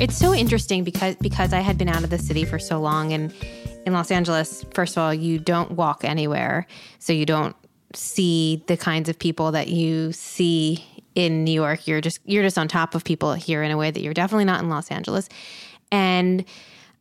It's 0.00 0.16
so 0.16 0.32
interesting 0.32 0.84
because 0.84 1.16
because 1.16 1.52
I 1.52 1.58
had 1.58 1.76
been 1.76 1.88
out 1.88 2.04
of 2.04 2.10
the 2.10 2.18
city 2.18 2.44
for 2.44 2.60
so 2.60 2.78
long 2.80 3.12
and 3.12 3.34
in 3.84 3.92
Los 3.92 4.12
Angeles, 4.12 4.64
first 4.72 4.96
of 4.96 5.02
all, 5.02 5.12
you 5.12 5.40
don't 5.40 5.72
walk 5.72 6.04
anywhere. 6.04 6.66
So 7.00 7.12
you 7.12 7.26
don't 7.26 7.56
see 7.94 8.62
the 8.68 8.76
kinds 8.76 9.08
of 9.08 9.18
people 9.18 9.50
that 9.52 9.68
you 9.68 10.12
see 10.12 10.84
in 11.16 11.42
New 11.42 11.52
York. 11.52 11.88
You're 11.88 12.00
just 12.00 12.20
you're 12.24 12.44
just 12.44 12.56
on 12.58 12.68
top 12.68 12.94
of 12.94 13.02
people 13.02 13.32
here 13.32 13.64
in 13.64 13.72
a 13.72 13.76
way 13.76 13.90
that 13.90 14.00
you're 14.00 14.14
definitely 14.14 14.44
not 14.44 14.62
in 14.62 14.68
Los 14.68 14.88
Angeles. 14.90 15.28
And 15.90 16.44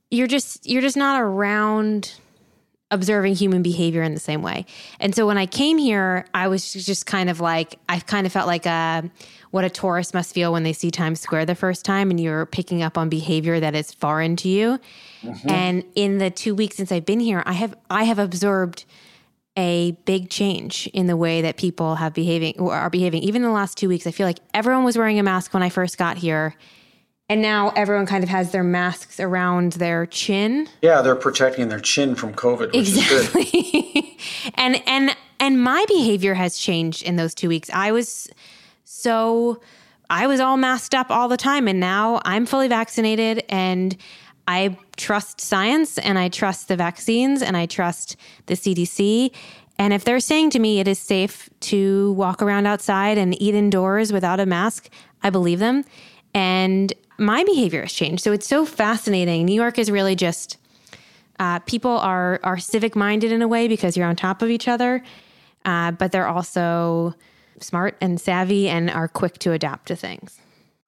you're 0.10 0.28
just 0.28 0.68
you're 0.68 0.82
just 0.82 0.98
not 0.98 1.22
around 1.22 2.16
observing 2.90 3.36
human 3.36 3.62
behavior 3.62 4.02
in 4.02 4.14
the 4.14 4.20
same 4.20 4.42
way. 4.42 4.66
And 5.00 5.14
so 5.14 5.28
when 5.28 5.38
I 5.38 5.46
came 5.46 5.78
here, 5.78 6.26
I 6.34 6.48
was 6.48 6.72
just 6.72 7.06
kind 7.06 7.30
of 7.30 7.42
like 7.42 7.78
I 7.90 8.00
kind 8.00 8.26
of 8.26 8.32
felt 8.32 8.48
like 8.48 8.66
a 8.66 9.10
what 9.52 9.66
a 9.66 9.70
tourist 9.70 10.14
must 10.14 10.34
feel 10.34 10.52
when 10.54 10.64
they 10.64 10.74
see 10.74 10.92
Times 10.92 11.20
Square 11.20 11.48
the 11.48 11.56
first 11.56 11.84
time 11.84 12.10
and 12.10 12.20
you're 12.20 12.46
picking 12.46 12.84
up 12.84 12.98
on 12.98 13.10
behavior 13.10 13.60
that 13.60 13.76
is 13.76 13.92
foreign 13.92 14.36
to 14.38 14.50
you. 14.50 14.80
Mm-hmm. 15.22 15.50
And 15.50 15.84
in 15.96 16.18
the 16.18 16.30
2 16.30 16.56
weeks 16.56 16.78
since 16.78 16.92
I've 16.92 17.06
been 17.06 17.20
here, 17.20 17.44
I 17.46 17.54
have 17.54 17.76
I 17.90 18.06
have 18.06 18.20
observed 18.20 18.86
a 19.58 19.92
big 20.06 20.30
change 20.30 20.88
in 20.94 21.08
the 21.08 21.18
way 21.18 21.42
that 21.42 21.58
people 21.58 21.96
have 21.96 22.14
behaving 22.14 22.56
or 22.60 22.74
are 22.74 22.90
behaving. 22.90 23.24
Even 23.24 23.42
in 23.42 23.48
the 23.48 23.54
last 23.54 23.78
2 23.78 23.90
weeks, 23.90 24.08
I 24.08 24.12
feel 24.12 24.28
like 24.28 24.40
everyone 24.54 24.86
was 24.86 24.98
wearing 24.98 25.20
a 25.20 25.24
mask 25.24 25.54
when 25.54 25.64
I 25.64 25.70
first 25.70 25.98
got 25.98 26.18
here. 26.18 26.56
And 27.30 27.42
now 27.42 27.74
everyone 27.76 28.06
kind 28.06 28.24
of 28.24 28.30
has 28.30 28.52
their 28.52 28.64
masks 28.64 29.20
around 29.20 29.74
their 29.74 30.06
chin. 30.06 30.70
Yeah, 30.82 31.02
they're 31.02 31.16
protecting 31.16 31.68
their 31.68 31.82
chin 31.82 32.16
from 32.16 32.34
COVID, 32.34 32.74
exactly. 32.74 34.18
and 34.56 34.82
and 34.88 35.16
and 35.40 35.62
my 35.62 35.84
behavior 35.90 36.34
has 36.36 36.58
changed 36.58 37.04
in 37.04 37.18
those 37.18 37.36
2 37.36 37.50
weeks. 37.50 37.70
I 37.74 37.92
was 37.92 38.30
so 38.86 39.60
I 40.10 40.28
was 40.28 40.40
all 40.40 40.56
masked 40.56 40.96
up 40.96 41.12
all 41.12 41.28
the 41.28 41.38
time 41.38 41.68
and 41.68 41.82
now 41.82 42.22
I'm 42.24 42.46
fully 42.46 42.70
vaccinated 42.70 43.44
and 43.50 43.98
I 44.48 44.78
trust 44.96 45.42
science 45.42 45.98
and 45.98 46.18
I 46.18 46.30
trust 46.30 46.70
the 46.70 46.78
vaccines 46.78 47.42
and 47.42 47.58
I 47.58 47.66
trust 47.66 48.16
the 48.46 48.54
CDC. 48.54 49.34
And 49.78 49.92
if 49.92 50.06
they're 50.06 50.22
saying 50.22 50.52
to 50.52 50.60
me 50.60 50.80
it 50.80 50.88
is 50.88 50.98
safe 50.98 51.50
to 51.60 52.14
walk 52.14 52.42
around 52.42 52.68
outside 52.68 53.18
and 53.18 53.40
eat 53.42 53.54
indoors 53.54 54.14
without 54.14 54.40
a 54.40 54.46
mask, 54.46 54.90
I 55.24 55.30
believe 55.30 55.60
them. 55.60 55.84
And 56.34 56.94
my 57.18 57.44
behavior 57.44 57.82
has 57.82 57.94
changed. 57.94 58.24
So 58.24 58.32
it's 58.32 58.48
so 58.48 58.66
fascinating. 58.66 59.46
New 59.46 59.56
York 59.56 59.78
is 59.80 59.90
really 59.90 60.16
just 60.16 60.58
uh, 61.40 61.60
people 61.60 61.92
are 61.92 62.40
are 62.44 62.58
civic 62.58 62.96
minded 62.96 63.32
in 63.32 63.42
a 63.42 63.48
way 63.48 63.68
because 63.68 63.96
you're 63.96 64.08
on 64.08 64.16
top 64.16 64.42
of 64.42 64.50
each 64.50 64.68
other, 64.68 65.04
uh, 65.66 65.92
but 65.92 66.12
they're 66.12 66.28
also 66.28 67.14
smart 67.60 67.98
and 68.02 68.20
savvy 68.20 68.70
and 68.70 68.90
are 68.90 69.08
quick 69.08 69.40
to 69.40 69.52
adapt 69.52 69.88
to 69.88 69.96
things. 69.96 70.40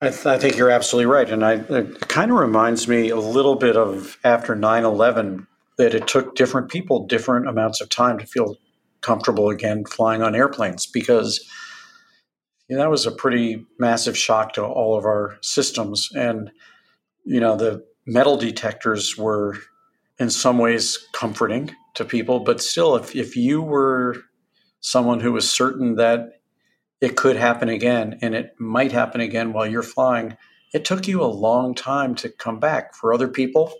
I, 0.02 0.10
th- 0.10 0.26
I 0.26 0.38
think 0.38 0.56
you're 0.56 0.70
absolutely 0.70 1.08
right. 1.08 1.30
And 1.30 1.44
I, 1.44 1.54
it 1.56 2.08
kind 2.08 2.32
of 2.32 2.38
reminds 2.38 2.88
me 2.88 3.10
a 3.10 3.18
little 3.18 3.56
bit 3.56 3.76
of 3.76 4.18
after 4.24 4.56
9 4.56 4.86
11 4.86 5.48
that 5.78 5.94
it 5.94 6.08
took 6.08 6.36
different 6.36 6.70
people 6.70 7.06
different 7.06 7.48
amounts 7.48 7.82
of 7.82 7.90
time 7.90 8.18
to 8.20 8.26
feel 8.26 8.58
comfortable 9.02 9.50
again 9.50 9.86
flying 9.86 10.22
on 10.22 10.36
airplanes 10.36 10.86
because 10.86 11.40
you 12.70 12.76
know, 12.76 12.84
that 12.84 12.90
was 12.90 13.06
a 13.06 13.12
pretty 13.12 13.66
massive 13.80 14.18
shock 14.18 14.54
to 14.54 14.64
all 14.64 14.98
of 14.98 15.06
our 15.06 15.38
systems. 15.42 16.10
And, 16.16 16.52
you 17.26 17.40
know, 17.40 17.56
the 17.56 17.84
metal 18.06 18.38
detectors 18.38 19.18
were 19.18 19.58
in 20.20 20.30
some 20.30 20.58
ways 20.58 20.98
comforting 21.14 21.76
to 21.96 22.06
people, 22.06 22.42
but 22.42 22.62
still, 22.62 22.96
if, 22.96 23.16
if 23.16 23.36
you 23.36 23.62
were 23.62 24.18
someone 24.82 25.20
who 25.20 25.34
was 25.34 25.50
certain 25.50 25.96
that 25.96 26.42
it 27.02 27.16
could 27.16 27.36
happen 27.36 27.70
again 27.70 28.18
and 28.22 28.36
it 28.36 28.54
might 28.60 28.92
happen 28.92 29.22
again 29.22 29.54
while 29.54 29.68
you're 29.68 29.84
flying 29.84 30.38
it 30.74 30.86
took 30.86 31.08
you 31.08 31.24
a 31.24 31.26
long 31.26 31.74
time 31.74 32.16
to 32.16 32.30
come 32.30 32.60
back. 32.60 32.94
For 32.94 33.14
other 33.14 33.28
people 33.28 33.74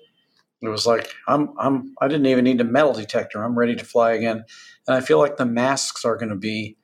it 0.62 0.68
was 0.68 0.86
like 0.86 1.14
i'm 1.28 1.54
i'm 1.58 1.96
i 2.02 2.08
didn't 2.10 2.26
even 2.26 2.44
need 2.44 2.60
a 2.60 2.66
metal 2.66 2.94
detector. 2.94 3.42
I'm 3.42 3.58
ready 3.58 3.76
to 3.76 3.86
fly 3.86 4.12
again. 4.14 4.44
And 4.88 4.98
i 4.98 5.02
feel 5.02 5.20
like 5.20 5.38
the 5.38 5.46
masks 5.46 6.04
are 6.04 6.18
going 6.18 6.30
to 6.30 6.36
be 6.36 6.78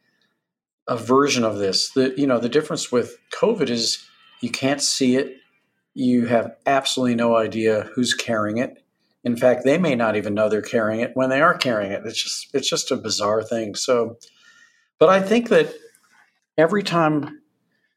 a 0.87 0.97
version 0.97 1.43
of 1.43 1.57
this. 1.57 1.91
The 1.91 2.13
you 2.17 2.27
know 2.27 2.39
the 2.39 2.49
difference 2.49 2.91
with 2.91 3.17
covid 3.33 3.69
is 3.69 4.05
you 4.41 4.49
can't 4.49 4.81
see 4.81 5.15
it. 5.15 5.37
You 5.93 6.25
have 6.25 6.55
absolutely 6.65 7.15
no 7.15 7.35
idea 7.35 7.89
who's 7.93 8.13
carrying 8.13 8.57
it. 8.57 8.83
In 9.23 9.35
fact 9.35 9.63
they 9.63 9.77
may 9.77 9.95
not 9.95 10.15
even 10.15 10.33
know 10.33 10.49
they're 10.49 10.61
carrying 10.61 11.01
it 11.01 11.11
when 11.15 11.29
they 11.29 11.41
are 11.41 11.57
carrying 11.57 11.91
it. 11.91 12.03
It's 12.05 12.21
just 12.21 12.47
it's 12.53 12.69
just 12.69 12.91
a 12.91 12.95
bizarre 12.95 13.43
thing. 13.43 13.75
So 13.75 14.17
but 14.97 15.09
i 15.09 15.21
think 15.21 15.49
that 15.49 15.73
every 16.57 16.83
time 16.83 17.41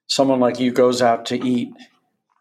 someone 0.08 0.40
like 0.40 0.58
you 0.58 0.72
goes 0.72 1.00
out 1.00 1.26
to 1.26 1.44
eat 1.46 1.72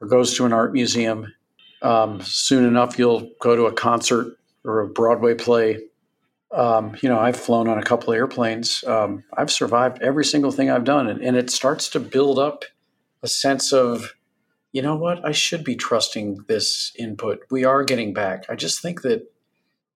or 0.02 0.08
goes 0.08 0.36
to 0.36 0.46
an 0.46 0.54
art 0.54 0.74
museum, 0.74 1.34
um, 1.82 2.22
soon 2.22 2.66
enough 2.66 2.98
you'll 2.98 3.30
go 3.40 3.56
to 3.56 3.66
a 3.66 3.74
concert 3.74 4.38
or 4.64 4.82
a 4.82 4.88
Broadway 4.88 5.36
play. 5.36 5.80
Um, 6.52 6.96
you 7.02 7.10
know, 7.10 7.20
I've 7.20 7.36
flown 7.36 7.68
on 7.68 7.78
a 7.78 7.84
couple 7.84 8.12
of 8.12 8.18
airplanes. 8.18 8.84
Um, 8.86 9.24
I've 9.36 9.52
survived 9.52 10.02
every 10.02 10.24
single 10.24 10.52
thing 10.52 10.70
I've 10.70 10.86
done, 10.86 11.08
and, 11.08 11.22
and 11.22 11.36
it 11.36 11.50
starts 11.50 11.90
to 11.90 12.00
build 12.00 12.40
up 12.40 12.64
a 13.22 13.28
sense 13.28 13.74
of, 13.74 14.14
you 14.72 14.82
know 14.82 14.96
what, 14.96 15.26
I 15.26 15.32
should 15.32 15.64
be 15.64 15.76
trusting 15.76 16.46
this 16.48 16.94
input. 16.98 17.40
We 17.52 17.66
are 17.66 17.84
getting 17.84 18.14
back. 18.14 18.46
I 18.50 18.56
just 18.56 18.82
think 18.82 19.02
that, 19.02 19.32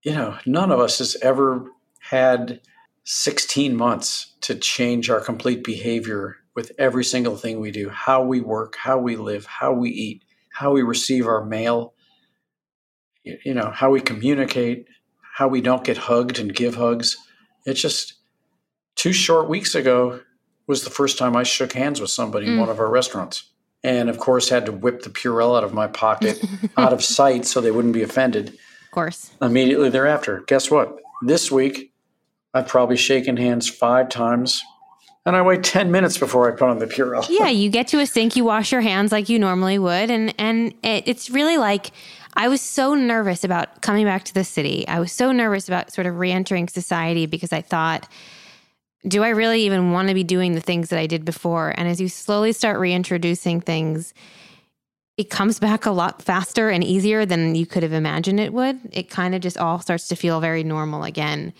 you 0.03 0.13
know, 0.13 0.37
none 0.45 0.71
of 0.71 0.79
us 0.79 0.97
has 0.97 1.15
ever 1.21 1.71
had 1.99 2.59
16 3.03 3.75
months 3.75 4.33
to 4.41 4.55
change 4.55 5.09
our 5.09 5.21
complete 5.21 5.63
behavior 5.63 6.37
with 6.55 6.71
every 6.77 7.03
single 7.03 7.37
thing 7.37 7.59
we 7.59 7.71
do 7.71 7.89
how 7.89 8.23
we 8.23 8.41
work, 8.41 8.75
how 8.75 8.97
we 8.97 9.15
live, 9.15 9.45
how 9.45 9.71
we 9.71 9.89
eat, 9.89 10.23
how 10.51 10.71
we 10.71 10.81
receive 10.81 11.25
our 11.25 11.45
mail, 11.45 11.93
you 13.23 13.53
know, 13.53 13.71
how 13.73 13.91
we 13.91 14.01
communicate, 14.01 14.87
how 15.41 15.47
we 15.47 15.59
don't 15.59 15.83
get 15.83 15.97
hugged 15.97 16.37
and 16.37 16.53
give 16.53 16.75
hugs. 16.75 17.17
It's 17.65 17.81
just 17.81 18.13
two 18.93 19.11
short 19.11 19.49
weeks 19.49 19.73
ago 19.73 20.19
was 20.67 20.83
the 20.83 20.91
first 20.91 21.17
time 21.17 21.35
I 21.35 21.41
shook 21.41 21.73
hands 21.73 21.99
with 21.99 22.11
somebody 22.11 22.45
mm. 22.45 22.49
in 22.49 22.59
one 22.59 22.69
of 22.69 22.79
our 22.79 22.91
restaurants. 22.91 23.45
And 23.83 24.07
of 24.07 24.19
course, 24.19 24.49
had 24.49 24.67
to 24.67 24.71
whip 24.71 25.01
the 25.01 25.09
Purell 25.09 25.57
out 25.57 25.63
of 25.63 25.73
my 25.73 25.87
pocket 25.87 26.39
out 26.77 26.93
of 26.93 27.03
sight 27.03 27.47
so 27.47 27.59
they 27.59 27.71
wouldn't 27.71 27.95
be 27.95 28.03
offended. 28.03 28.49
Of 28.49 28.91
course. 28.91 29.31
Immediately 29.41 29.89
thereafter. 29.89 30.43
Guess 30.45 30.69
what? 30.69 30.95
This 31.23 31.51
week, 31.51 31.91
I've 32.53 32.67
probably 32.67 32.97
shaken 32.97 33.35
hands 33.35 33.67
five 33.67 34.09
times. 34.09 34.61
And 35.25 35.35
I 35.35 35.41
wait 35.41 35.63
10 35.63 35.89
minutes 35.89 36.19
before 36.19 36.51
I 36.51 36.55
put 36.55 36.69
on 36.69 36.77
the 36.77 36.85
Purell. 36.85 37.27
yeah, 37.29 37.49
you 37.49 37.71
get 37.71 37.87
to 37.87 37.99
a 37.99 38.05
sink, 38.05 38.35
you 38.35 38.43
wash 38.43 38.71
your 38.71 38.81
hands 38.81 39.11
like 39.11 39.27
you 39.27 39.39
normally 39.39 39.79
would. 39.79 40.11
And, 40.11 40.35
and 40.37 40.73
it, 40.83 41.07
it's 41.07 41.31
really 41.31 41.57
like, 41.57 41.91
I 42.36 42.47
was 42.47 42.61
so 42.61 42.93
nervous 42.93 43.43
about 43.43 43.82
coming 43.82 44.05
back 44.05 44.23
to 44.25 44.34
the 44.34 44.43
city. 44.43 44.88
I 44.88 44.99
was 44.99 45.11
so 45.11 45.32
nervous 45.32 45.67
about 45.67 45.91
sort 45.91 46.07
of 46.07 46.17
reentering 46.17 46.67
society 46.67 47.25
because 47.25 47.51
I 47.51 47.61
thought, 47.61 48.07
do 49.07 49.23
I 49.23 49.29
really 49.29 49.63
even 49.63 49.91
want 49.91 50.07
to 50.07 50.13
be 50.13 50.23
doing 50.23 50.53
the 50.53 50.61
things 50.61 50.89
that 50.89 50.99
I 50.99 51.07
did 51.07 51.25
before? 51.25 51.73
And 51.75 51.88
as 51.88 51.99
you 51.99 52.07
slowly 52.07 52.53
start 52.53 52.79
reintroducing 52.79 53.61
things, 53.61 54.13
it 55.17 55.29
comes 55.29 55.59
back 55.59 55.86
a 55.86 55.91
lot 55.91 56.21
faster 56.21 56.69
and 56.69 56.84
easier 56.84 57.25
than 57.25 57.55
you 57.55 57.65
could 57.65 57.84
have 57.84 57.93
imagined 57.93 58.39
it 58.39 58.53
would. 58.53 58.79
It 58.91 59.09
kind 59.09 59.36
of 59.36 59.41
just 59.41 59.57
all 59.57 59.79
starts 59.79 60.07
to 60.07 60.15
feel 60.15 60.39
very 60.39 60.63
normal 60.63 61.03
again 61.03 61.53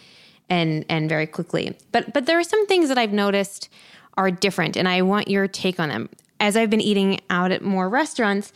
and 0.50 0.86
and 0.90 1.10
very 1.10 1.28
quickly. 1.28 1.78
But 1.92 2.14
but 2.14 2.26
there 2.26 2.40
are 2.40 2.44
some 2.44 2.66
things 2.68 2.90
that 2.90 2.98
I've 2.98 3.14
noticed 3.14 3.70
are 4.18 4.32
different, 4.32 4.78
and 4.78 4.88
I 4.88 5.02
want 5.02 5.28
your 5.28 5.48
take 5.48 5.80
on 5.80 5.90
them. 5.90 6.10
As 6.40 6.58
I've 6.58 6.70
been 6.70 6.82
eating 6.82 7.20
out 7.30 7.52
at 7.52 7.62
more 7.62 7.88
restaurants, 7.88 8.52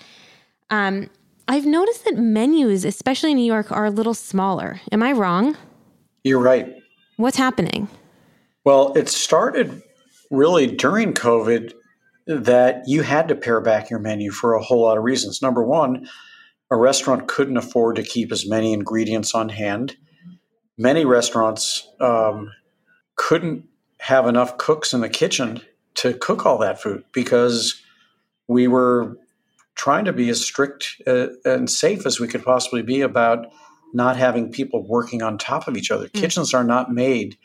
um, 0.70 1.10
I've 1.48 1.66
noticed 1.66 2.06
that 2.06 2.18
menus, 2.18 2.86
especially 2.86 3.32
in 3.32 3.38
New 3.38 3.46
York, 3.46 3.72
are 3.72 3.86
a 3.86 3.92
little 3.92 4.14
smaller. 4.14 4.82
Am 4.92 5.04
I 5.04 5.12
wrong? 5.12 5.56
You're 6.24 6.40
right. 6.40 6.76
What's 7.18 7.38
happening? 7.38 7.88
Well, 8.64 8.94
it 8.94 9.10
started 9.10 9.82
really 10.32 10.68
during 10.68 11.14
COVID 11.14 11.74
that 12.28 12.84
you 12.88 13.04
had 13.04 13.28
to 13.28 13.36
pare 13.36 13.62
back 13.62 13.90
your 13.90 14.00
menu 14.00 14.32
for 14.32 14.56
a 14.56 14.64
whole 14.64 14.82
lot 14.82 14.98
of 14.98 15.04
reasons. 15.04 15.42
Number 15.42 15.64
one, 15.64 16.10
a 16.72 16.76
restaurant 16.76 17.28
couldn't 17.28 17.58
afford 17.58 17.96
to 17.98 18.04
keep 18.04 18.32
as 18.32 18.48
many 18.48 18.74
ingredients 18.74 19.36
on 19.36 19.50
hand 19.50 19.96
many 20.78 21.06
restaurants 21.06 21.88
um, 22.00 22.52
couldn't 23.16 23.66
have 24.00 24.28
enough 24.28 24.58
cooks 24.58 24.94
in 24.94 25.02
the 25.02 25.10
kitchen 25.10 25.62
to 25.96 26.14
cook 26.14 26.46
all 26.46 26.58
that 26.58 26.82
food 26.82 27.04
because 27.14 27.82
we 28.48 28.68
were 28.68 29.18
trying 29.76 30.06
to 30.06 30.14
be 30.14 30.30
as 30.30 30.44
strict 30.44 31.02
uh, 31.06 31.28
and 31.44 31.70
safe 31.70 32.06
as 32.06 32.20
we 32.20 32.28
could 32.28 32.44
possibly 32.44 32.82
be 32.82 33.02
about 33.02 33.48
not 33.94 34.18
having 34.18 34.52
people 34.52 34.86
working 34.88 35.22
on 35.22 35.38
top 35.38 35.68
of 35.68 35.78
each 35.78 35.92
other. 35.92 36.08
Mm. 36.08 36.14
Kitchens 36.14 36.54
are 36.54 36.64
not 36.64 36.94
made 36.94 37.38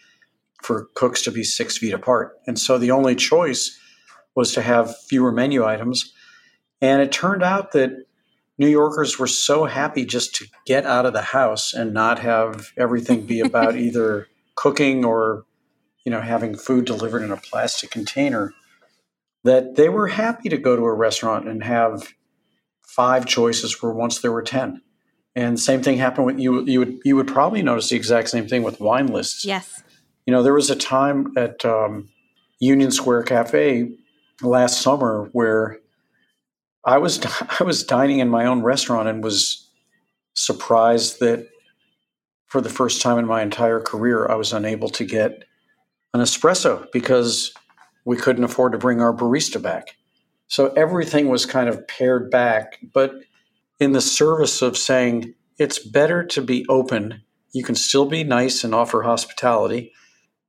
for 0.63 0.89
cooks 0.95 1.23
to 1.23 1.31
be 1.31 1.45
six 1.45 1.79
feet 1.79 1.93
apart. 1.93 2.39
And 2.47 2.59
so 2.59 2.79
the 2.79 2.91
only 2.91 3.15
choice 3.15 3.79
was 4.35 4.53
to 4.55 4.63
have 4.63 4.97
fewer 5.09 5.33
menu 5.33 5.65
items. 5.65 6.13
And 6.81 7.03
it 7.03 7.13
turned 7.13 7.43
out 7.43 7.73
that 7.73 8.05
New 8.59 8.69
Yorkers 8.69 9.19
were 9.19 9.27
so 9.27 9.65
happy 9.65 10.05
just 10.05 10.35
to 10.37 10.47
get 10.67 10.85
out 10.85 11.07
of 11.07 11.13
the 11.13 11.23
house 11.23 11.73
and 11.73 11.95
not 11.95 12.19
have 12.19 12.73
everything 12.77 13.27
be 13.27 13.41
about 13.41 13.77
either 13.87 14.29
cooking 14.55 15.05
or 15.05 15.45
you 16.05 16.13
know 16.13 16.21
having 16.21 16.55
food 16.55 16.85
delivered 16.85 17.23
in 17.23 17.31
a 17.31 17.37
plastic 17.37 17.91
container 17.91 18.53
that 19.45 19.77
they 19.77 19.89
were 19.89 20.09
happy 20.09 20.51
to 20.51 20.59
go 20.59 20.77
to 20.77 20.83
a 20.83 20.93
restaurant 20.93 21.49
and 21.49 21.65
have 21.65 22.13
five 22.95 23.25
choices 23.25 23.81
where 23.81 23.93
once 23.93 24.19
there 24.21 24.33
were 24.33 24.43
10 24.43 24.83
and 25.37 25.61
same 25.61 25.81
thing 25.81 25.97
happened 25.97 26.27
with 26.27 26.39
you 26.41 26.65
you 26.65 26.81
would 26.81 26.99
you 27.05 27.15
would 27.15 27.29
probably 27.29 27.63
notice 27.63 27.89
the 27.89 27.97
exact 27.97 28.29
same 28.29 28.49
thing 28.49 28.63
with 28.63 28.81
wine 28.81 29.07
lists. 29.07 29.45
Yes. 29.45 29.83
You 30.27 30.33
know 30.33 30.43
there 30.43 30.55
was 30.55 30.71
a 30.71 30.77
time 30.77 31.33
at 31.37 31.65
um, 31.65 32.09
union 32.59 32.91
square 32.91 33.23
cafe 33.23 33.93
last 34.43 34.81
summer 34.81 35.29
where 35.33 35.79
I 36.85 36.99
was 36.99 37.21
I 37.61 37.65
was 37.65 37.85
dining 37.85 38.19
in 38.19 38.29
my 38.29 38.47
own 38.47 38.63
restaurant 38.63 39.09
and 39.09 39.23
was 39.23 39.69
surprised 40.35 41.21
that 41.21 41.49
for 42.47 42.61
the 42.61 42.69
first 42.69 43.01
time 43.01 43.19
in 43.19 43.27
my 43.27 43.43
entire 43.43 43.81
career 43.81 44.29
I 44.29 44.35
was 44.35 44.53
unable 44.53 44.89
to 44.91 45.05
get 45.05 45.45
an 46.13 46.21
espresso 46.21 46.91
because 46.93 47.55
we 48.05 48.17
couldn't 48.17 48.43
afford 48.43 48.73
to 48.73 48.79
bring 48.79 49.01
our 49.01 49.15
barista 49.15 49.63
back. 49.63 49.95
So 50.51 50.73
everything 50.73 51.29
was 51.29 51.47
kind 51.47 51.69
of 51.69 51.87
pared 51.87 52.29
back, 52.29 52.81
but 52.93 53.15
in 53.79 53.93
the 53.93 54.01
service 54.01 54.63
of 54.63 54.77
saying 54.77 55.33
it's 55.59 55.79
better 55.79 56.25
to 56.25 56.43
be 56.43 56.67
open. 56.69 57.23
You 57.53 57.63
can 57.63 57.77
still 57.77 58.05
be 58.05 58.25
nice 58.25 58.65
and 58.65 58.75
offer 58.75 59.03
hospitality. 59.03 59.93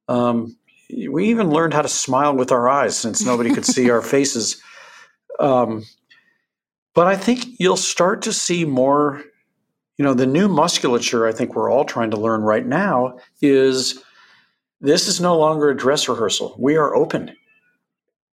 Um, 0.08 0.58
we 0.89 1.30
even 1.30 1.52
learned 1.52 1.76
how 1.76 1.84
to 1.84 1.88
smile 1.88 2.36
with 2.36 2.52
our 2.52 2.68
eyes 2.68 2.97
since 2.97 3.24
nobody 3.24 3.54
could 3.54 3.66
see 3.66 3.91
our 3.91 4.02
faces. 4.02 4.60
Um, 5.39 5.84
but 6.95 7.06
I 7.06 7.16
think 7.16 7.45
you'll 7.60 7.78
start 7.78 8.24
to 8.24 8.34
see 8.34 8.66
more, 8.66 9.24
you 9.97 10.04
know, 10.04 10.16
the 10.16 10.26
new 10.26 10.47
musculature 10.47 11.28
I 11.28 11.32
think 11.32 11.54
we're 11.54 11.72
all 11.72 11.86
trying 11.86 12.10
to 12.10 12.18
learn 12.18 12.41
right 12.41 12.66
now 12.66 13.20
is 13.39 14.04
this 14.82 15.08
is 15.08 15.22
no 15.22 15.38
longer 15.38 15.70
a 15.70 15.78
dress 15.78 16.10
rehearsal. 16.10 16.56
We 16.58 16.76
are 16.76 16.95
open. 16.95 17.36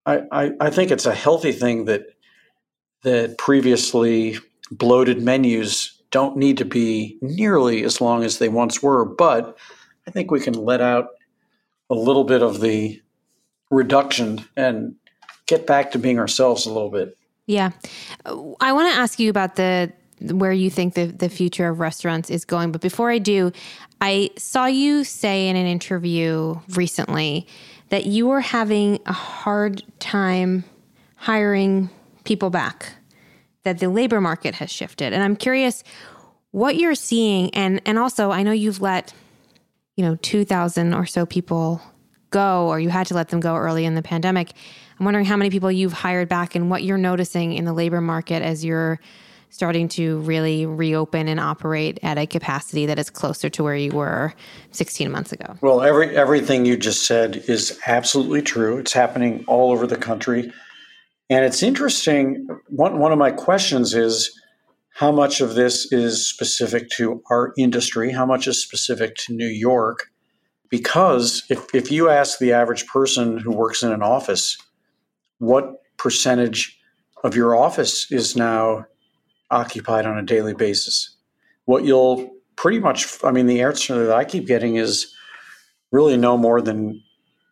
I, 0.09 0.53
I, 0.61 0.71
think 0.71 0.91
it's 0.91 1.05
a 1.07 1.15
healthy 1.15 1.53
thing 1.53 1.85
that 1.85 2.07
that 3.03 3.37
previously 3.37 4.39
bloated 4.71 5.23
menus 5.23 6.01
don't 6.11 6.37
need 6.37 6.59
to 6.59 6.65
be 6.65 7.19
nearly 7.21 7.85
as 7.85 8.01
long 8.01 8.25
as 8.25 8.39
they 8.39 8.49
once 8.49 8.83
were, 8.83 9.05
but 9.05 9.59
I 10.07 10.11
think 10.11 10.31
we 10.31 10.41
can 10.41 10.55
let 10.55 10.81
out 10.81 11.09
a 11.91 11.95
little 11.95 12.25
bit 12.25 12.43
of 12.43 12.61
the 12.61 13.01
reduction 13.71 14.45
and 14.57 14.95
get 15.47 15.67
back 15.67 15.93
to 15.93 15.99
being 15.99 16.19
ourselves 16.19 16.67
a 16.67 16.73
little 16.73 16.91
bit. 16.91 17.17
Yeah. 17.47 17.71
I 18.25 18.73
want 18.73 18.93
to 18.93 18.99
ask 18.99 19.19
you 19.19 19.31
about 19.31 19.57
the 19.57 19.93
where 20.21 20.53
you 20.53 20.69
think 20.69 20.95
the, 20.95 21.07
the 21.07 21.29
future 21.29 21.69
of 21.69 21.79
restaurants 21.79 22.29
is 22.29 22.45
going. 22.45 22.73
But 22.73 22.81
before 22.81 23.11
I 23.11 23.19
do, 23.19 23.53
I 24.01 24.31
saw 24.37 24.67
you 24.67 25.05
say 25.05 25.49
in 25.49 25.57
an 25.57 25.67
interview 25.67 26.57
recently 26.71 27.47
that 27.91 28.07
you 28.07 28.27
were 28.27 28.41
having 28.41 29.01
a 29.07 29.13
hard 29.13 29.83
time 29.99 30.65
hiring 31.17 31.91
people 32.25 32.51
back, 32.51 32.93
that 33.65 33.79
the 33.79 33.89
labor 33.89 34.21
market 34.21 34.55
has 34.57 34.71
shifted. 34.71 35.13
And 35.13 35.23
I'm 35.23 35.37
curious 35.37 35.83
what 36.51 36.77
you're 36.77 36.95
seeing 36.95 37.55
and 37.55 37.81
and 37.85 37.99
also 37.99 38.31
I 38.31 38.43
know 38.43 38.53
you've 38.53 38.81
let 38.81 39.13
you 39.97 40.05
know 40.05 40.17
2000 40.17 40.95
or 40.95 41.05
so 41.05 41.27
people 41.27 41.83
go 42.31 42.69
or 42.69 42.81
you 42.81 42.89
had 42.89 43.07
to 43.09 43.15
let 43.15 43.29
them 43.29 43.41
go 43.41 43.57
early 43.57 43.85
in 43.85 43.95
the 43.95 44.03
pandemic. 44.03 44.53
I'm 44.99 45.05
wondering 45.05 45.27
how 45.27 45.37
many 45.37 45.51
people 45.51 45.71
you've 45.71 45.93
hired 45.93 46.29
back 46.29 46.55
and 46.55 46.71
what 46.71 46.83
you're 46.83 46.99
noticing 46.99 47.53
in 47.53 47.65
the 47.65 47.73
labor 47.73 48.01
market 48.01 48.43
as 48.43 48.65
you're 48.65 49.01
starting 49.51 49.89
to 49.89 50.19
really 50.21 50.67
reopen 50.67 51.29
and 51.29 51.41
operate 51.41 51.99
at 52.03 52.19
a 52.19 52.27
capacity 52.27 52.87
that 52.87 52.99
is 52.99 53.11
closer 53.11 53.49
to 53.51 53.63
where 53.63 53.77
you 53.77 53.91
were 53.93 54.35
16 54.73 55.11
months 55.11 55.33
ago. 55.33 55.57
Well, 55.61 55.83
every 55.83 56.17
everything 56.17 56.65
you 56.65 56.77
just 56.77 57.07
said 57.07 57.45
is 57.47 57.79
absolutely 57.87 58.43
true. 58.43 58.79
It's 58.79 58.93
happening 58.93 59.45
all 59.47 59.73
over 59.73 59.87
the 59.87 59.97
country. 59.97 60.53
And 61.31 61.45
it's 61.45 61.63
interesting. 61.63 62.49
One, 62.69 62.99
one 62.99 63.13
of 63.13 63.19
my 63.19 63.31
questions 63.31 63.95
is 63.95 64.31
how 64.95 65.13
much 65.13 65.41
of 65.41 65.55
this 65.55 65.93
is 65.93 66.27
specific 66.29 66.89
to 66.91 67.23
our 67.31 67.53
industry? 67.57 68.11
How 68.11 68.27
much 68.27 68.49
is 68.49 68.63
specific 68.63 69.15
to 69.17 69.35
New 69.35 69.47
York? 69.47 70.11
Because 70.71 71.45
if, 71.49 71.73
if 71.75 71.93
you 71.93 72.11
ask 72.11 72.39
the 72.39 72.53
average 72.53 72.87
person 72.87 73.39
who 73.39 73.53
works 73.53 73.83
in 73.83 73.93
an 73.93 74.03
office, 74.03 74.59
what 75.39 75.75
percentage 75.99 76.79
of 77.23 77.37
your 77.37 77.55
office 77.55 78.11
is 78.11 78.37
now 78.37 78.87
occupied 79.51 80.07
on 80.07 80.19
a 80.19 80.23
daily 80.23 80.55
basis? 80.55 81.17
What 81.65 81.85
you'll 81.85 82.31
pretty 82.57 82.81
much, 82.81 83.23
I 83.25 83.31
mean, 83.31 83.47
the 83.47 83.63
answer 83.63 84.07
that 84.07 84.17
I 84.17 84.25
keep 84.25 84.47
getting 84.47 84.77
is 84.77 85.15
really 85.93 86.17
no 86.17 86.37
more 86.37 86.61
than 86.61 87.03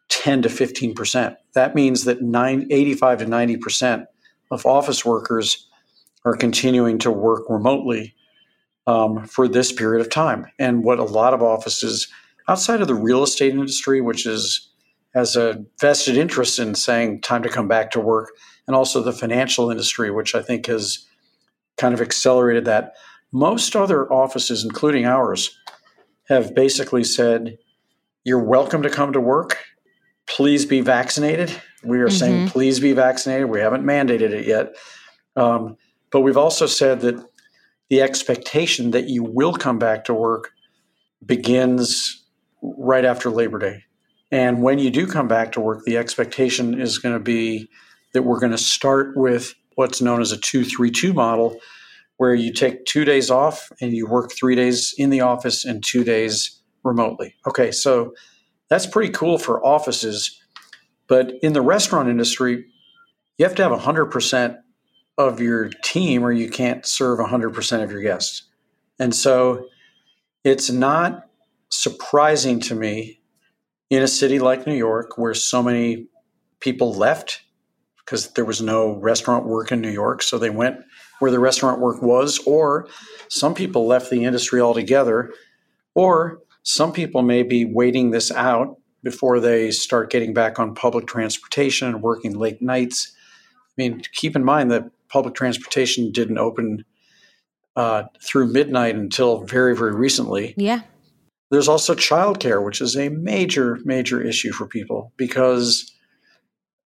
10 0.08 0.42
to 0.42 0.48
15%. 0.48 1.36
That 1.54 1.74
means 1.74 2.04
that 2.04 2.22
nine, 2.22 2.66
85 2.70 3.20
to 3.20 3.26
90% 3.26 4.06
of 4.50 4.66
office 4.66 5.04
workers 5.04 5.68
are 6.24 6.36
continuing 6.36 6.98
to 6.98 7.10
work 7.10 7.48
remotely 7.48 8.14
um, 8.86 9.26
for 9.26 9.48
this 9.48 9.72
period 9.72 10.00
of 10.00 10.10
time. 10.10 10.46
And 10.58 10.84
what 10.84 10.98
a 10.98 11.04
lot 11.04 11.34
of 11.34 11.42
offices 11.42 12.08
outside 12.48 12.80
of 12.80 12.88
the 12.88 12.94
real 12.94 13.22
estate 13.22 13.52
industry, 13.52 14.00
which 14.00 14.26
is 14.26 14.68
has 15.14 15.34
a 15.34 15.64
vested 15.80 16.18
interest 16.18 16.58
in 16.58 16.74
saying 16.74 17.22
time 17.22 17.42
to 17.42 17.48
come 17.48 17.66
back 17.66 17.90
to 17.90 18.00
work, 18.00 18.32
and 18.66 18.76
also 18.76 19.02
the 19.02 19.12
financial 19.12 19.70
industry, 19.70 20.10
which 20.10 20.34
I 20.34 20.42
think 20.42 20.66
has 20.66 21.06
kind 21.76 21.94
of 21.94 22.00
accelerated 22.00 22.64
that. 22.64 22.94
Most 23.32 23.76
other 23.76 24.10
offices, 24.12 24.64
including 24.64 25.04
ours, 25.04 25.56
have 26.28 26.54
basically 26.54 27.04
said, 27.04 27.58
You're 28.24 28.42
welcome 28.42 28.82
to 28.82 28.90
come 28.90 29.12
to 29.12 29.20
work. 29.20 29.58
Please 30.26 30.66
be 30.66 30.80
vaccinated. 30.80 31.54
We 31.84 32.00
are 32.00 32.06
mm-hmm. 32.06 32.16
saying, 32.16 32.48
Please 32.48 32.80
be 32.80 32.92
vaccinated. 32.92 33.48
We 33.48 33.60
haven't 33.60 33.84
mandated 33.84 34.30
it 34.30 34.46
yet. 34.46 34.74
Um, 35.36 35.76
but 36.10 36.20
we've 36.20 36.36
also 36.36 36.66
said 36.66 37.00
that 37.00 37.22
the 37.90 38.02
expectation 38.02 38.90
that 38.92 39.08
you 39.08 39.22
will 39.22 39.52
come 39.52 39.78
back 39.78 40.04
to 40.04 40.14
work 40.14 40.52
begins 41.24 42.24
right 42.62 43.04
after 43.04 43.30
Labor 43.30 43.58
Day. 43.58 43.84
And 44.32 44.62
when 44.62 44.78
you 44.78 44.90
do 44.90 45.06
come 45.06 45.28
back 45.28 45.52
to 45.52 45.60
work, 45.60 45.84
the 45.84 45.96
expectation 45.96 46.80
is 46.80 46.98
going 46.98 47.14
to 47.14 47.22
be 47.22 47.68
that 48.12 48.22
we're 48.22 48.40
going 48.40 48.52
to 48.52 48.58
start 48.58 49.16
with 49.16 49.54
what's 49.76 50.02
known 50.02 50.20
as 50.20 50.32
a 50.32 50.36
232 50.36 51.14
model, 51.14 51.58
where 52.16 52.34
you 52.34 52.52
take 52.52 52.84
two 52.84 53.04
days 53.04 53.30
off 53.30 53.70
and 53.80 53.94
you 53.94 54.06
work 54.06 54.32
three 54.32 54.54
days 54.54 54.94
in 54.98 55.10
the 55.10 55.20
office 55.20 55.64
and 55.64 55.84
two 55.84 56.02
days 56.02 56.60
remotely. 56.82 57.34
Okay, 57.46 57.70
so 57.70 58.12
that's 58.68 58.86
pretty 58.86 59.12
cool 59.12 59.38
for 59.38 59.64
offices. 59.64 60.40
But 61.08 61.32
in 61.42 61.52
the 61.52 61.62
restaurant 61.62 62.08
industry, 62.08 62.66
you 63.38 63.44
have 63.44 63.54
to 63.56 63.62
have 63.62 63.78
100% 63.78 64.58
of 65.18 65.40
your 65.40 65.68
team 65.82 66.24
or 66.24 66.32
you 66.32 66.50
can't 66.50 66.84
serve 66.84 67.18
100% 67.18 67.82
of 67.82 67.90
your 67.90 68.02
guests. 68.02 68.42
And 68.98 69.14
so 69.14 69.68
it's 70.42 70.70
not 70.70 71.28
surprising 71.68 72.60
to 72.60 72.74
me 72.74 73.20
in 73.90 74.02
a 74.02 74.08
city 74.08 74.38
like 74.38 74.66
New 74.66 74.74
York, 74.74 75.16
where 75.16 75.34
so 75.34 75.62
many 75.62 76.08
people 76.60 76.94
left 76.94 77.42
because 78.06 78.28
there 78.30 78.44
was 78.44 78.62
no 78.62 78.92
restaurant 78.92 79.46
work 79.46 79.72
in 79.72 79.80
New 79.80 79.90
York, 79.90 80.22
so 80.22 80.38
they 80.38 80.48
went 80.48 80.78
where 81.18 81.30
the 81.30 81.40
restaurant 81.40 81.80
work 81.80 82.00
was, 82.00 82.38
or 82.46 82.88
some 83.28 83.52
people 83.52 83.86
left 83.86 84.10
the 84.10 84.24
industry 84.24 84.60
altogether, 84.60 85.32
or 85.94 86.38
some 86.62 86.92
people 86.92 87.22
may 87.22 87.42
be 87.42 87.64
waiting 87.64 88.12
this 88.12 88.30
out 88.30 88.76
before 89.02 89.40
they 89.40 89.70
start 89.70 90.10
getting 90.10 90.32
back 90.32 90.58
on 90.58 90.74
public 90.74 91.06
transportation 91.06 91.88
and 91.88 92.02
working 92.02 92.34
late 92.38 92.62
nights. 92.62 93.12
I 93.78 93.82
mean, 93.82 94.02
keep 94.12 94.36
in 94.36 94.44
mind 94.44 94.70
that 94.70 94.84
public 95.08 95.34
transportation 95.34 96.12
didn't 96.12 96.38
open 96.38 96.84
uh, 97.76 98.04
through 98.22 98.52
midnight 98.52 98.94
until 98.94 99.44
very, 99.44 99.76
very 99.76 99.94
recently. 99.94 100.54
Yeah. 100.56 100.80
There's 101.50 101.68
also 101.68 101.94
childcare, 101.94 102.64
which 102.64 102.80
is 102.80 102.96
a 102.96 103.08
major, 103.10 103.78
major 103.84 104.20
issue 104.20 104.52
for 104.52 104.66
people 104.66 105.12
because, 105.16 105.92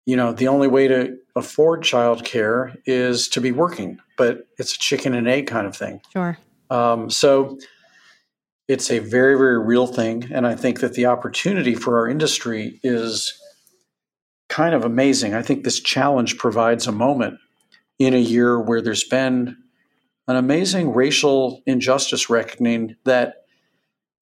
you 0.06 0.16
know, 0.16 0.32
the 0.32 0.48
only 0.48 0.68
way 0.68 0.88
to 0.88 1.16
afford 1.36 1.82
childcare 1.82 2.76
is 2.86 3.28
to 3.28 3.40
be 3.40 3.52
working, 3.52 3.98
but 4.16 4.46
it's 4.58 4.74
a 4.74 4.78
chicken 4.78 5.14
and 5.14 5.28
egg 5.28 5.46
kind 5.46 5.66
of 5.66 5.76
thing. 5.76 6.00
Sure. 6.12 6.36
Um, 6.70 7.08
so 7.10 7.58
it's 8.68 8.90
a 8.90 8.98
very, 8.98 9.36
very 9.36 9.58
real 9.58 9.86
thing. 9.86 10.28
And 10.32 10.46
I 10.46 10.54
think 10.54 10.80
that 10.80 10.94
the 10.94 11.06
opportunity 11.06 11.74
for 11.74 11.98
our 11.98 12.08
industry 12.08 12.80
is 12.82 13.32
kind 14.48 14.74
of 14.74 14.84
amazing. 14.84 15.34
I 15.34 15.42
think 15.42 15.64
this 15.64 15.80
challenge 15.80 16.38
provides 16.38 16.86
a 16.86 16.92
moment 16.92 17.38
in 17.98 18.14
a 18.14 18.18
year 18.18 18.60
where 18.60 18.82
there's 18.82 19.04
been 19.04 19.56
an 20.28 20.36
amazing 20.36 20.92
racial 20.94 21.62
injustice 21.66 22.28
reckoning 22.28 22.96
that 23.04 23.44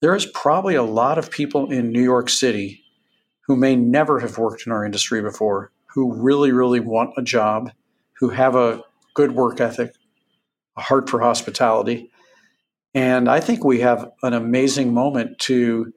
there 0.00 0.14
is 0.14 0.26
probably 0.26 0.74
a 0.74 0.82
lot 0.82 1.18
of 1.18 1.30
people 1.30 1.70
in 1.70 1.92
New 1.92 2.02
York 2.02 2.28
City 2.28 2.82
who 3.50 3.56
may 3.56 3.74
never 3.74 4.20
have 4.20 4.38
worked 4.38 4.64
in 4.64 4.70
our 4.70 4.84
industry 4.84 5.20
before, 5.20 5.72
who 5.86 6.14
really, 6.14 6.52
really 6.52 6.78
want 6.78 7.10
a 7.16 7.22
job, 7.22 7.72
who 8.12 8.28
have 8.28 8.54
a 8.54 8.80
good 9.12 9.32
work 9.32 9.60
ethic, 9.60 9.92
a 10.76 10.80
heart 10.80 11.10
for 11.10 11.18
hospitality. 11.18 12.12
And 12.94 13.28
I 13.28 13.40
think 13.40 13.64
we 13.64 13.80
have 13.80 14.08
an 14.22 14.34
amazing 14.34 14.94
moment 14.94 15.40
to 15.40 15.92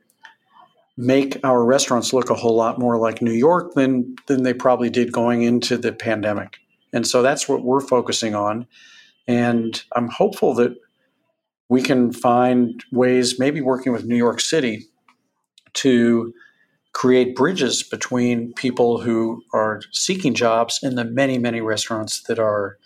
make 0.97 1.39
our 1.43 1.64
restaurants 1.64 2.12
look 2.12 2.32
a 2.32 2.34
whole 2.34 2.56
lot 2.56 2.80
more 2.80 2.97
like 2.97 3.22
New 3.22 3.34
York 3.34 3.76
than 3.76 4.16
than 4.26 4.41
they 4.41 4.56
probably 4.56 4.89
did 4.89 5.12
going 5.12 5.43
into 5.43 5.78
the 5.78 5.93
pandemic. 5.93 6.58
And 6.91 7.06
so 7.06 7.22
that's 7.22 7.47
what 7.47 7.64
we're 7.64 7.82
focusing 7.82 8.34
on. 8.34 8.66
And 9.28 9.80
I'm 9.95 10.10
hopeful 10.10 10.56
that 10.56 10.76
we 11.70 11.84
can 11.84 12.14
find 12.14 12.84
ways, 12.91 13.38
maybe 13.38 13.62
working 13.62 13.93
with 13.93 14.06
New 14.06 14.18
York 14.18 14.39
City, 14.39 14.88
to 15.74 16.34
create 16.93 17.35
bridges 17.35 17.83
between 17.83 18.53
people 18.53 19.01
who 19.01 19.43
are 19.51 19.81
seeking 19.91 20.33
jobs 20.33 20.79
and 20.83 20.97
the 20.97 21.03
many, 21.03 21.37
many 21.37 21.59
restaurants 21.59 22.21
that 22.23 22.39
are 22.39 22.77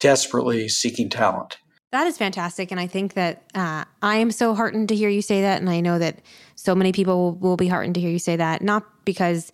desperately 0.00 0.68
seeking 0.68 1.08
talent. 1.08 1.58
That 1.92 2.06
is 2.06 2.16
fantastic. 2.16 2.70
And 2.70 2.80
I 2.80 2.86
think 2.86 3.14
that 3.14 3.42
uh, 3.54 3.84
I 4.00 4.16
am 4.16 4.30
so 4.30 4.54
heartened 4.54 4.88
to 4.88 4.96
hear 4.96 5.08
you 5.08 5.22
say 5.22 5.42
that. 5.42 5.60
And 5.60 5.68
I 5.68 5.80
know 5.80 5.98
that 5.98 6.20
so 6.54 6.74
many 6.74 6.92
people 6.92 7.18
will, 7.18 7.34
will 7.34 7.56
be 7.56 7.68
heartened 7.68 7.94
to 7.96 8.00
hear 8.00 8.10
you 8.10 8.18
say 8.18 8.36
that, 8.36 8.62
not 8.62 9.04
because, 9.04 9.52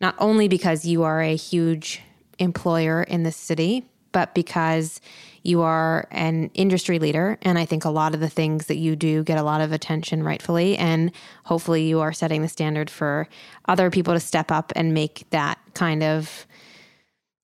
not 0.00 0.14
only 0.18 0.48
because 0.48 0.84
you 0.84 1.02
are 1.02 1.20
a 1.20 1.36
huge 1.36 2.00
employer 2.38 3.02
in 3.02 3.24
the 3.24 3.32
city, 3.32 3.84
but 4.12 4.34
because 4.34 5.00
you 5.42 5.62
are 5.62 6.06
an 6.10 6.50
industry 6.54 6.98
leader. 6.98 7.38
And 7.42 7.58
I 7.58 7.64
think 7.64 7.84
a 7.84 7.90
lot 7.90 8.14
of 8.14 8.20
the 8.20 8.28
things 8.28 8.66
that 8.66 8.76
you 8.76 8.96
do 8.96 9.24
get 9.24 9.38
a 9.38 9.42
lot 9.42 9.60
of 9.60 9.72
attention 9.72 10.22
rightfully. 10.22 10.76
And 10.76 11.12
hopefully 11.44 11.86
you 11.86 12.00
are 12.00 12.12
setting 12.12 12.42
the 12.42 12.48
standard 12.48 12.88
for 12.88 13.28
other 13.66 13.90
people 13.90 14.14
to 14.14 14.20
step 14.20 14.50
up 14.50 14.72
and 14.76 14.94
make 14.94 15.28
that 15.30 15.58
kind 15.74 16.02
of 16.02 16.46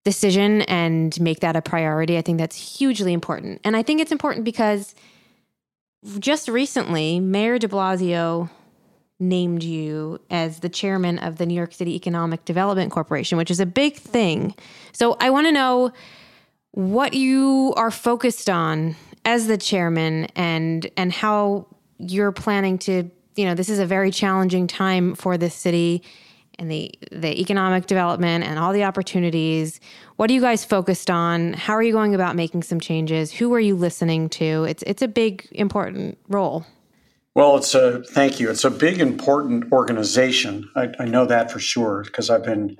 decision 0.05 0.62
and 0.62 1.20
make 1.20 1.40
that 1.40 1.57
a 1.57 1.62
priority. 1.62 2.16
I 2.16 2.22
think 2.22 2.38
that's 2.38 2.78
hugely 2.78 3.12
important. 3.12 3.61
And 3.64 3.76
I 3.76 3.82
think 3.82 4.01
it's 4.01 4.12
important 4.12 4.44
because 4.44 4.94
just 6.18 6.49
recently, 6.49 7.20
Mayor 7.20 7.59
de 7.59 7.68
Blasio 7.68 8.49
named 9.20 9.64
you 9.64 10.20
as 10.30 10.61
the 10.61 10.68
chairman 10.68 11.18
of 11.18 11.38
the 11.38 11.46
New 11.46 11.55
York 11.55 11.74
City 11.74 11.96
Economic 11.96 12.44
Development 12.44 12.90
Corporation, 12.90 13.36
which 13.36 13.51
is 13.51 13.59
a 13.59 13.66
big 13.66 13.96
thing. 13.96 14.55
So 14.92 15.16
I 15.20 15.30
want 15.30 15.49
to 15.49 15.53
know 15.53 15.92
what 16.72 17.14
you 17.14 17.72
are 17.76 17.90
focused 17.90 18.48
on 18.50 18.96
as 19.24 19.46
the 19.46 19.58
chairman 19.58 20.26
and 20.36 20.90
and 20.96 21.12
how 21.12 21.66
you're 21.98 22.32
planning 22.32 22.78
to, 22.78 23.10
you 23.36 23.44
know, 23.44 23.54
this 23.54 23.68
is 23.68 23.78
a 23.78 23.86
very 23.86 24.10
challenging 24.10 24.66
time 24.66 25.14
for 25.14 25.36
the 25.36 25.50
city 25.50 26.02
and 26.58 26.70
the 26.70 26.92
the 27.12 27.40
economic 27.40 27.86
development 27.86 28.44
and 28.44 28.58
all 28.58 28.72
the 28.72 28.84
opportunities. 28.84 29.80
What 30.16 30.30
are 30.30 30.32
you 30.32 30.40
guys 30.40 30.64
focused 30.64 31.10
on? 31.10 31.52
How 31.52 31.74
are 31.74 31.82
you 31.82 31.92
going 31.92 32.14
about 32.14 32.36
making 32.36 32.62
some 32.62 32.80
changes? 32.80 33.32
Who 33.32 33.52
are 33.54 33.60
you 33.60 33.76
listening 33.76 34.28
to? 34.30 34.64
It's 34.64 34.82
it's 34.86 35.02
a 35.02 35.08
big 35.08 35.46
important 35.52 36.18
role. 36.28 36.66
Well, 37.34 37.56
it's 37.56 37.74
a 37.74 38.02
thank 38.02 38.40
you. 38.40 38.50
It's 38.50 38.64
a 38.64 38.70
big 38.70 39.00
important 39.00 39.70
organization. 39.72 40.68
I, 40.74 40.92
I 40.98 41.04
know 41.04 41.24
that 41.26 41.52
for 41.52 41.60
sure 41.60 42.02
because 42.04 42.30
I've 42.30 42.42
been 42.42 42.76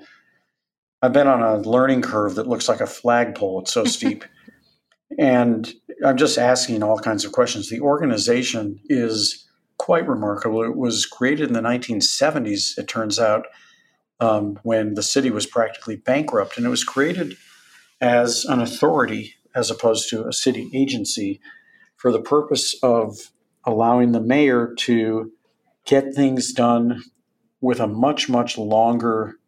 I've 1.01 1.13
been 1.13 1.27
on 1.27 1.41
a 1.41 1.57
learning 1.57 2.01
curve 2.01 2.35
that 2.35 2.47
looks 2.47 2.67
like 2.67 2.81
a 2.81 2.87
flagpole. 2.87 3.61
It's 3.61 3.73
so 3.73 3.85
steep. 3.85 4.25
And 5.17 5.73
I'm 6.05 6.17
just 6.17 6.37
asking 6.37 6.83
all 6.83 6.99
kinds 6.99 7.25
of 7.25 7.31
questions. 7.31 7.67
The 7.67 7.81
organization 7.81 8.79
is 8.89 9.49
quite 9.77 10.07
remarkable. 10.07 10.61
It 10.63 10.77
was 10.77 11.07
created 11.07 11.47
in 11.47 11.53
the 11.53 11.61
1970s, 11.61 12.77
it 12.77 12.87
turns 12.87 13.17
out, 13.17 13.47
um, 14.19 14.59
when 14.61 14.93
the 14.93 15.01
city 15.01 15.31
was 15.31 15.47
practically 15.47 15.95
bankrupt. 15.95 16.57
And 16.57 16.65
it 16.65 16.69
was 16.69 16.83
created 16.83 17.37
as 17.99 18.45
an 18.45 18.61
authority 18.61 19.33
as 19.55 19.71
opposed 19.71 20.09
to 20.09 20.27
a 20.27 20.31
city 20.31 20.69
agency 20.75 21.41
for 21.95 22.11
the 22.11 22.21
purpose 22.21 22.75
of 22.83 23.31
allowing 23.65 24.11
the 24.11 24.21
mayor 24.21 24.75
to 24.77 25.31
get 25.85 26.13
things 26.13 26.53
done 26.53 27.01
with 27.61 27.79
a 27.79 27.87
much, 27.87 28.29
much 28.29 28.59
longer 28.59 29.38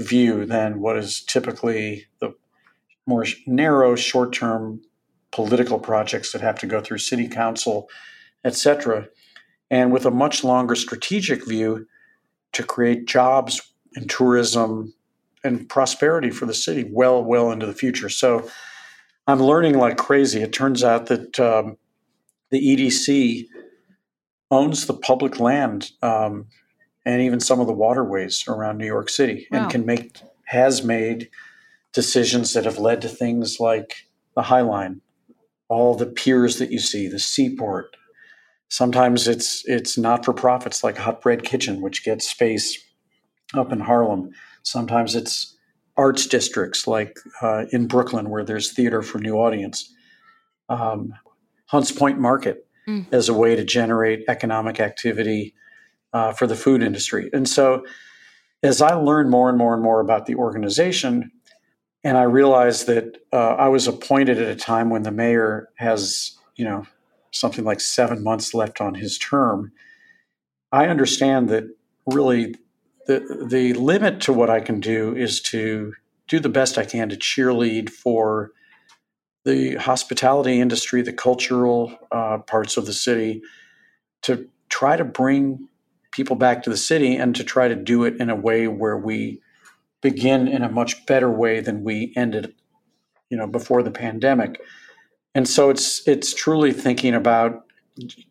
view 0.00 0.46
than 0.46 0.80
what 0.80 0.96
is 0.96 1.22
typically 1.22 2.06
the 2.20 2.34
more 3.06 3.24
narrow, 3.46 3.94
short 3.94 4.32
term 4.32 4.80
political 5.30 5.78
projects 5.78 6.32
that 6.32 6.40
have 6.40 6.58
to 6.58 6.66
go 6.66 6.80
through 6.80 6.98
city 6.98 7.28
council, 7.28 7.88
etc. 8.44 9.08
And 9.70 9.92
with 9.92 10.06
a 10.06 10.10
much 10.10 10.42
longer 10.42 10.74
strategic 10.74 11.46
view 11.46 11.86
to 12.52 12.62
create 12.62 13.06
jobs 13.06 13.60
and 13.94 14.08
tourism 14.10 14.92
and 15.44 15.68
prosperity 15.68 16.30
for 16.30 16.46
the 16.46 16.54
city 16.54 16.88
well, 16.90 17.22
well 17.22 17.50
into 17.52 17.66
the 17.66 17.74
future. 17.74 18.08
So 18.08 18.48
I'm 19.26 19.40
learning 19.40 19.78
like 19.78 19.96
crazy. 19.96 20.42
It 20.42 20.52
turns 20.52 20.82
out 20.82 21.06
that 21.06 21.38
um, 21.38 21.76
the 22.50 22.60
EDC 22.60 23.46
owns 24.50 24.86
the 24.86 24.94
public 24.94 25.38
land 25.38 25.92
um, 26.02 26.46
and 27.10 27.22
even 27.22 27.40
some 27.40 27.60
of 27.60 27.66
the 27.66 27.72
waterways 27.72 28.44
around 28.46 28.78
New 28.78 28.86
York 28.86 29.08
City 29.08 29.46
wow. 29.50 29.62
and 29.62 29.70
can 29.70 29.84
make, 29.84 30.16
has 30.44 30.84
made 30.84 31.28
decisions 31.92 32.52
that 32.52 32.64
have 32.64 32.78
led 32.78 33.02
to 33.02 33.08
things 33.08 33.58
like 33.58 34.06
the 34.36 34.42
High 34.42 34.60
Line, 34.60 35.00
all 35.68 35.94
the 35.94 36.06
piers 36.06 36.58
that 36.58 36.70
you 36.70 36.78
see, 36.78 37.08
the 37.08 37.18
seaport. 37.18 37.96
Sometimes 38.68 39.26
it's 39.26 39.64
it's 39.66 39.98
not 39.98 40.24
for 40.24 40.32
profits 40.32 40.84
like 40.84 40.96
Hot 40.98 41.20
Bread 41.20 41.42
Kitchen, 41.42 41.80
which 41.80 42.04
gets 42.04 42.30
space 42.30 42.78
up 43.54 43.72
in 43.72 43.80
Harlem. 43.80 44.30
Sometimes 44.62 45.16
it's 45.16 45.56
arts 45.96 46.28
districts 46.28 46.86
like 46.86 47.16
uh, 47.42 47.64
in 47.72 47.88
Brooklyn, 47.88 48.30
where 48.30 48.44
there's 48.44 48.72
theater 48.72 49.02
for 49.02 49.18
new 49.18 49.34
audience. 49.34 49.92
Um, 50.68 51.14
Hunts 51.66 51.90
Point 51.90 52.20
Market 52.20 52.68
mm. 52.86 53.06
as 53.10 53.28
a 53.28 53.34
way 53.34 53.56
to 53.56 53.64
generate 53.64 54.24
economic 54.28 54.78
activity 54.78 55.54
uh, 56.12 56.32
for 56.32 56.46
the 56.46 56.56
food 56.56 56.82
industry. 56.82 57.30
And 57.32 57.48
so, 57.48 57.84
as 58.62 58.82
I 58.82 58.94
learned 58.94 59.30
more 59.30 59.48
and 59.48 59.56
more 59.56 59.72
and 59.72 59.82
more 59.82 60.00
about 60.00 60.26
the 60.26 60.34
organization, 60.34 61.30
and 62.04 62.16
I 62.16 62.22
realized 62.22 62.86
that 62.86 63.18
uh, 63.32 63.54
I 63.54 63.68
was 63.68 63.86
appointed 63.86 64.38
at 64.38 64.48
a 64.48 64.56
time 64.56 64.90
when 64.90 65.02
the 65.02 65.10
mayor 65.10 65.68
has, 65.76 66.36
you 66.56 66.64
know, 66.64 66.86
something 67.30 67.64
like 67.64 67.80
seven 67.80 68.22
months 68.22 68.54
left 68.54 68.80
on 68.80 68.94
his 68.94 69.18
term. 69.18 69.72
I 70.72 70.86
understand 70.86 71.48
that 71.50 71.64
really 72.06 72.54
the 73.06 73.46
the 73.48 73.72
limit 73.74 74.20
to 74.22 74.32
what 74.32 74.50
I 74.50 74.60
can 74.60 74.80
do 74.80 75.14
is 75.16 75.40
to 75.42 75.94
do 76.28 76.38
the 76.38 76.48
best 76.48 76.78
I 76.78 76.84
can 76.84 77.08
to 77.08 77.16
cheerlead 77.16 77.90
for 77.90 78.52
the 79.44 79.76
hospitality 79.76 80.60
industry, 80.60 81.02
the 81.02 81.12
cultural 81.12 81.96
uh, 82.12 82.38
parts 82.38 82.76
of 82.76 82.86
the 82.86 82.92
city, 82.92 83.42
to 84.22 84.48
try 84.68 84.96
to 84.96 85.04
bring 85.04 85.68
people 86.20 86.36
back 86.36 86.62
to 86.62 86.68
the 86.68 86.76
city 86.76 87.16
and 87.16 87.34
to 87.34 87.42
try 87.42 87.66
to 87.66 87.74
do 87.74 88.04
it 88.04 88.20
in 88.20 88.28
a 88.28 88.36
way 88.36 88.68
where 88.68 88.98
we 88.98 89.40
begin 90.02 90.46
in 90.46 90.62
a 90.62 90.68
much 90.68 91.06
better 91.06 91.30
way 91.30 91.60
than 91.60 91.82
we 91.82 92.12
ended, 92.14 92.54
you 93.30 93.38
know, 93.38 93.46
before 93.46 93.82
the 93.82 93.90
pandemic. 93.90 94.60
And 95.34 95.48
so 95.48 95.70
it's 95.70 96.06
it's 96.06 96.34
truly 96.34 96.74
thinking 96.74 97.14
about 97.14 97.64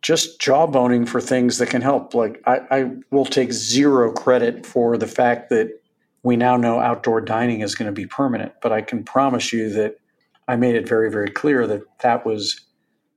just 0.04 0.40
jawboning 0.40 1.08
for 1.08 1.20
things 1.20 1.58
that 1.58 1.72
can 1.72 1.82
help. 1.82 2.14
Like 2.14 2.44
I, 2.46 2.60
I 2.70 2.92
will 3.10 3.26
take 3.26 3.52
zero 3.52 4.12
credit 4.12 4.68
for 4.68 4.96
the 4.96 5.08
fact 5.08 5.50
that 5.50 5.82
we 6.22 6.36
now 6.36 6.58
know 6.58 6.80
outdoor 6.80 7.22
dining 7.22 7.62
is 7.62 7.74
going 7.74 7.88
to 7.88 7.92
be 7.92 8.06
permanent, 8.06 8.54
but 8.62 8.72
I 8.72 8.82
can 8.82 9.04
promise 9.04 9.52
you 9.52 9.72
that 9.72 9.96
I 10.48 10.58
made 10.58 10.76
it 10.76 10.88
very, 10.88 11.10
very 11.10 11.32
clear 11.32 11.66
that 11.66 11.82
that 12.02 12.24
was 12.24 12.62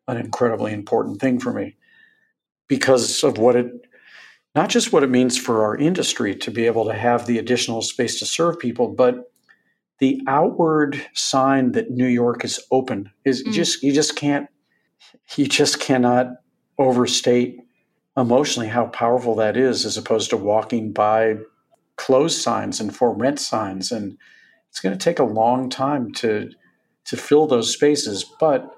an 0.08 0.16
incredibly 0.16 0.72
important 0.72 1.20
thing 1.20 1.38
for 1.38 1.52
me 1.52 1.76
because 2.68 3.22
of 3.22 3.36
what 3.36 3.54
it, 3.54 3.70
not 4.54 4.68
just 4.68 4.92
what 4.92 5.02
it 5.02 5.10
means 5.10 5.38
for 5.38 5.64
our 5.64 5.76
industry 5.76 6.34
to 6.36 6.50
be 6.50 6.66
able 6.66 6.84
to 6.86 6.94
have 6.94 7.26
the 7.26 7.38
additional 7.38 7.82
space 7.82 8.18
to 8.18 8.26
serve 8.26 8.58
people, 8.58 8.88
but 8.88 9.30
the 9.98 10.20
outward 10.26 11.06
sign 11.14 11.72
that 11.72 11.90
New 11.90 12.06
York 12.06 12.44
is 12.44 12.60
open 12.70 13.10
is 13.24 13.44
mm. 13.44 13.52
just, 13.52 13.82
you 13.82 13.92
just 13.92 14.16
can't 14.16 14.48
you 15.36 15.46
just 15.46 15.80
cannot 15.80 16.28
overstate 16.78 17.58
emotionally 18.16 18.68
how 18.68 18.86
powerful 18.86 19.34
that 19.36 19.56
is 19.56 19.84
as 19.84 19.96
opposed 19.96 20.30
to 20.30 20.36
walking 20.36 20.92
by 20.92 21.36
closed 21.96 22.40
signs 22.40 22.80
and 22.80 22.94
for 22.94 23.14
rent 23.16 23.38
signs. 23.38 23.92
And 23.92 24.18
it's 24.68 24.80
going 24.80 24.96
to 24.96 25.02
take 25.02 25.18
a 25.18 25.24
long 25.24 25.70
time 25.70 26.12
to 26.14 26.50
to 27.04 27.16
fill 27.16 27.46
those 27.46 27.72
spaces. 27.72 28.24
But 28.38 28.70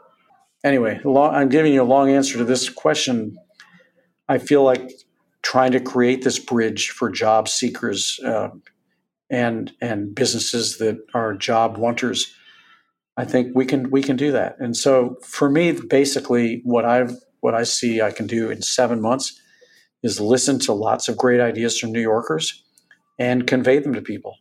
anyway 0.64 1.00
long, 1.04 1.34
i'm 1.34 1.48
giving 1.48 1.74
you 1.74 1.82
a 1.82 1.84
long 1.84 2.10
answer 2.10 2.38
to 2.38 2.44
this 2.44 2.68
question. 2.68 3.36
I 4.28 4.38
feel 4.38 4.62
like 4.62 4.90
trying 5.44 5.72
to 5.72 5.80
create 5.80 6.24
this 6.24 6.38
bridge 6.38 6.90
for 6.90 7.10
job 7.10 7.48
seekers 7.48 8.18
uh, 8.24 8.48
and 9.30 9.72
and 9.80 10.14
businesses 10.14 10.78
that 10.78 10.98
are 11.14 11.34
job 11.34 11.76
wanters 11.78 12.34
I 13.16 13.24
think 13.24 13.54
we 13.54 13.64
can 13.64 13.90
we 13.90 14.02
can 14.02 14.16
do 14.16 14.32
that. 14.32 14.56
And 14.58 14.76
so 14.76 15.16
for 15.22 15.48
me, 15.48 15.72
basically, 15.72 16.60
what 16.64 16.84
I've 16.84 17.16
what 17.40 17.54
I 17.54 17.62
see 17.62 18.02
I 18.02 18.10
can 18.10 18.26
do 18.26 18.50
in 18.50 18.62
seven 18.62 19.00
months 19.00 19.40
is 20.02 20.20
listen 20.20 20.58
to 20.60 20.72
lots 20.72 21.08
of 21.08 21.16
great 21.16 21.40
ideas 21.40 21.78
from 21.78 21.92
New 21.92 22.00
Yorkers 22.00 22.62
and 23.18 23.46
convey 23.46 23.78
them 23.78 23.94
to 23.94 24.02
people. 24.02 24.36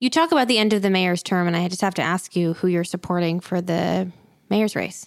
You 0.00 0.10
talk 0.10 0.32
about 0.32 0.48
the 0.48 0.58
end 0.58 0.72
of 0.72 0.82
the 0.82 0.90
mayor's 0.90 1.22
term, 1.22 1.46
and 1.46 1.56
I 1.56 1.68
just 1.68 1.80
have 1.80 1.94
to 1.94 2.02
ask 2.02 2.34
you 2.34 2.54
who 2.54 2.66
you're 2.66 2.82
supporting 2.82 3.38
for 3.38 3.60
the 3.60 4.10
mayor's 4.50 4.74
race. 4.74 5.06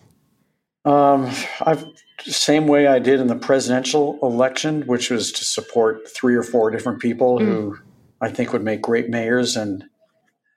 Um, 0.86 1.30
I've 1.62 1.86
same 2.24 2.68
way 2.68 2.88
I 2.88 3.00
did 3.00 3.20
in 3.20 3.28
the 3.28 3.36
presidential 3.36 4.20
election, 4.22 4.84
which 4.84 5.10
was 5.10 5.32
to 5.34 5.46
support 5.46 6.10
three 6.10 6.36
or 6.36 6.44
four 6.44 6.72
different 6.72 7.00
people 7.00 7.40
mm. 7.40 7.46
who 7.46 7.80
I 8.22 8.30
think 8.30 8.54
would 8.54 8.64
make 8.64 8.82
great 8.82 9.10
mayors, 9.10 9.56
and 9.56 9.86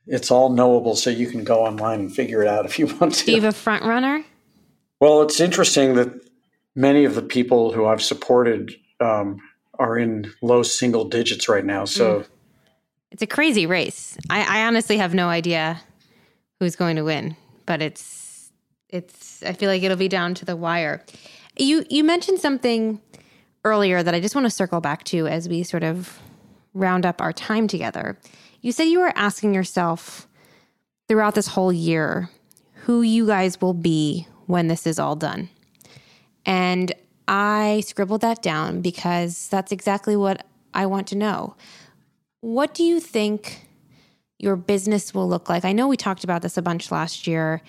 it's 0.07 0.31
all 0.31 0.51
knowable, 0.51 0.97
so 0.97 1.11
you 1.11 1.27
can 1.27 1.45
go 1.45 1.65
online 1.65 2.01
and 2.01 2.15
figure 2.15 2.43
it 2.43 2.49
out 2.49 2.65
if 2.65 2.79
you 2.79 2.87
want 3.01 3.15
to. 3.15 3.35
Have 3.35 3.45
a 3.45 3.53
front 3.53 3.85
runner? 3.85 4.25
Well, 5.01 5.23
it's 5.23 5.41
interesting 5.41 5.95
that 5.95 6.09
many 6.75 7.05
of 7.05 7.15
the 7.15 7.23
people 7.23 7.73
who 7.73 7.87
I've 7.87 8.03
supported 8.03 8.75
um, 9.01 9.41
are 9.79 9.99
in 9.99 10.33
low 10.43 10.63
single 10.63 11.05
digits 11.05 11.49
right 11.49 11.65
now. 11.65 11.85
So 11.85 12.21
mm. 12.21 12.27
it's 13.11 13.23
a 13.23 13.27
crazy 13.27 13.67
race. 13.67 14.17
I, 14.31 14.61
I 14.61 14.67
honestly 14.67 14.97
have 14.97 15.15
no 15.15 15.29
idea 15.29 15.81
who's 16.59 16.77
going 16.77 16.97
to 16.97 17.03
win, 17.03 17.37
but 17.67 17.83
it's 17.83 18.51
it's. 18.89 19.43
I 19.43 19.53
feel 19.53 19.69
like 19.69 19.83
it'll 19.83 19.97
be 19.97 20.09
down 20.09 20.35
to 20.35 20.45
the 20.45 20.57
wire. 20.57 21.05
You 21.59 21.85
you 21.91 22.05
mentioned 22.05 22.39
something 22.39 23.01
earlier 23.65 24.03
that 24.03 24.15
I 24.15 24.21
just 24.21 24.35
want 24.35 24.47
to 24.47 24.51
circle 24.51 24.81
back 24.81 25.05
to 25.05 25.27
as 25.27 25.49
we 25.49 25.63
sort 25.63 25.83
of 25.83 26.21
round 26.75 27.05
up 27.05 27.21
our 27.21 27.33
time 27.33 27.67
together. 27.67 28.19
You 28.61 28.73
said 28.73 28.85
you 28.85 29.01
were 29.01 29.13
asking 29.15 29.55
yourself 29.55 30.29
throughout 31.09 31.35
this 31.35 31.49
whole 31.49 31.73
year 31.73 32.31
who 32.85 33.03
you 33.03 33.27
guys 33.27 33.61
will 33.61 33.75
be 33.75 34.27
when 34.47 34.69
this 34.69 34.87
is 34.87 34.99
all 34.99 35.17
done. 35.17 35.49
And 36.47 36.93
I 37.27 37.83
scribbled 37.87 38.23
that 38.23 38.43
down 38.43 38.81
because 38.81 39.49
that's 39.49 39.73
exactly 39.73 40.17
what 40.17 40.47
I 40.73 40.87
want 40.87 41.07
to 41.09 41.17
know. 41.17 41.57
What 42.41 42.73
do 42.73 42.85
you 42.85 43.01
think 43.01 43.69
your 44.39 44.57
business 44.57 45.13
will 45.13 45.29
look 45.29 45.49
like? 45.49 45.65
I 45.65 45.73
know 45.73 45.89
we 45.89 45.97
talked 45.97 46.25
about 46.25 46.43
this 46.43 46.57
a 46.57 46.63
bunch 46.63 46.91
last 46.91 47.27
year. 47.27 47.63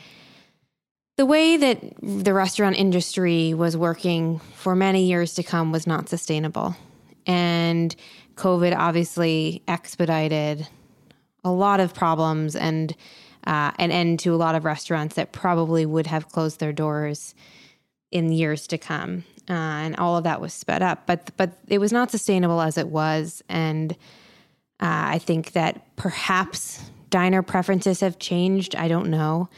The 1.20 1.26
way 1.26 1.58
that 1.58 1.82
the 2.02 2.34
restaurant 2.34 2.78
industry 2.78 3.54
was 3.54 3.76
working 3.76 4.40
for 4.56 4.74
many 4.74 5.04
years 5.04 5.34
to 5.34 5.44
come 5.44 5.74
was 5.74 5.86
not 5.86 6.08
sustainable. 6.08 6.78
And 7.26 7.94
COVID 8.36 8.74
obviously 8.74 9.62
expedited 9.68 10.66
a 11.44 11.52
lot 11.52 11.82
of 11.82 11.94
problems 11.94 12.56
and 12.56 12.96
uh, 13.46 13.72
an 13.78 13.92
end 13.92 14.20
to 14.22 14.34
a 14.34 14.38
lot 14.38 14.56
of 14.56 14.64
restaurants 14.64 15.16
that 15.16 15.34
probably 15.34 15.86
would 15.86 16.08
have 16.08 16.30
closed 16.30 16.62
their 16.62 16.72
doors 16.72 17.36
in 18.14 18.32
years 18.32 18.66
to 18.68 18.78
come. 18.78 19.26
Uh, 19.50 19.52
and 19.52 19.98
all 19.98 20.16
of 20.16 20.24
that 20.24 20.40
was 20.40 20.54
sped 20.54 20.82
up, 20.82 21.06
but 21.06 21.32
but 21.36 21.52
it 21.68 21.80
was 21.80 21.92
not 21.92 22.12
sustainable 22.12 22.62
as 22.62 22.78
it 22.78 22.88
was. 22.88 23.44
And 23.50 23.92
uh, 24.80 25.12
I 25.12 25.20
think 25.20 25.52
that 25.52 25.98
perhaps 25.98 26.90
diner 27.10 27.42
preferences 27.42 28.00
have 28.00 28.20
changed. 28.20 28.74
I 28.74 28.88
don't 28.88 29.10
know. 29.10 29.50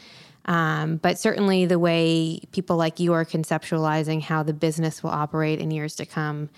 Um, 0.46 0.96
but 0.96 1.18
certainly 1.18 1.66
the 1.66 1.78
way 1.78 2.40
people 2.52 2.76
like 2.76 2.98
you 2.98 3.12
are 3.12 3.24
conceptualizing 3.24 4.22
how 4.22 4.42
the 4.42 4.52
business 4.52 5.02
will 5.02 5.10
operate 5.10 5.60
in 5.60 5.70
years 5.70 5.94
to 5.96 6.06
come 6.06 6.50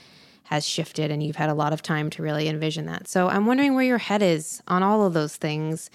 has 0.45 0.67
shifted 0.67 1.11
and 1.11 1.23
you've 1.23 1.37
had 1.37 1.49
a 1.49 1.55
lot 1.55 1.73
of 1.73 1.83
time 1.83 2.11
to 2.11 2.23
really 2.23 2.49
envision 2.49 2.87
that. 2.87 3.09
So 3.09 3.29
I'm 3.29 3.47
wondering 3.47 3.75
where 3.75 3.85
your 3.85 3.99
head 3.99 4.23
is 4.23 4.63
on 4.69 4.83
all 4.83 5.07
of 5.07 5.13
those 5.13 5.37
things 5.37 5.91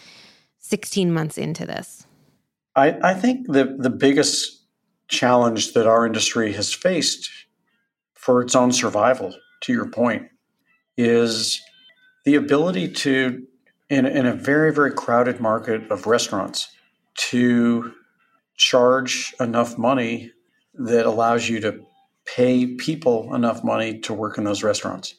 16 0.58 1.12
months 1.12 1.38
into 1.38 1.66
this. 1.66 2.06
I, 2.76 2.98
I 3.02 3.14
think 3.14 3.48
the, 3.48 3.76
the 3.78 3.90
biggest 3.90 4.64
challenge 5.08 5.74
that 5.74 5.88
our 5.88 6.06
industry 6.06 6.54
has 6.54 6.74
faced 6.74 7.30
for 8.14 8.42
its 8.42 8.56
own 8.56 8.72
survival, 8.72 9.34
to 9.62 9.74
your 9.74 9.90
point, 9.90 10.28
is 10.98 11.62
the 12.26 12.36
ability 12.36 12.90
to, 12.92 13.46
in, 13.90 14.06
in 14.06 14.26
a 14.26 14.34
very, 14.34 14.74
very 14.74 14.92
crowded 14.92 15.40
market 15.40 15.90
of 15.90 16.06
restaurants, 16.06 16.70
to 17.16 17.93
charge 18.55 19.34
enough 19.39 19.78
money 19.78 20.32
that 20.74 21.05
allows 21.05 21.49
you 21.49 21.60
to 21.62 21.84
pay 22.26 22.68
people 22.76 23.34
enough 23.34 23.64
money 23.64 23.99
to 23.99 24.14
work 24.14 24.38
in 24.38 24.43
those 24.43 24.64
restaurants. 24.64 25.16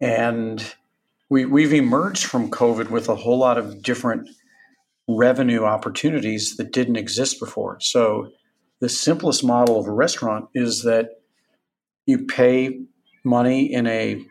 And 0.00 0.74
we, 1.30 1.44
we've 1.44 1.72
emerged 1.72 2.24
from 2.24 2.50
COVID 2.50 2.90
with 2.90 3.08
a 3.08 3.14
whole 3.14 3.38
lot 3.38 3.58
of 3.58 3.82
different 3.82 4.28
revenue 5.08 5.64
opportunities 5.64 6.56
that 6.56 6.72
didn't 6.72 6.96
exist 6.96 7.40
before. 7.40 7.78
So, 7.80 8.30
the 8.80 8.88
simplest 8.88 9.42
model 9.42 9.80
of 9.80 9.88
a 9.88 9.92
restaurant 9.92 10.48
is 10.54 10.84
that 10.84 11.08
you 12.06 12.26
pay 12.26 12.80
money 13.24 13.72
in 13.72 13.88
a 13.88 14.24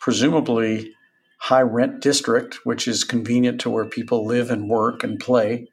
presumably 0.00 0.92
high 1.38 1.62
rent 1.62 2.00
district, 2.00 2.58
which 2.64 2.86
is 2.86 3.02
convenient 3.02 3.60
to 3.62 3.70
where 3.70 3.86
people 3.86 4.26
live 4.26 4.50
and 4.50 4.68
work 4.68 5.02
and 5.02 5.18
play. 5.18 5.66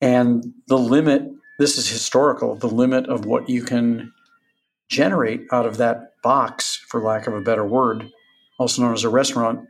And 0.00 0.54
the 0.66 0.78
limit, 0.78 1.30
this 1.58 1.76
is 1.76 1.88
historical, 1.88 2.54
the 2.54 2.68
limit 2.68 3.06
of 3.08 3.26
what 3.26 3.48
you 3.48 3.62
can 3.62 4.12
generate 4.88 5.42
out 5.52 5.66
of 5.66 5.76
that 5.76 6.14
box, 6.22 6.76
for 6.88 7.00
lack 7.00 7.26
of 7.26 7.34
a 7.34 7.40
better 7.40 7.64
word, 7.64 8.10
also 8.58 8.82
known 8.82 8.94
as 8.94 9.04
a 9.04 9.08
restaurant, 9.08 9.68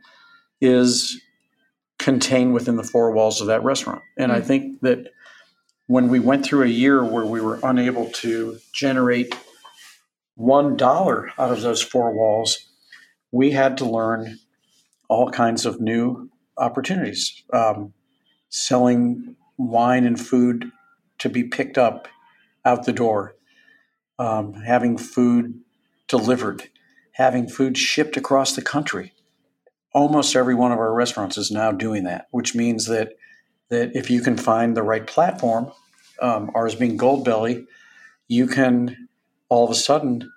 is 0.59 1.21
contained 1.99 2.53
within 2.53 2.75
the 2.77 2.83
four 2.83 3.11
walls 3.11 3.41
of 3.41 3.47
that 3.47 3.63
restaurant. 3.63 4.01
And 4.17 4.31
mm-hmm. 4.31 4.41
I 4.41 4.45
think 4.45 4.81
that 4.81 5.11
when 5.87 6.07
we 6.07 6.19
went 6.19 6.45
through 6.45 6.63
a 6.63 6.67
year 6.67 7.03
where 7.03 7.25
we 7.25 7.41
were 7.41 7.59
unable 7.63 8.09
to 8.11 8.57
generate 8.73 9.35
one 10.35 10.77
dollar 10.77 11.31
out 11.37 11.51
of 11.51 11.61
those 11.61 11.81
four 11.81 12.11
walls, 12.13 12.57
we 13.31 13.51
had 13.51 13.77
to 13.77 13.85
learn 13.85 14.39
all 15.09 15.29
kinds 15.29 15.65
of 15.65 15.81
new 15.81 16.29
opportunities. 16.57 17.43
Um, 17.51 17.93
selling 18.49 19.35
wine 19.69 20.05
and 20.05 20.19
food 20.19 20.71
to 21.19 21.29
be 21.29 21.43
picked 21.43 21.77
up 21.77 22.07
out 22.65 22.85
the 22.85 22.93
door, 22.93 23.35
um, 24.19 24.53
having 24.53 24.97
food 24.97 25.59
delivered, 26.07 26.69
having 27.13 27.47
food 27.47 27.77
shipped 27.77 28.17
across 28.17 28.55
the 28.55 28.61
country. 28.61 29.13
Almost 29.93 30.35
every 30.35 30.55
one 30.55 30.71
of 30.71 30.79
our 30.79 30.93
restaurants 30.93 31.37
is 31.37 31.51
now 31.51 31.71
doing 31.71 32.03
that, 32.05 32.27
which 32.31 32.55
means 32.55 32.85
that 32.85 33.13
that 33.69 33.95
if 33.95 34.09
you 34.09 34.21
can 34.21 34.35
find 34.35 34.75
the 34.75 34.83
right 34.83 35.07
platform, 35.07 35.71
um, 36.21 36.51
ours 36.53 36.75
being 36.75 36.97
Goldbelly, 36.97 37.65
you 38.27 38.45
can 38.45 39.07
all 39.47 39.63
of 39.63 39.71
a 39.71 39.75
sudden 39.75 40.29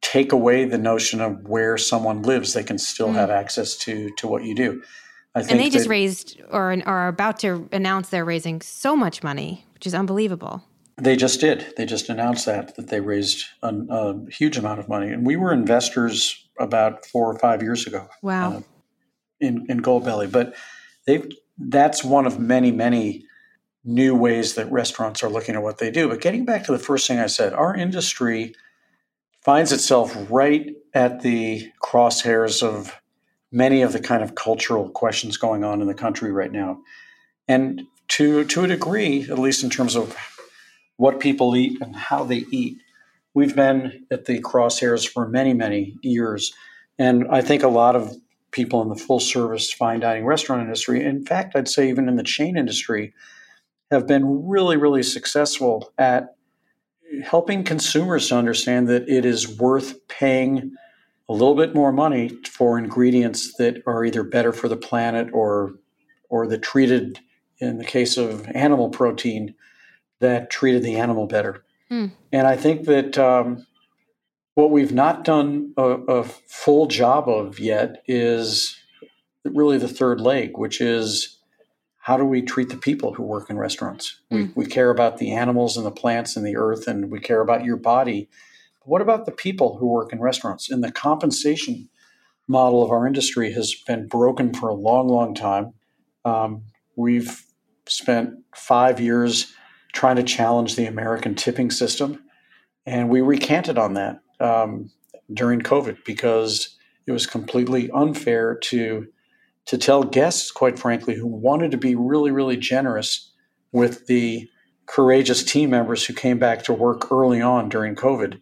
take 0.00 0.32
away 0.32 0.64
the 0.64 0.78
notion 0.78 1.20
of 1.20 1.46
where 1.46 1.76
someone 1.76 2.22
lives. 2.22 2.54
They 2.54 2.62
can 2.62 2.78
still 2.78 3.08
mm. 3.08 3.14
have 3.14 3.30
access 3.30 3.76
to 3.78 4.10
to 4.16 4.28
what 4.28 4.44
you 4.44 4.54
do. 4.54 4.82
And 5.46 5.60
they 5.60 5.70
just 5.70 5.84
that, 5.84 5.90
raised 5.90 6.40
or 6.50 6.80
are 6.86 7.08
about 7.08 7.38
to 7.40 7.68
announce 7.72 8.08
they're 8.08 8.24
raising 8.24 8.60
so 8.60 8.96
much 8.96 9.22
money, 9.22 9.64
which 9.74 9.86
is 9.86 9.94
unbelievable. 9.94 10.64
They 10.96 11.14
just 11.14 11.40
did. 11.40 11.74
They 11.76 11.86
just 11.86 12.08
announced 12.08 12.46
that 12.46 12.74
that 12.76 12.88
they 12.88 13.00
raised 13.00 13.44
a, 13.62 13.74
a 13.88 14.30
huge 14.30 14.56
amount 14.56 14.80
of 14.80 14.88
money, 14.88 15.12
and 15.12 15.26
we 15.26 15.36
were 15.36 15.52
investors 15.52 16.48
about 16.58 17.06
four 17.06 17.30
or 17.30 17.38
five 17.38 17.62
years 17.62 17.86
ago. 17.86 18.08
Wow. 18.22 18.56
Uh, 18.56 18.60
in 19.40 19.66
in 19.68 19.80
Goldbelly, 19.80 20.30
but 20.30 20.54
they 21.06 21.22
that's 21.56 22.02
one 22.02 22.26
of 22.26 22.38
many 22.40 22.72
many 22.72 23.24
new 23.84 24.14
ways 24.14 24.54
that 24.54 24.70
restaurants 24.70 25.22
are 25.22 25.30
looking 25.30 25.54
at 25.54 25.62
what 25.62 25.78
they 25.78 25.90
do. 25.90 26.08
But 26.08 26.20
getting 26.20 26.44
back 26.44 26.64
to 26.64 26.72
the 26.72 26.78
first 26.78 27.06
thing 27.06 27.18
I 27.18 27.26
said, 27.26 27.52
our 27.52 27.74
industry 27.74 28.54
finds 29.40 29.72
itself 29.72 30.16
right 30.28 30.74
at 30.94 31.22
the 31.22 31.70
crosshairs 31.82 32.62
of 32.62 32.94
many 33.50 33.82
of 33.82 33.92
the 33.92 34.00
kind 34.00 34.22
of 34.22 34.34
cultural 34.34 34.88
questions 34.90 35.36
going 35.36 35.64
on 35.64 35.80
in 35.80 35.86
the 35.86 35.94
country 35.94 36.32
right 36.32 36.52
now. 36.52 36.80
And 37.46 37.82
to 38.08 38.44
to 38.44 38.64
a 38.64 38.68
degree, 38.68 39.22
at 39.30 39.38
least 39.38 39.62
in 39.62 39.70
terms 39.70 39.96
of 39.96 40.16
what 40.96 41.20
people 41.20 41.56
eat 41.56 41.80
and 41.80 41.94
how 41.96 42.24
they 42.24 42.44
eat. 42.50 42.78
We've 43.32 43.54
been 43.54 44.04
at 44.10 44.24
the 44.24 44.40
crosshairs 44.40 45.08
for 45.08 45.28
many, 45.28 45.54
many 45.54 45.96
years. 46.02 46.52
And 46.98 47.26
I 47.30 47.40
think 47.40 47.62
a 47.62 47.68
lot 47.68 47.94
of 47.94 48.16
people 48.50 48.82
in 48.82 48.88
the 48.88 48.96
full 48.96 49.20
service 49.20 49.72
fine 49.72 50.00
dining 50.00 50.24
restaurant 50.24 50.62
industry, 50.62 51.04
in 51.04 51.24
fact, 51.24 51.54
I'd 51.54 51.68
say 51.68 51.88
even 51.88 52.08
in 52.08 52.16
the 52.16 52.24
chain 52.24 52.56
industry, 52.56 53.14
have 53.90 54.06
been 54.06 54.48
really, 54.48 54.76
really 54.76 55.02
successful 55.02 55.92
at 55.96 56.34
helping 57.22 57.62
consumers 57.64 58.28
to 58.28 58.36
understand 58.36 58.88
that 58.88 59.08
it 59.08 59.24
is 59.24 59.58
worth 59.58 60.06
paying 60.08 60.74
a 61.28 61.32
little 61.32 61.54
bit 61.54 61.74
more 61.74 61.92
money 61.92 62.30
for 62.48 62.78
ingredients 62.78 63.54
that 63.58 63.82
are 63.86 64.04
either 64.04 64.22
better 64.22 64.52
for 64.52 64.68
the 64.68 64.76
planet 64.76 65.28
or 65.32 65.74
or 66.30 66.46
the 66.46 66.58
treated 66.58 67.20
in 67.58 67.78
the 67.78 67.84
case 67.84 68.16
of 68.16 68.46
animal 68.48 68.88
protein 68.90 69.54
that 70.20 70.50
treated 70.50 70.82
the 70.82 70.96
animal 70.96 71.26
better. 71.26 71.64
Mm. 71.90 72.12
And 72.32 72.46
I 72.46 72.56
think 72.56 72.86
that 72.86 73.18
um, 73.18 73.66
what 74.54 74.70
we've 74.70 74.92
not 74.92 75.24
done 75.24 75.72
a, 75.76 75.82
a, 75.82 76.24
full 76.24 76.86
job 76.86 77.28
of 77.28 77.58
yet 77.58 78.02
is 78.06 78.76
really 79.44 79.78
the 79.78 79.88
third 79.88 80.20
leg, 80.20 80.58
which 80.58 80.80
is 80.80 81.38
how 81.98 82.16
do 82.16 82.24
we 82.24 82.42
treat 82.42 82.68
the 82.68 82.76
people 82.76 83.14
who 83.14 83.22
work 83.22 83.48
in 83.50 83.58
restaurants? 83.58 84.20
Mm. 84.32 84.54
We, 84.54 84.64
we 84.64 84.66
care 84.66 84.90
about 84.90 85.18
the 85.18 85.32
animals 85.32 85.76
and 85.76 85.86
the 85.86 85.90
plants 85.90 86.36
and 86.36 86.46
the 86.46 86.56
earth, 86.56 86.86
and 86.86 87.10
we 87.10 87.20
care 87.20 87.40
about 87.40 87.64
your 87.64 87.76
body. 87.76 88.28
What 88.88 89.02
about 89.02 89.26
the 89.26 89.32
people 89.32 89.76
who 89.76 89.86
work 89.86 90.14
in 90.14 90.20
restaurants? 90.20 90.70
And 90.70 90.82
the 90.82 90.90
compensation 90.90 91.90
model 92.48 92.82
of 92.82 92.90
our 92.90 93.06
industry 93.06 93.52
has 93.52 93.74
been 93.86 94.08
broken 94.08 94.54
for 94.54 94.70
a 94.70 94.74
long, 94.74 95.08
long 95.08 95.34
time. 95.34 95.74
Um, 96.24 96.62
we've 96.96 97.44
spent 97.86 98.30
five 98.56 98.98
years 98.98 99.52
trying 99.92 100.16
to 100.16 100.22
challenge 100.22 100.74
the 100.74 100.86
American 100.86 101.34
tipping 101.34 101.70
system, 101.70 102.22
and 102.86 103.10
we 103.10 103.20
recanted 103.20 103.76
on 103.76 103.92
that 103.94 104.20
um, 104.40 104.90
during 105.34 105.60
COVID 105.60 105.98
because 106.06 106.74
it 107.06 107.12
was 107.12 107.26
completely 107.26 107.90
unfair 107.90 108.56
to 108.56 109.06
to 109.66 109.76
tell 109.76 110.02
guests, 110.02 110.50
quite 110.50 110.78
frankly, 110.78 111.14
who 111.14 111.26
wanted 111.26 111.72
to 111.72 111.76
be 111.76 111.94
really, 111.94 112.30
really 112.30 112.56
generous 112.56 113.30
with 113.70 114.06
the 114.06 114.48
courageous 114.86 115.44
team 115.44 115.68
members 115.68 116.06
who 116.06 116.14
came 116.14 116.38
back 116.38 116.62
to 116.62 116.72
work 116.72 117.12
early 117.12 117.42
on 117.42 117.68
during 117.68 117.94
COVID. 117.94 118.40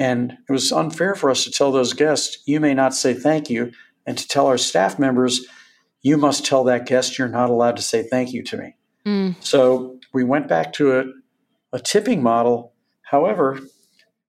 And 0.00 0.32
it 0.32 0.52
was 0.52 0.72
unfair 0.72 1.14
for 1.14 1.30
us 1.30 1.44
to 1.44 1.50
tell 1.50 1.70
those 1.70 1.92
guests, 1.92 2.42
you 2.46 2.58
may 2.58 2.74
not 2.74 2.94
say 2.94 3.14
thank 3.14 3.50
you, 3.50 3.70
and 4.06 4.18
to 4.18 4.26
tell 4.26 4.46
our 4.46 4.58
staff 4.58 4.98
members, 4.98 5.46
you 6.02 6.16
must 6.16 6.44
tell 6.44 6.64
that 6.64 6.86
guest 6.86 7.18
you're 7.18 7.28
not 7.28 7.50
allowed 7.50 7.76
to 7.76 7.82
say 7.82 8.02
thank 8.02 8.32
you 8.32 8.42
to 8.44 8.56
me. 8.56 8.74
Mm. 9.06 9.44
So 9.44 10.00
we 10.12 10.24
went 10.24 10.48
back 10.48 10.72
to 10.74 10.98
a, 10.98 11.04
a 11.74 11.78
tipping 11.78 12.22
model. 12.22 12.72
However, 13.02 13.60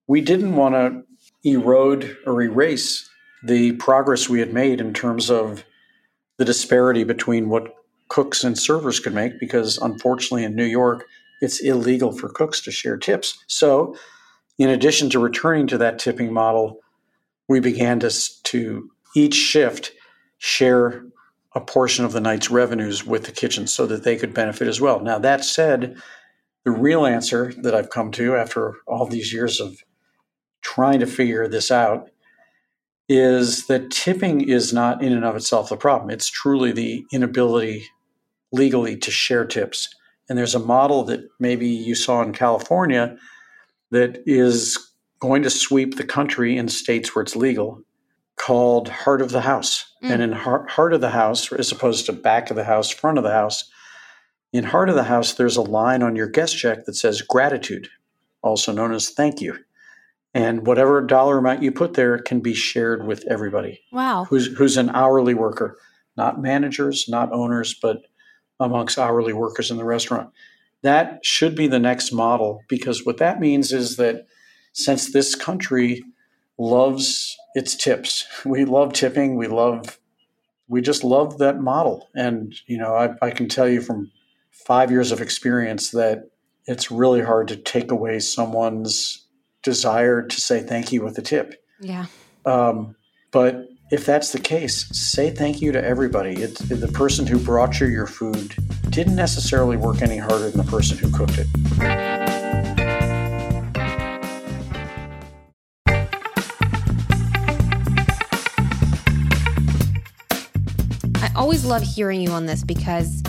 we 0.08 0.20
didn't 0.20 0.56
want 0.56 0.76
to 0.76 1.04
erode 1.50 2.18
or 2.26 2.42
erase 2.42 3.10
the 3.44 3.72
progress 3.74 4.30
we 4.30 4.40
had 4.40 4.54
made 4.54 4.82
in 4.82 4.94
terms 4.94 5.32
of 5.32 5.64
the 6.38 6.46
disparity 6.46 7.04
between 7.04 7.50
what 7.50 7.74
cooks 8.10 8.44
and 8.44 8.60
servers 8.60 9.00
could 9.00 9.14
make 9.14 9.40
because 9.40 9.78
unfortunately 9.78 10.44
in 10.44 10.54
New 10.54 10.66
York 10.66 11.06
it's 11.42 11.62
illegal 11.62 12.12
for 12.12 12.30
cooks 12.30 12.62
to 12.62 12.72
share 12.72 12.98
tips. 12.98 13.44
So, 13.48 13.96
in 14.62 14.70
addition 14.70 15.10
to 15.10 15.18
returning 15.18 15.66
to 15.66 15.78
that 15.80 15.98
tipping 15.98 16.32
model, 16.32 16.82
we 17.50 17.60
began 17.60 18.00
to, 18.00 18.12
to 18.44 18.92
each 19.16 19.34
shift 19.34 19.92
share 20.38 21.04
a 21.56 21.60
portion 21.60 22.06
of 22.06 22.12
the 22.12 22.22
night's 22.22 22.52
revenues 22.52 23.04
with 23.04 23.26
the 23.26 23.32
kitchen 23.32 23.66
so 23.66 23.88
that 23.88 24.04
they 24.04 24.16
could 24.16 24.36
benefit 24.36 24.68
as 24.68 24.80
well. 24.80 25.00
Now, 25.00 25.18
that 25.18 25.44
said, 25.44 25.98
the 26.64 26.70
real 26.70 27.08
answer 27.08 27.52
that 27.64 27.74
I've 27.74 27.90
come 27.90 28.12
to 28.12 28.36
after 28.36 28.76
all 28.86 29.08
these 29.08 29.34
years 29.34 29.60
of 29.60 29.78
trying 30.62 31.00
to 31.00 31.08
figure 31.08 31.48
this 31.48 31.72
out 31.72 32.12
is 33.10 33.66
that 33.66 33.90
tipping 33.90 34.48
is 34.48 34.72
not 34.72 35.04
in 35.04 35.12
and 35.12 35.26
of 35.26 35.36
itself 35.36 35.70
the 35.70 35.76
problem. 35.76 36.12
It's 36.12 36.30
truly 36.30 36.72
the 36.72 37.04
inability 37.12 37.88
legally 38.52 38.96
to 38.98 39.10
share 39.10 39.44
tips. 39.44 39.90
And 40.30 40.38
there's 40.38 40.54
a 40.54 40.60
model 40.60 41.04
that 41.06 41.22
maybe 41.40 41.68
you 41.68 41.96
saw 41.96 42.22
in 42.22 42.32
California 42.32 43.18
that 43.92 44.22
is 44.26 44.78
going 45.20 45.44
to 45.44 45.50
sweep 45.50 45.98
the 45.98 46.04
country 46.04 46.58
in 46.58 46.68
states 46.68 47.16
where 47.16 47.24
it's 47.24 47.36
legal 47.36 47.82
called 48.38 48.90
heart 48.90 49.22
of 49.22 49.32
the 49.32 49.42
house. 49.42 49.86
Mm. 50.04 50.10
And 50.12 50.22
in 50.24 50.32
heart, 50.32 50.70
heart 50.72 50.94
of 50.94 51.02
the 51.02 51.12
house, 51.12 51.52
as 51.54 51.72
opposed 51.72 52.08
to 52.08 52.14
back 52.14 52.50
of 52.50 52.56
the 52.56 52.64
house, 52.64 52.90
front 52.90 53.18
of 53.18 53.24
the 53.24 53.32
house, 53.32 53.70
in 54.52 54.64
heart 54.64 54.90
of 54.90 54.96
the 54.96 55.04
house, 55.04 55.34
there's 55.34 55.58
a 55.58 55.62
line 55.62 56.02
on 56.02 56.16
your 56.16 56.28
guest 56.28 56.58
check 56.58 56.86
that 56.86 56.96
says 56.96 57.22
gratitude, 57.22 57.88
also 58.42 58.72
known 58.72 58.94
as 58.94 59.10
thank 59.10 59.40
you 59.42 59.58
and 60.34 60.66
whatever 60.66 61.02
dollar 61.02 61.38
amount 61.38 61.64
you 61.64 61.72
put 61.72 61.94
there 61.94 62.18
can 62.18 62.40
be 62.40 62.54
shared 62.54 63.06
with 63.06 63.26
everybody. 63.30 63.82
Wow. 63.92 64.26
Who's 64.26 64.48
who's 64.58 64.78
an 64.78 64.90
hourly 64.92 65.34
worker, 65.34 65.78
not 66.16 66.42
managers, 66.42 67.06
not 67.10 67.32
owners, 67.32 67.76
but 67.82 68.04
amongst 68.60 68.98
hourly 68.98 69.34
workers 69.34 69.72
in 69.72 69.78
the 69.78 69.84
restaurant. 69.84 70.30
That 70.84 71.20
should 71.24 71.56
be 71.56 71.68
the 71.68 71.80
next 71.80 72.12
model 72.12 72.64
because 72.68 73.06
what 73.06 73.18
that 73.18 73.40
means 73.40 73.72
is 73.72 73.98
that 73.98 74.26
since 74.74 75.12
this 75.12 75.36
country 75.36 76.04
loves 76.58 77.38
its 77.54 77.76
tips, 77.76 78.26
we 78.46 78.66
love 78.66 78.94
tipping, 78.94 79.36
we 79.36 79.48
love 79.48 79.98
we 80.68 80.82
just 80.82 81.04
love 81.04 81.38
that 81.40 81.60
model. 81.60 82.08
And 82.16 82.56
you 82.66 82.78
know, 82.78 82.96
I, 82.96 83.10
I 83.22 83.32
can 83.32 83.50
tell 83.50 83.68
you 83.68 83.82
from 83.82 84.10
five 84.52 84.90
years 84.90 85.12
of 85.12 85.22
experience 85.22 85.92
that 85.92 86.30
it's 86.66 86.92
really 86.92 87.22
hard 87.22 87.48
to 87.50 87.58
take 87.58 87.92
away 87.92 88.20
someone's 88.20 89.28
desire 89.64 90.22
to 90.22 90.42
say 90.42 90.62
thank 90.62 90.92
you 90.92 91.04
with 91.04 91.18
a 91.18 91.22
tip. 91.22 91.62
Yeah. 91.82 92.06
Um, 92.46 92.96
but 93.32 93.68
if 93.92 94.06
that's 94.06 94.32
the 94.32 94.40
case, 94.40 94.88
say 94.98 95.30
thank 95.30 95.62
you 95.62 95.74
to 95.74 95.84
everybody. 95.84 96.42
It, 96.42 96.56
the 96.56 96.88
person 96.88 97.28
who 97.28 97.38
brought 97.38 97.82
you 97.82 97.88
your 97.88 98.08
food 98.08 98.56
didn't 98.90 99.18
necessarily 99.18 99.76
work 99.76 100.02
any 100.02 100.16
harder 100.18 100.50
than 100.50 100.66
the 100.66 100.72
person 100.72 100.98
who 100.98 101.12
cooked 101.12 101.38
it. 101.38 101.48
I 111.22 111.32
always 111.36 111.66
love 111.66 111.82
hearing 111.82 112.22
you 112.22 112.32
on 112.32 112.46
this 112.46 112.64
because 112.64 113.22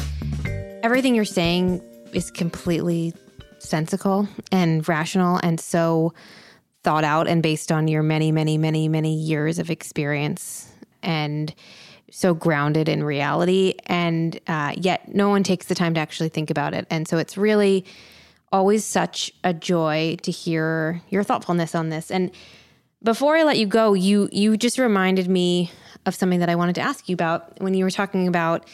everything 0.85 1.17
you're 1.17 1.25
saying 1.25 1.83
is 2.13 2.31
completely 2.31 3.13
sensical 3.59 4.29
and 4.53 4.89
rational 4.89 5.41
and 5.43 5.59
so 5.59 6.15
thought 6.83 7.05
out 7.05 7.29
and 7.29 7.43
based 7.43 7.71
on 7.71 7.89
your 7.89 8.03
many, 8.03 8.33
many, 8.33 8.59
many, 8.59 8.89
many 8.89 9.15
years 9.15 9.59
of 9.59 9.71
experience 9.71 10.73
and 11.03 11.55
so 12.11 12.35
grounded 12.35 12.89
in 12.89 13.03
reality. 13.03 13.75
And 13.87 14.39
uh, 14.47 14.75
yet, 14.77 15.15
no 15.15 15.29
one 15.29 15.43
takes 15.43 15.67
the 15.67 15.75
time 15.75 15.95
to 15.95 16.01
actually 16.01 16.29
think 16.29 16.51
about 16.51 16.75
it. 16.75 16.87
And 16.91 17.09
so, 17.09 17.19
it's 17.19 17.37
really 17.37 17.85
always 18.53 18.85
such 18.85 19.33
a 19.43 19.55
joy 19.55 20.17
to 20.23 20.31
hear 20.31 21.01
your 21.09 21.25
thoughtfulness 21.25 21.75
on 21.75 21.89
this. 21.89 22.11
And 22.11 22.31
before 23.03 23.37
I 23.37 23.43
let 23.43 23.59
you 23.59 23.67
go, 23.67 23.95
you 23.95 24.29
you 24.31 24.57
just 24.57 24.79
reminded 24.79 25.29
me 25.29 25.71
of 26.07 26.15
something 26.15 26.41
that 26.41 26.49
I 26.49 26.55
wanted 26.55 26.75
to 26.77 26.81
ask 26.81 27.09
you 27.09 27.15
about 27.15 27.61
when 27.61 27.75
you 27.75 27.85
were 27.85 27.91
talking 27.91 28.29
about 28.29 28.69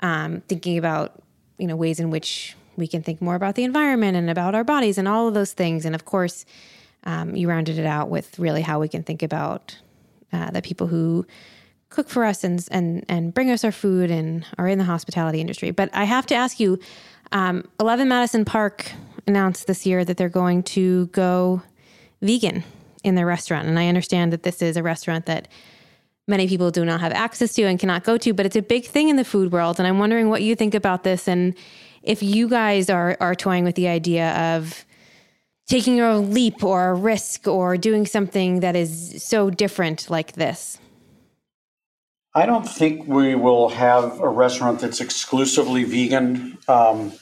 um, 0.00 0.42
thinking 0.48 0.78
about 0.78 1.22
you 1.58 1.66
know 1.66 1.76
ways 1.76 2.00
in 2.00 2.10
which 2.10 2.56
we 2.76 2.86
can 2.86 3.02
think 3.02 3.20
more 3.20 3.34
about 3.34 3.54
the 3.54 3.64
environment 3.64 4.16
and 4.16 4.30
about 4.30 4.54
our 4.54 4.64
bodies 4.64 4.98
and 4.98 5.06
all 5.06 5.28
of 5.28 5.34
those 5.34 5.52
things. 5.52 5.84
And 5.84 5.94
of 5.94 6.04
course, 6.04 6.44
um, 7.04 7.34
you 7.34 7.48
rounded 7.48 7.78
it 7.78 7.86
out 7.86 8.08
with 8.08 8.38
really 8.38 8.62
how 8.62 8.80
we 8.80 8.88
can 8.88 9.02
think 9.02 9.22
about 9.22 9.76
uh, 10.32 10.50
the 10.50 10.62
people 10.62 10.86
who 10.86 11.26
cook 11.88 12.08
for 12.08 12.24
us 12.24 12.44
and 12.44 12.66
and 12.70 13.04
and 13.08 13.34
bring 13.34 13.50
us 13.50 13.64
our 13.64 13.72
food 13.72 14.10
and 14.10 14.46
are 14.58 14.68
in 14.68 14.78
the 14.78 14.84
hospitality 14.84 15.40
industry. 15.40 15.70
But 15.70 15.90
I 15.92 16.04
have 16.04 16.26
to 16.26 16.34
ask 16.34 16.60
you, 16.60 16.78
um, 17.32 17.68
Eleven 17.78 18.08
Madison 18.08 18.44
Park 18.44 18.90
announced 19.26 19.66
this 19.66 19.86
year 19.86 20.04
that 20.04 20.16
they're 20.16 20.28
going 20.28 20.62
to 20.62 21.06
go 21.06 21.62
vegan 22.22 22.64
in 23.02 23.14
their 23.14 23.26
restaurant, 23.26 23.66
and 23.66 23.78
I 23.78 23.88
understand 23.88 24.32
that 24.32 24.42
this 24.42 24.62
is 24.62 24.76
a 24.76 24.82
restaurant 24.82 25.26
that 25.26 25.48
many 26.28 26.46
people 26.46 26.70
do 26.70 26.84
not 26.84 27.00
have 27.00 27.12
access 27.12 27.54
to 27.54 27.62
and 27.64 27.78
cannot 27.78 28.04
go 28.04 28.16
to, 28.16 28.32
but 28.32 28.46
it's 28.46 28.56
a 28.56 28.62
big 28.62 28.84
thing 28.84 29.08
in 29.08 29.16
the 29.16 29.24
food 29.24 29.50
world. 29.50 29.80
And 29.80 29.88
I'm 29.88 29.98
wondering 29.98 30.28
what 30.28 30.42
you 30.42 30.54
think 30.54 30.74
about 30.74 31.02
this 31.02 31.26
and 31.26 31.54
if 32.02 32.22
you 32.22 32.48
guys 32.48 32.88
are 32.88 33.16
are 33.20 33.34
toying 33.34 33.64
with 33.64 33.74
the 33.74 33.88
idea 33.88 34.30
of 34.56 34.84
taking 35.70 36.00
a 36.00 36.18
leap 36.18 36.64
or 36.64 36.90
a 36.90 36.94
risk 36.94 37.46
or 37.46 37.76
doing 37.76 38.04
something 38.04 38.58
that 38.58 38.74
is 38.74 39.22
so 39.22 39.50
different 39.50 40.10
like 40.10 40.32
this? 40.32 40.78
I 42.34 42.44
don't 42.44 42.68
think 42.68 43.06
we 43.06 43.36
will 43.36 43.68
have 43.68 44.18
a 44.20 44.28
restaurant 44.28 44.80
that's 44.80 45.00
exclusively 45.00 45.84
vegan. 45.84 46.58
Um, 46.66 47.12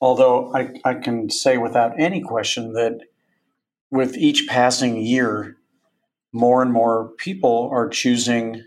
although 0.00 0.54
I, 0.54 0.80
I 0.84 0.94
can 0.94 1.28
say 1.28 1.58
without 1.58 1.92
any 2.00 2.22
question 2.22 2.72
that 2.72 3.00
with 3.90 4.16
each 4.16 4.48
passing 4.48 4.96
year, 4.96 5.56
more 6.32 6.62
and 6.62 6.72
more 6.72 7.10
people 7.18 7.68
are 7.70 7.88
choosing 7.88 8.64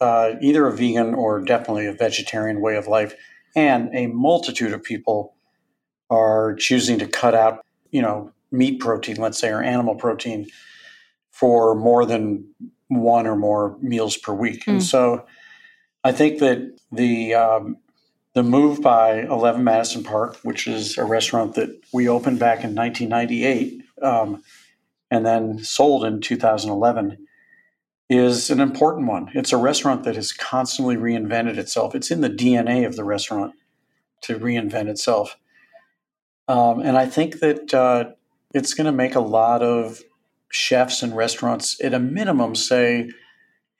uh, 0.00 0.32
either 0.42 0.66
a 0.66 0.76
vegan 0.76 1.14
or 1.14 1.40
definitely 1.40 1.86
a 1.86 1.94
vegetarian 1.94 2.60
way 2.60 2.76
of 2.76 2.86
life 2.86 3.14
and 3.56 3.88
a 3.94 4.08
multitude 4.08 4.74
of 4.74 4.82
people 4.82 5.34
are 6.10 6.54
choosing 6.54 6.98
to 6.98 7.06
cut 7.06 7.34
out, 7.34 7.64
you 7.90 8.02
know, 8.02 8.30
meat 8.50 8.80
protein, 8.80 9.16
let's 9.16 9.38
say, 9.38 9.50
or 9.50 9.62
animal 9.62 9.94
protein 9.94 10.48
for 11.30 11.74
more 11.74 12.04
than 12.04 12.44
one 12.88 13.26
or 13.26 13.36
more 13.36 13.76
meals 13.80 14.16
per 14.16 14.32
week. 14.32 14.64
Mm. 14.64 14.72
And 14.72 14.82
so 14.82 15.26
I 16.04 16.12
think 16.12 16.40
that 16.40 16.78
the 16.90 17.34
um, 17.34 17.76
the 18.34 18.42
move 18.42 18.80
by 18.80 19.22
11 19.22 19.64
Madison 19.64 20.04
Park, 20.04 20.36
which 20.42 20.66
is 20.66 20.96
a 20.96 21.04
restaurant 21.04 21.54
that 21.54 21.70
we 21.92 22.08
opened 22.08 22.38
back 22.38 22.62
in 22.62 22.74
1998 22.74 23.82
um, 24.02 24.42
and 25.10 25.26
then 25.26 25.58
sold 25.58 26.04
in 26.04 26.20
2011, 26.20 27.26
is 28.08 28.50
an 28.50 28.60
important 28.60 29.06
one. 29.06 29.30
It's 29.34 29.52
a 29.52 29.56
restaurant 29.56 30.04
that 30.04 30.14
has 30.14 30.32
constantly 30.32 30.96
reinvented 30.96 31.58
itself. 31.58 31.94
It's 31.94 32.10
in 32.10 32.20
the 32.20 32.30
DNA 32.30 32.86
of 32.86 32.96
the 32.96 33.04
restaurant 33.04 33.54
to 34.22 34.38
reinvent 34.38 34.88
itself. 34.88 35.36
Um, 36.46 36.80
and 36.80 36.96
I 36.96 37.06
think 37.06 37.40
that 37.40 37.74
uh, 37.74 38.12
it's 38.54 38.74
going 38.74 38.86
to 38.86 38.92
make 38.92 39.14
a 39.14 39.20
lot 39.20 39.62
of 39.62 40.00
chefs 40.50 41.02
and 41.02 41.16
restaurants, 41.16 41.82
at 41.82 41.94
a 41.94 41.98
minimum, 41.98 42.54
say, 42.54 43.10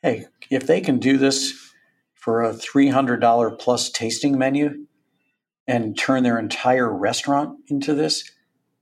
hey, 0.03 0.27
if 0.51 0.67
they 0.67 0.81
can 0.81 0.99
do 0.99 1.17
this 1.17 1.73
for 2.15 2.43
a 2.43 2.53
$300 2.53 3.59
plus 3.59 3.91
tasting 3.91 4.39
menu, 4.39 4.87
and 5.69 5.99
turn 5.99 6.23
their 6.23 6.39
entire 6.39 6.91
restaurant 6.91 7.59
into 7.69 7.95
this, 7.95 8.33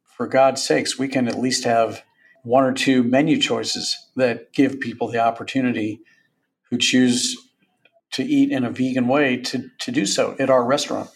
for 0.05 0.27
God's 0.27 0.63
sakes, 0.63 0.99
we 0.99 1.09
can 1.09 1.29
at 1.29 1.39
least 1.39 1.65
have 1.65 2.03
one 2.45 2.65
or 2.65 2.73
two 2.73 3.03
menu 3.03 3.41
choices 3.41 3.97
that 4.15 4.53
give 4.53 4.79
people 4.79 5.09
the 5.09 5.19
opportunity 5.19 6.01
who 6.71 6.79
choose 6.79 7.37
to 8.13 8.23
eat 8.23 8.53
in 8.53 8.65
a 8.65 8.71
vegan 8.71 9.09
way 9.09 9.37
to, 9.37 9.69
to 9.81 9.91
do 9.91 10.07
so 10.07 10.37
at 10.39 10.49
our 10.49 10.65
restaurant. 10.65 11.11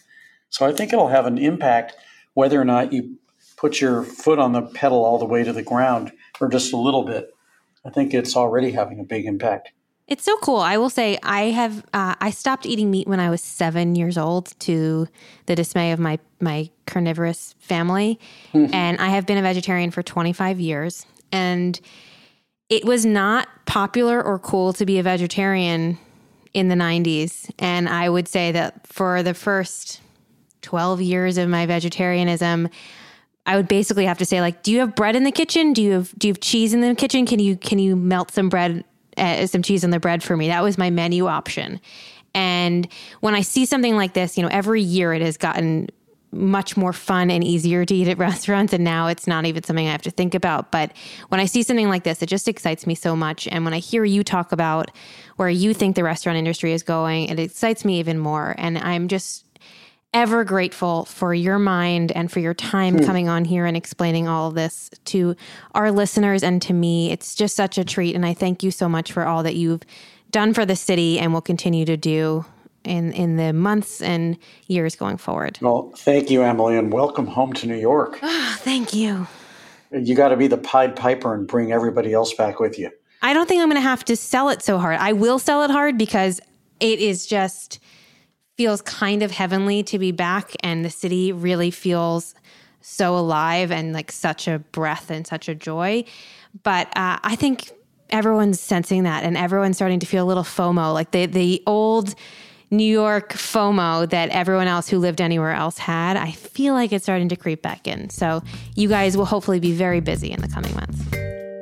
So 0.51 0.67
I 0.67 0.73
think 0.73 0.93
it'll 0.93 1.09
have 1.09 1.27
an 1.27 1.39
impact 1.39 1.95
whether 2.35 2.61
or 2.61 2.65
not 2.65 2.93
you 2.93 3.20
put 3.61 3.81
your 3.81 4.03
foot 4.03 4.39
on 4.39 4.53
the 4.53 4.63
pedal 4.63 5.05
all 5.05 5.19
the 5.19 5.27
way 5.27 5.45
to 5.45 5.53
the 5.53 5.63
ground 5.63 6.11
or 6.41 6.49
just 6.49 6.73
a 6.73 6.77
little 6.77 7.05
bit. 7.05 7.35
I 7.85 7.91
think 7.91 8.15
it's 8.15 8.35
already 8.35 8.73
having 8.73 8.99
a 9.01 9.05
big 9.05 9.27
impact. 9.27 9.73
It's 10.09 10.25
so 10.25 10.37
cool. 10.39 10.57
I 10.57 10.77
will 10.77 10.91
say 10.91 11.19
I 11.23 11.43
have 11.51 11.85
uh, 11.93 12.15
I 12.21 12.31
stopped 12.31 12.67
eating 12.67 12.91
meat 12.91 13.07
when 13.07 13.21
I 13.21 13.31
was 13.31 13.41
seven 13.41 13.95
years 13.95 14.19
old 14.19 14.59
to 14.61 15.07
the 15.47 15.55
dismay 15.55 15.93
of 15.93 16.01
my 16.01 16.19
my 16.41 16.69
carnivorous 16.87 17.55
family, 17.61 18.19
mm-hmm. 18.53 18.75
and 18.75 18.99
I 18.99 19.11
have 19.11 19.25
been 19.25 19.39
a 19.39 19.43
vegetarian 19.43 19.93
for 19.93 20.03
25 20.03 20.59
years. 20.59 21.07
And 21.31 21.79
it 22.71 22.85
was 22.85 23.07
not 23.07 23.47
popular 23.67 24.21
or 24.21 24.41
cool 24.41 24.73
to 24.73 24.85
be 24.85 24.99
a 24.99 25.03
vegetarian 25.03 25.97
in 26.55 26.67
the 26.67 26.75
90s, 26.75 27.49
and 27.61 27.89
I 27.89 28.09
would 28.09 28.27
say 28.27 28.51
that 28.51 28.89
for 28.89 29.23
the 29.23 29.35
first 29.35 30.01
12 30.63 31.01
years 31.03 31.39
of 31.39 31.49
my 31.49 31.67
vegetarianism, 31.67 32.69
I 33.47 33.57
would 33.57 33.69
basically 33.69 34.05
have 34.05 34.19
to 34.19 34.25
say 34.25 34.41
like, 34.41 34.63
do 34.63 34.71
you 34.71 34.81
have 34.81 34.95
bread 34.95 35.17
in 35.17 35.25
the 35.25 35.33
kitchen? 35.33 35.73
Do 35.73 35.83
you 35.83 35.93
have 35.93 36.17
do 36.19 36.29
you 36.29 36.33
have 36.33 36.41
cheese 36.41 36.75
in 36.75 36.81
the 36.81 36.95
kitchen? 36.95 37.27
Can 37.27 37.39
you 37.39 37.57
can 37.57 37.79
you 37.79 37.97
melt 37.97 38.31
some 38.31 38.49
bread 38.49 38.85
uh, 39.17 39.47
some 39.47 39.63
cheese 39.63 39.85
on 39.85 39.91
the 39.91 40.01
bread 40.01 40.23
for 40.23 40.37
me? 40.37 40.49
That 40.49 40.63
was 40.63 40.79
my 40.79 40.91
menu 40.91 41.27
option. 41.27 41.81
And 42.35 42.87
when 43.21 43.35
I 43.35 43.41
see 43.41 43.67
something 43.67 43.97
like 43.97 44.13
this, 44.13 44.37
you 44.37 44.43
know, 44.43 44.51
every 44.53 44.83
year 44.83 45.13
it 45.13 45.23
has 45.23 45.37
gotten 45.37 45.89
much 46.33 46.77
more 46.77 46.93
fun 46.93 47.31
and 47.31 47.43
easier 47.43 47.85
to 47.85 47.95
eat 47.95 48.09
at 48.09 48.19
restaurants. 48.31 48.73
And 48.73 48.85
now 48.85 49.09
it's 49.09 49.27
not 49.27 49.47
even 49.47 49.63
something 49.63 49.87
I 49.87 49.93
have 49.93 50.03
to 50.03 50.11
think 50.11 50.35
about. 50.35 50.71
But 50.71 50.93
when 51.29 51.41
I 51.41 51.47
see 51.47 51.63
something 51.63 51.89
like 51.89 52.05
this, 52.05 52.23
it 52.23 52.27
just 52.27 52.49
excites 52.49 52.87
me 52.87 52.95
so 52.95 53.17
much. 53.17 53.49
And 53.49 53.65
when 53.65 53.75
I 53.75 53.79
hear 53.79 54.05
you 54.05 54.23
talk 54.23 54.53
about 54.53 54.91
where 55.37 55.49
you 55.49 55.75
think 55.75 55.97
the 55.97 56.05
restaurant 56.05 56.39
industry 56.39 56.73
is 56.73 56.83
going, 56.83 57.29
it 57.29 57.39
excites 57.39 57.85
me 57.85 57.99
even 57.99 58.19
more. 58.19 58.55
And 58.59 58.79
I'm 58.79 59.09
just 59.09 59.45
ever 60.13 60.45
grateful 60.45 61.05
for 61.05 61.33
your 61.33 61.59
mind 61.59 62.11
and 62.13 62.31
for 62.33 62.41
your 62.41 62.55
time 62.55 62.99
hmm. 62.99 63.05
coming 63.05 63.29
on 63.29 63.45
here 63.45 63.67
and 63.67 63.77
explaining 63.77 64.27
all 64.27 64.49
of 64.49 64.55
this 64.55 64.91
to 65.07 65.37
our 65.75 65.93
listeners 65.93 66.43
and 66.43 66.61
to 66.63 66.73
me. 66.73 67.13
It's 67.13 67.35
just 67.35 67.55
such 67.55 67.79
a 67.79 67.85
treat. 67.85 68.15
And 68.15 68.27
I 68.27 68.35
thank 68.35 68.63
you 68.63 68.71
so 68.71 68.89
much 68.89 69.13
for 69.13 69.25
all 69.25 69.43
that 69.43 69.55
you've 69.55 69.83
done 70.31 70.55
for 70.55 70.67
the 70.67 70.77
city 70.77 71.19
and 71.19 71.33
will 71.33 71.41
continue 71.41 71.85
to 71.85 71.97
do 71.97 72.45
in, 72.85 73.13
in 73.13 73.37
the 73.37 73.53
months 73.53 74.01
and 74.01 74.37
years 74.67 74.97
going 74.97 75.17
forward. 75.17 75.59
Well, 75.61 75.93
thank 75.97 76.31
you, 76.31 76.43
Emily, 76.43 76.77
and 76.77 76.93
welcome 76.93 77.27
home 77.27 77.53
to 77.55 77.67
New 77.67 77.77
York. 77.77 78.19
Oh, 78.23 78.57
thank 78.61 78.95
you. 78.95 79.27
You 79.93 80.15
got 80.15 80.29
to 80.29 80.37
be 80.37 80.47
the 80.47 80.57
Pied 80.57 80.97
Piper 80.97 81.35
and 81.35 81.47
bring 81.47 81.73
everybody 81.73 82.13
else 82.13 82.33
back 82.33 82.61
with 82.61 82.79
you. 82.79 82.91
I 83.23 83.35
don't 83.35 83.47
think 83.47 83.61
I'm 83.61 83.69
going 83.69 83.77
to 83.77 83.83
have 83.83 84.05
to 84.07 84.17
sell 84.17 84.49
it 84.49 84.63
so 84.63 84.79
hard. 84.79 84.97
I 84.99 85.13
will 85.13 85.39
sell 85.39 85.63
it 85.63 85.71
hard 85.71 85.99
because 85.99 86.41
it 86.79 87.01
is 87.01 87.27
just 87.27 87.81
feels 88.61 88.83
kind 88.83 89.23
of 89.23 89.31
heavenly 89.31 89.83
to 89.83 89.99
be 89.99 90.13
back 90.13 90.53
and 90.63 90.85
the 90.85 90.91
city 90.91 91.33
really 91.33 91.71
feels 91.71 92.35
so 92.83 93.17
alive 93.17 93.73
and 93.73 93.95
like 93.95 94.13
such 94.13 94.47
a 94.47 94.59
breath 94.59 95.11
and 95.11 95.27
such 95.27 95.49
a 95.49 95.55
joy. 95.55 96.05
But 96.63 96.89
uh, 96.89 97.19
i 97.25 97.37
think 97.37 97.73
everyone's 98.11 98.61
sensing 98.61 99.05
that 99.05 99.25
and 99.25 99.35
everyone's 99.35 99.77
starting 99.77 99.99
to 100.01 100.05
feel 100.05 100.27
a 100.27 100.29
little 100.29 100.43
fomo. 100.43 100.93
Like 100.93 101.11
the, 101.13 101.25
the 101.25 101.63
old 101.67 102.15
new 102.71 102.85
york 102.85 103.33
fomo 103.33 104.07
that 104.11 104.29
everyone 104.29 104.67
else 104.67 104.91
who 104.91 104.99
lived 104.99 105.21
anywhere 105.21 105.51
else 105.53 105.77
had 105.77 106.17
i 106.17 106.31
feel 106.31 106.73
like 106.73 106.93
it's 106.93 107.03
starting 107.03 107.31
to 107.31 107.37
creep 107.37 107.63
back 107.63 107.89
in. 107.89 108.11
So 108.11 108.43
you 108.77 108.91
guys 108.91 109.17
will 109.17 109.25
hopefully 109.25 109.59
be 109.59 109.73
very 109.73 110.01
busy 110.01 110.33
in 110.33 110.41
the 110.43 110.49
coming 110.49 110.75
months. 110.75 111.01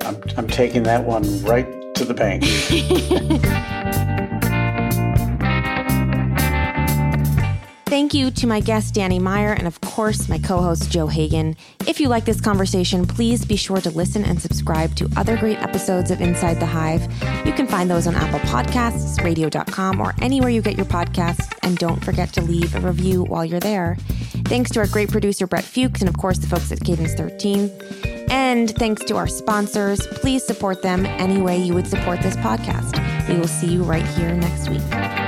I'm, 0.05 0.21
I'm 0.37 0.49
taking 0.49 0.83
that 0.83 1.05
one 1.05 1.45
right 1.45 1.95
to 1.95 2.05
the 2.05 2.15
bank 2.15 2.43
Thank 7.89 8.13
you 8.13 8.31
to 8.33 8.47
my 8.47 8.61
guest, 8.61 8.93
Danny 8.93 9.19
Meyer, 9.19 9.55
and 9.55 9.67
of 9.67 9.81
course, 9.81 10.29
my 10.29 10.37
co 10.37 10.61
host, 10.61 10.91
Joe 10.91 11.07
Hagan. 11.07 11.57
If 11.87 12.01
you 12.01 12.09
like 12.09 12.27
this 12.27 12.39
conversation, 12.39 13.07
please 13.07 13.47
be 13.47 13.57
sure 13.57 13.81
to 13.81 13.89
listen 13.89 14.27
and 14.27 14.39
subscribe 14.43 14.95
to 14.97 15.09
other 15.17 15.39
great 15.39 15.57
episodes 15.63 16.11
of 16.11 16.21
Inside 16.21 16.61
the 16.61 16.67
Hive. 16.67 17.03
You 17.47 17.53
can 17.55 17.67
find 17.67 17.91
those 17.91 18.07
on 18.07 18.15
Apple 18.15 18.41
Podcasts, 18.41 19.25
radio.com, 19.25 20.03
or 20.03 20.15
anywhere 20.21 20.51
you 20.51 20.61
get 20.61 20.77
your 20.77 20.85
podcasts. 20.85 21.51
And 21.63 21.79
don't 21.79 22.05
forget 22.05 22.31
to 22.35 22.43
leave 22.43 22.75
a 22.75 22.81
review 22.81 23.25
while 23.25 23.47
you're 23.47 23.59
there. 23.59 23.97
Thanks 24.45 24.71
to 24.73 24.81
our 24.81 24.87
great 24.87 25.11
producer, 25.11 25.47
Brett 25.47 25.65
Fuchs, 25.65 26.01
and 26.01 26.11
of 26.11 26.19
course, 26.19 26.37
the 26.37 26.47
folks 26.47 26.71
at 26.71 26.81
Cadence 26.81 27.15
13. 27.15 27.71
And 28.31 28.71
thanks 28.77 29.03
to 29.05 29.17
our 29.17 29.27
sponsors. 29.27 30.07
Please 30.09 30.47
support 30.47 30.83
them 30.83 31.07
any 31.07 31.41
way 31.41 31.57
you 31.57 31.73
would 31.73 31.87
support 31.87 32.21
this 32.21 32.37
podcast. 32.37 33.29
We 33.31 33.39
will 33.39 33.49
see 33.49 33.69
you 33.69 33.83
right 33.83 34.07
here 34.09 34.35
next 34.35 34.69
week. 34.69 35.28